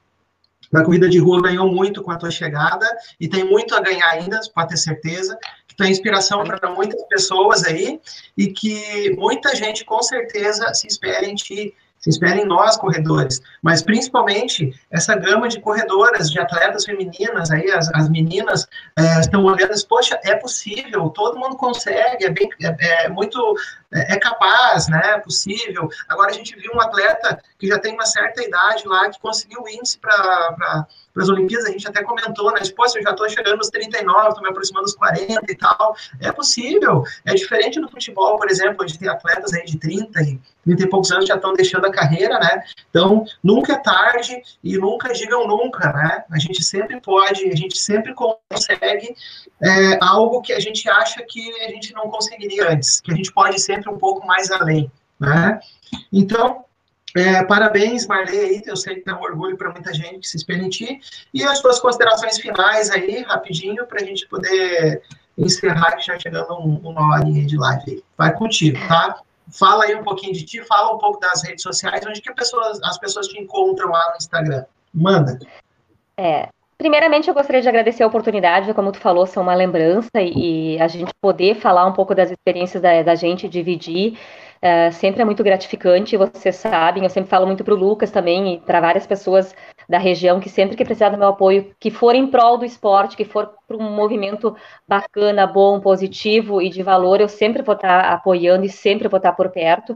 da 0.73 0.83
corrida 0.83 1.07
de 1.07 1.19
rua 1.19 1.41
ganhou 1.41 1.71
muito 1.71 2.03
com 2.03 2.11
a 2.11 2.17
tua 2.17 2.31
chegada 2.31 2.85
e 3.17 3.29
tem 3.29 3.45
muito 3.45 3.73
a 3.73 3.79
ganhar 3.79 4.09
ainda, 4.09 4.41
pode 4.53 4.69
ter 4.69 4.77
certeza 4.77 5.37
que 5.75 5.83
é 5.83 5.89
inspiração 5.89 6.43
para 6.43 6.69
muitas 6.71 7.01
pessoas 7.03 7.63
aí 7.65 7.99
e 8.37 8.47
que 8.47 9.15
muita 9.17 9.55
gente 9.55 9.83
com 9.83 10.01
certeza 10.01 10.73
se 10.73 10.87
espera 10.87 11.25
em 11.25 11.35
ti 11.35 11.73
se 12.05 12.11
espera 12.11 12.39
em 12.39 12.45
nós, 12.45 12.77
corredores, 12.77 13.41
mas 13.63 13.81
principalmente 13.81 14.71
essa 14.91 15.15
gama 15.15 15.49
de 15.49 15.59
corredoras, 15.59 16.29
de 16.29 16.39
atletas 16.39 16.85
femininas, 16.85 17.49
aí 17.49 17.71
as, 17.71 17.91
as 17.95 18.07
meninas 18.09 18.67
é, 18.95 19.19
estão 19.19 19.43
olhando 19.43 19.73
poxa, 19.89 20.19
é 20.23 20.35
possível, 20.35 21.09
todo 21.09 21.39
mundo 21.39 21.55
consegue, 21.55 22.25
é, 22.25 22.29
bem, 22.29 22.47
é, 22.61 23.05
é 23.05 23.09
muito, 23.09 23.39
é, 23.91 24.13
é, 24.13 24.19
capaz, 24.19 24.87
né, 24.87 25.01
é 25.15 25.19
possível. 25.19 25.89
Agora 26.07 26.29
a 26.29 26.33
gente 26.33 26.55
viu 26.55 26.71
um 26.75 26.79
atleta 26.79 27.41
que 27.57 27.67
já 27.67 27.79
tem 27.79 27.95
uma 27.95 28.05
certa 28.05 28.43
idade 28.43 28.87
lá, 28.87 29.09
que 29.09 29.19
conseguiu 29.19 29.67
índice 29.67 29.97
para 29.97 30.85
para 31.15 31.23
as 31.23 31.29
Olimpíadas, 31.29 31.67
a 31.67 31.71
gente 31.71 31.87
até 31.87 32.03
comentou, 32.03 32.51
né? 32.51 32.59
Pô, 32.75 32.83
eu 32.83 33.01
já 33.01 33.11
estou 33.11 33.29
chegando 33.29 33.57
nos 33.57 33.69
39, 33.69 34.27
estou 34.27 34.43
me 34.43 34.49
aproximando 34.49 34.83
dos 34.83 34.95
40 34.95 35.49
e 35.49 35.55
tal. 35.55 35.95
É 36.19 36.29
possível. 36.29 37.03
É 37.25 37.33
diferente 37.33 37.79
do 37.79 37.89
futebol, 37.89 38.37
por 38.37 38.51
exemplo, 38.51 38.77
onde 38.81 38.99
tem 38.99 39.07
atletas 39.07 39.53
aí 39.53 39.65
de 39.65 39.77
30 39.79 40.21
e 40.21 40.39
30 40.65 40.83
e 40.83 40.89
poucos 40.89 41.11
anos 41.11 41.25
já 41.25 41.35
estão 41.35 41.53
deixando 41.53 41.85
a 41.85 41.91
carreira, 41.91 42.37
né? 42.37 42.63
Então, 42.89 43.23
nunca 43.41 43.73
é 43.73 43.77
tarde 43.77 44.41
e 44.61 44.77
nunca 44.77 45.13
digam 45.13 45.47
nunca, 45.47 45.93
né? 45.93 46.25
A 46.29 46.37
gente 46.37 46.61
sempre 46.61 46.99
pode, 46.99 47.49
a 47.49 47.55
gente 47.55 47.77
sempre 47.77 48.13
consegue 48.13 49.15
é, 49.63 49.97
algo 50.01 50.41
que 50.41 50.51
a 50.51 50.59
gente 50.59 50.89
acha 50.89 51.23
que 51.23 51.49
a 51.61 51.69
gente 51.69 51.93
não 51.93 52.09
conseguiria 52.09 52.71
antes, 52.71 52.99
que 52.99 53.13
a 53.13 53.15
gente 53.15 53.31
pode 53.31 53.59
sempre 53.61 53.89
um 53.89 53.97
pouco 53.97 54.27
mais 54.27 54.51
além, 54.51 54.91
né? 55.17 55.61
Então, 56.11 56.65
é, 57.15 57.43
parabéns, 57.43 58.05
Marley, 58.07 58.61
eu 58.65 58.75
sei 58.75 58.95
que 58.95 59.09
é 59.09 59.13
um 59.13 59.21
orgulho 59.21 59.57
para 59.57 59.71
muita 59.71 59.93
gente 59.93 60.19
que 60.19 60.27
se 60.27 60.37
espelha 60.37 60.63
em 60.63 60.69
ti. 60.69 60.99
E 61.33 61.43
as 61.43 61.59
suas 61.59 61.79
considerações 61.79 62.37
finais 62.37 62.89
aí, 62.89 63.21
rapidinho, 63.23 63.85
para 63.85 64.01
a 64.01 64.05
gente 64.05 64.27
poder 64.27 65.01
encerrar, 65.37 65.95
que 65.95 66.05
já 66.05 66.19
chegando 66.19 66.53
um, 66.53 66.77
uma 66.83 67.15
horinha 67.15 67.45
de 67.45 67.57
live 67.57 67.83
aí. 67.87 68.03
Vai 68.17 68.33
contigo, 68.33 68.77
tá? 68.87 69.21
Fala 69.49 69.85
aí 69.85 69.95
um 69.95 70.03
pouquinho 70.03 70.33
de 70.33 70.43
ti, 70.43 70.61
fala 70.63 70.93
um 70.93 70.97
pouco 70.97 71.19
das 71.19 71.43
redes 71.43 71.63
sociais, 71.63 72.05
onde 72.05 72.21
que 72.21 72.33
pessoas, 72.33 72.81
as 72.83 72.97
pessoas 72.97 73.27
te 73.27 73.39
encontram 73.39 73.91
lá 73.91 74.09
no 74.11 74.17
Instagram. 74.17 74.65
Manda. 74.93 75.39
É, 76.17 76.49
Primeiramente, 76.77 77.29
eu 77.29 77.33
gostaria 77.33 77.61
de 77.61 77.69
agradecer 77.69 78.03
a 78.03 78.07
oportunidade, 78.07 78.73
como 78.73 78.91
tu 78.91 78.99
falou, 78.99 79.25
são 79.25 79.43
uma 79.43 79.55
lembrança 79.55 80.09
e, 80.17 80.75
e 80.75 80.81
a 80.81 80.89
gente 80.89 81.13
poder 81.21 81.55
falar 81.55 81.85
um 81.85 81.93
pouco 81.93 82.13
das 82.13 82.29
experiências 82.29 82.81
da, 82.81 83.01
da 83.01 83.15
gente, 83.15 83.47
dividir. 83.47 84.17
Uh, 84.57 84.91
sempre 84.93 85.21
é 85.21 85.25
muito 85.25 85.43
gratificante, 85.43 86.17
vocês 86.17 86.55
sabem, 86.55 87.03
eu 87.03 87.09
sempre 87.09 87.29
falo 87.29 87.45
muito 87.45 87.63
para 87.63 87.73
o 87.73 87.77
Lucas 87.77 88.09
também 88.09 88.55
e 88.55 88.59
para 88.59 88.81
várias 88.81 89.05
pessoas 89.05 89.53
da 89.87 89.97
região 89.97 90.39
que 90.39 90.49
sempre 90.49 90.75
que 90.75 90.83
precisar 90.83 91.09
do 91.09 91.17
meu 91.17 91.27
apoio, 91.27 91.75
que 91.79 91.91
for 91.91 92.15
em 92.15 92.25
prol 92.27 92.57
do 92.57 92.65
esporte, 92.65 93.15
que 93.15 93.25
for 93.25 93.53
para 93.67 93.77
um 93.77 93.91
movimento 93.91 94.55
bacana, 94.87 95.45
bom, 95.45 95.79
positivo 95.79 96.61
e 96.61 96.69
de 96.69 96.81
valor, 96.81 97.21
eu 97.21 97.29
sempre 97.29 97.61
vou 97.61 97.75
estar 97.75 98.03
tá 98.03 98.13
apoiando 98.13 98.65
e 98.65 98.69
sempre 98.69 99.07
vou 99.07 99.17
estar 99.17 99.31
tá 99.31 99.35
por 99.35 99.49
perto. 99.49 99.95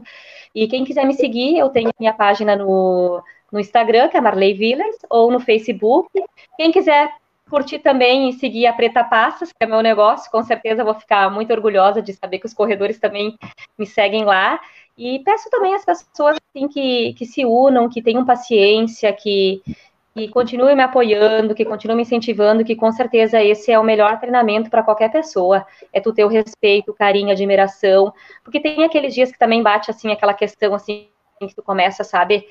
E 0.54 0.68
quem 0.68 0.84
quiser 0.84 1.04
me 1.04 1.14
seguir, 1.14 1.58
eu 1.58 1.68
tenho 1.70 1.90
minha 1.98 2.12
página 2.12 2.54
no 2.54 3.22
no 3.50 3.58
Instagram, 3.58 4.08
que 4.08 4.16
é 4.16 4.20
Marley 4.20 4.54
Villers, 4.54 4.96
ou 5.08 5.30
no 5.30 5.40
Facebook. 5.40 6.08
Quem 6.56 6.70
quiser 6.70 7.10
curtir 7.50 7.80
também 7.80 8.28
e 8.28 8.32
seguir 8.34 8.66
a 8.66 8.72
Preta 8.72 9.02
Passas, 9.04 9.50
que 9.50 9.64
é 9.64 9.66
meu 9.66 9.82
negócio, 9.82 10.30
com 10.30 10.42
certeza 10.42 10.84
vou 10.84 10.94
ficar 10.94 11.30
muito 11.30 11.52
orgulhosa 11.52 12.00
de 12.00 12.14
saber 12.14 12.38
que 12.38 12.46
os 12.46 12.54
corredores 12.54 12.98
também 12.98 13.36
me 13.76 13.86
seguem 13.86 14.24
lá. 14.24 14.60
E 14.96 15.18
peço 15.20 15.50
também 15.50 15.74
às 15.74 15.84
pessoas 15.84 16.36
assim, 16.54 16.68
que, 16.68 17.14
que 17.14 17.26
se 17.26 17.44
unam, 17.44 17.88
que 17.88 18.00
tenham 18.00 18.24
paciência, 18.24 19.12
que, 19.12 19.62
que 20.14 20.28
continuem 20.28 20.76
me 20.76 20.82
apoiando, 20.82 21.54
que 21.54 21.64
continuem 21.64 21.96
me 21.96 22.02
incentivando, 22.02 22.64
que 22.64 22.76
com 22.76 22.92
certeza 22.92 23.42
esse 23.42 23.72
é 23.72 23.78
o 23.78 23.84
melhor 23.84 24.18
treinamento 24.20 24.70
para 24.70 24.82
qualquer 24.82 25.10
pessoa. 25.10 25.66
É 25.92 26.00
tu 26.00 26.12
ter 26.12 26.24
o 26.24 26.28
respeito, 26.28 26.94
carinho, 26.94 27.30
admiração, 27.30 28.12
porque 28.44 28.60
tem 28.60 28.84
aqueles 28.84 29.14
dias 29.14 29.32
que 29.32 29.38
também 29.38 29.62
bate 29.62 29.90
assim 29.90 30.12
aquela 30.12 30.34
questão 30.34 30.74
assim 30.74 31.08
que 31.48 31.54
tu 31.54 31.62
começa, 31.62 32.04
sabe, 32.04 32.46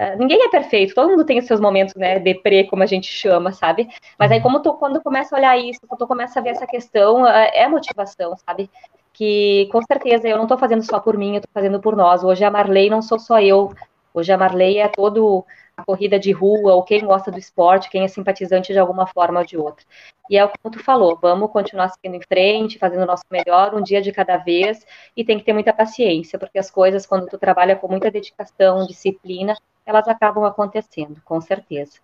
Uh, 0.00 0.16
ninguém 0.18 0.42
é 0.42 0.48
perfeito, 0.48 0.94
todo 0.94 1.10
mundo 1.10 1.26
tem 1.26 1.38
os 1.38 1.44
seus 1.44 1.60
momentos, 1.60 1.94
né, 1.94 2.18
deprê, 2.18 2.64
como 2.64 2.82
a 2.82 2.86
gente 2.86 3.06
chama, 3.06 3.52
sabe? 3.52 3.86
Mas 4.18 4.32
aí, 4.32 4.38
uhum. 4.38 4.42
como 4.44 4.62
tu, 4.62 4.72
quando 4.72 5.02
começa 5.02 5.36
a 5.36 5.38
olhar 5.38 5.58
isso, 5.58 5.80
quando 5.86 5.98
tu 5.98 6.06
começa 6.06 6.40
a 6.40 6.42
ver 6.42 6.50
essa 6.50 6.66
questão, 6.66 7.24
uh, 7.24 7.26
é 7.26 7.68
motivação, 7.68 8.34
sabe? 8.34 8.70
Que, 9.12 9.68
com 9.70 9.82
certeza, 9.82 10.26
eu 10.26 10.38
não 10.38 10.44
estou 10.44 10.56
fazendo 10.56 10.82
só 10.82 10.98
por 11.00 11.18
mim, 11.18 11.32
eu 11.32 11.40
estou 11.40 11.50
fazendo 11.52 11.78
por 11.80 11.94
nós. 11.94 12.24
Hoje 12.24 12.42
a 12.42 12.50
Marley 12.50 12.88
não 12.88 13.02
sou 13.02 13.18
só 13.18 13.42
eu, 13.42 13.74
hoje 14.14 14.32
a 14.32 14.38
Marley 14.38 14.78
é 14.78 14.88
todo 14.88 15.44
a 15.76 15.84
corrida 15.84 16.18
de 16.18 16.32
rua, 16.32 16.74
ou 16.74 16.82
quem 16.82 17.04
gosta 17.04 17.30
do 17.30 17.38
esporte, 17.38 17.90
quem 17.90 18.02
é 18.02 18.08
simpatizante 18.08 18.72
de 18.72 18.78
alguma 18.78 19.06
forma 19.06 19.40
ou 19.40 19.46
de 19.46 19.58
outra. 19.58 19.84
E 20.30 20.38
é 20.38 20.44
o 20.44 20.48
que 20.48 20.58
tu 20.70 20.82
falou, 20.82 21.18
vamos 21.20 21.50
continuar 21.50 21.90
seguindo 21.90 22.14
em 22.16 22.22
frente, 22.22 22.78
fazendo 22.78 23.02
o 23.02 23.06
nosso 23.06 23.24
melhor, 23.30 23.74
um 23.74 23.82
dia 23.82 24.00
de 24.00 24.12
cada 24.12 24.38
vez, 24.38 24.86
e 25.14 25.24
tem 25.24 25.38
que 25.38 25.44
ter 25.44 25.52
muita 25.52 25.72
paciência, 25.74 26.38
porque 26.38 26.58
as 26.58 26.70
coisas, 26.70 27.04
quando 27.04 27.26
tu 27.26 27.36
trabalha 27.36 27.76
com 27.76 27.88
muita 27.88 28.10
dedicação, 28.10 28.86
disciplina, 28.86 29.54
elas 29.84 30.06
acabam 30.08 30.44
acontecendo, 30.44 31.20
com 31.24 31.40
certeza. 31.40 31.98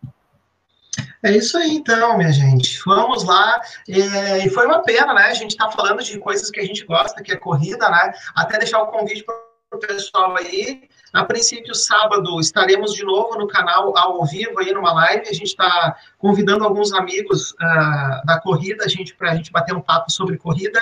É 1.23 1.31
isso 1.31 1.59
aí, 1.59 1.75
então, 1.75 2.17
minha 2.17 2.33
gente. 2.33 2.81
Vamos 2.87 3.25
lá. 3.25 3.61
E 3.89 4.49
foi 4.51 4.67
uma 4.67 4.83
pena, 4.83 5.13
né? 5.13 5.25
A 5.25 5.35
gente 5.35 5.51
está 5.51 5.71
falando 5.71 6.03
de 6.03 6.19
coisas 6.19 6.51
que 6.51 6.61
a 6.61 6.65
gente 6.65 6.85
gosta, 6.85 7.23
que 7.23 7.33
é 7.33 7.37
corrida, 7.37 7.89
né? 7.91 8.13
Até 8.35 8.59
deixar 8.59 8.83
o 8.83 8.87
convite 8.87 9.25
para 9.25 9.35
para 9.79 9.93
o 9.93 9.97
pessoal 9.97 10.37
aí. 10.37 10.89
A 11.13 11.25
princípio, 11.25 11.75
sábado, 11.75 12.39
estaremos 12.41 12.93
de 12.93 13.03
novo 13.05 13.39
no 13.39 13.47
canal 13.47 13.97
ao 13.97 14.25
vivo 14.27 14.59
aí 14.59 14.73
numa 14.73 14.93
live. 14.93 15.29
A 15.29 15.33
gente 15.33 15.47
está 15.47 15.97
convidando 16.19 16.65
alguns 16.65 16.93
amigos 16.93 17.53
uh, 17.53 18.27
da 18.27 18.39
corrida 18.43 18.85
a 18.85 18.89
gente, 18.89 19.15
para 19.15 19.31
a 19.31 19.35
gente 19.35 19.51
bater 19.51 19.75
um 19.75 19.81
papo 19.81 20.11
sobre 20.11 20.37
corrida. 20.37 20.79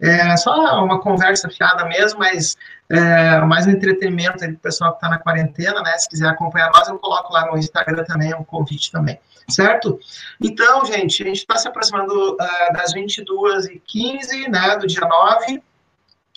É 0.00 0.36
só 0.36 0.84
uma 0.84 1.00
conversa 1.00 1.48
fiada 1.48 1.86
mesmo, 1.86 2.18
mas 2.18 2.56
é, 2.90 3.40
mais 3.40 3.66
um 3.66 3.70
entretenimento 3.70 4.44
aí 4.44 4.52
do 4.52 4.58
pessoal 4.58 4.92
que 4.92 4.98
está 4.98 5.08
na 5.08 5.18
quarentena, 5.18 5.80
né? 5.80 5.96
Se 5.96 6.08
quiser 6.08 6.28
acompanhar 6.28 6.70
nós, 6.72 6.88
eu 6.88 6.98
coloco 6.98 7.32
lá 7.32 7.46
no 7.46 7.58
Instagram 7.58 8.04
também, 8.04 8.34
um 8.34 8.44
convite 8.44 8.92
também, 8.92 9.18
certo? 9.48 9.98
Então, 10.40 10.84
gente, 10.84 11.22
a 11.22 11.26
gente 11.26 11.38
está 11.38 11.56
se 11.56 11.66
aproximando 11.66 12.34
uh, 12.34 12.72
das 12.74 12.94
22h15, 12.94 14.48
né, 14.48 14.76
do 14.76 14.86
dia 14.86 15.06
9 15.06 15.62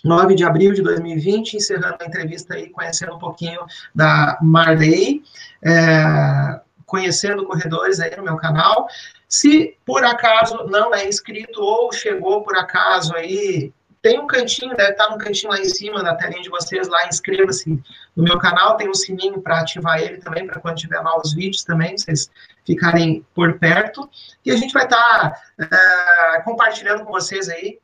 9 0.04 0.36
de 0.36 0.44
abril 0.44 0.74
de 0.74 0.82
2020, 0.82 1.58
encerrando 1.58 1.98
a 2.00 2.06
entrevista 2.06 2.56
aí, 2.56 2.70
conhecendo 2.70 3.16
um 3.16 3.20
pouquinho 3.20 3.62
da 3.94 4.38
Marley, 4.42 5.24
é, 5.64 6.60
conhecendo 6.86 7.46
corredores 7.46 8.00
aí 8.00 8.16
no 8.16 8.24
meu 8.24 8.38
canal. 8.38 8.88
Se 9.28 9.78
por 9.86 10.04
acaso 10.04 10.66
não 10.70 10.94
é 10.94 11.08
inscrito 11.08 11.62
ou 11.62 11.92
chegou 11.94 12.44
por 12.44 12.58
acaso 12.58 13.16
aí, 13.16 13.72
tem 14.02 14.20
um 14.20 14.26
cantinho, 14.26 14.76
deve 14.76 14.92
estar 14.92 15.10
no 15.10 15.18
cantinho 15.18 15.52
lá 15.52 15.60
em 15.60 15.70
cima 15.70 16.04
da 16.04 16.16
telinha 16.16 16.42
de 16.42 16.50
vocês, 16.50 16.88
lá 16.88 17.08
inscreva-se 17.08 17.70
no 18.16 18.24
meu 18.24 18.40
canal, 18.40 18.76
tem 18.76 18.90
um 18.90 18.96
sininho 18.96 19.40
para 19.42 19.60
ativar 19.60 20.02
ele 20.02 20.18
também, 20.18 20.48
para 20.48 20.60
quando 20.60 20.78
tiver 20.78 21.02
novos 21.04 21.34
vídeos 21.34 21.64
também, 21.64 21.96
vocês 21.96 22.30
ficarem 22.66 23.26
por 23.36 23.60
perto. 23.60 24.10
E 24.44 24.52
a 24.52 24.56
gente 24.56 24.74
vai 24.74 24.86
estar 24.86 25.40
é, 25.60 26.42
compartilhando 26.42 27.06
com 27.06 27.12
vocês 27.12 27.48
aí 27.48 27.80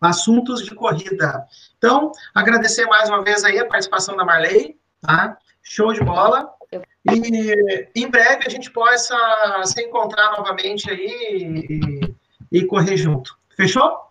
assuntos 0.00 0.64
de 0.64 0.74
corrida. 0.74 1.46
Então, 1.78 2.12
agradecer 2.34 2.86
mais 2.86 3.08
uma 3.08 3.22
vez 3.22 3.44
aí 3.44 3.58
a 3.58 3.66
participação 3.66 4.16
da 4.16 4.24
Marley, 4.24 4.78
tá? 5.00 5.36
Show 5.62 5.92
de 5.92 6.00
bola. 6.00 6.52
E 7.04 8.00
em 8.00 8.10
breve 8.10 8.44
a 8.46 8.50
gente 8.50 8.70
possa 8.70 9.16
se 9.64 9.80
encontrar 9.82 10.32
novamente 10.32 10.90
aí 10.90 11.60
e, 12.50 12.58
e 12.58 12.66
correr 12.66 12.96
junto. 12.96 13.38
Fechou? 13.56 14.06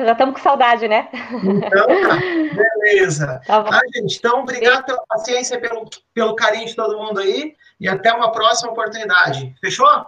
Já 0.00 0.12
estamos 0.12 0.36
com 0.36 0.40
saudade, 0.40 0.86
né? 0.86 1.08
Então, 1.12 1.86
tá. 1.86 2.16
Beleza. 2.78 3.40
Tá, 3.46 3.64
tá, 3.64 3.80
gente? 3.94 4.16
Então, 4.16 4.40
obrigado 4.40 4.84
pela 4.84 5.04
paciência, 5.08 5.60
pelo, 5.60 5.90
pelo 6.14 6.36
carinho 6.36 6.66
de 6.66 6.76
todo 6.76 6.96
mundo 6.96 7.18
aí. 7.18 7.56
E 7.80 7.88
até 7.88 8.12
uma 8.12 8.30
próxima 8.30 8.70
oportunidade. 8.70 9.54
Fechou? 9.60 10.06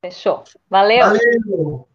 Fechou. 0.00 0.42
Valeu. 0.68 1.06
Valeu. 1.06 1.88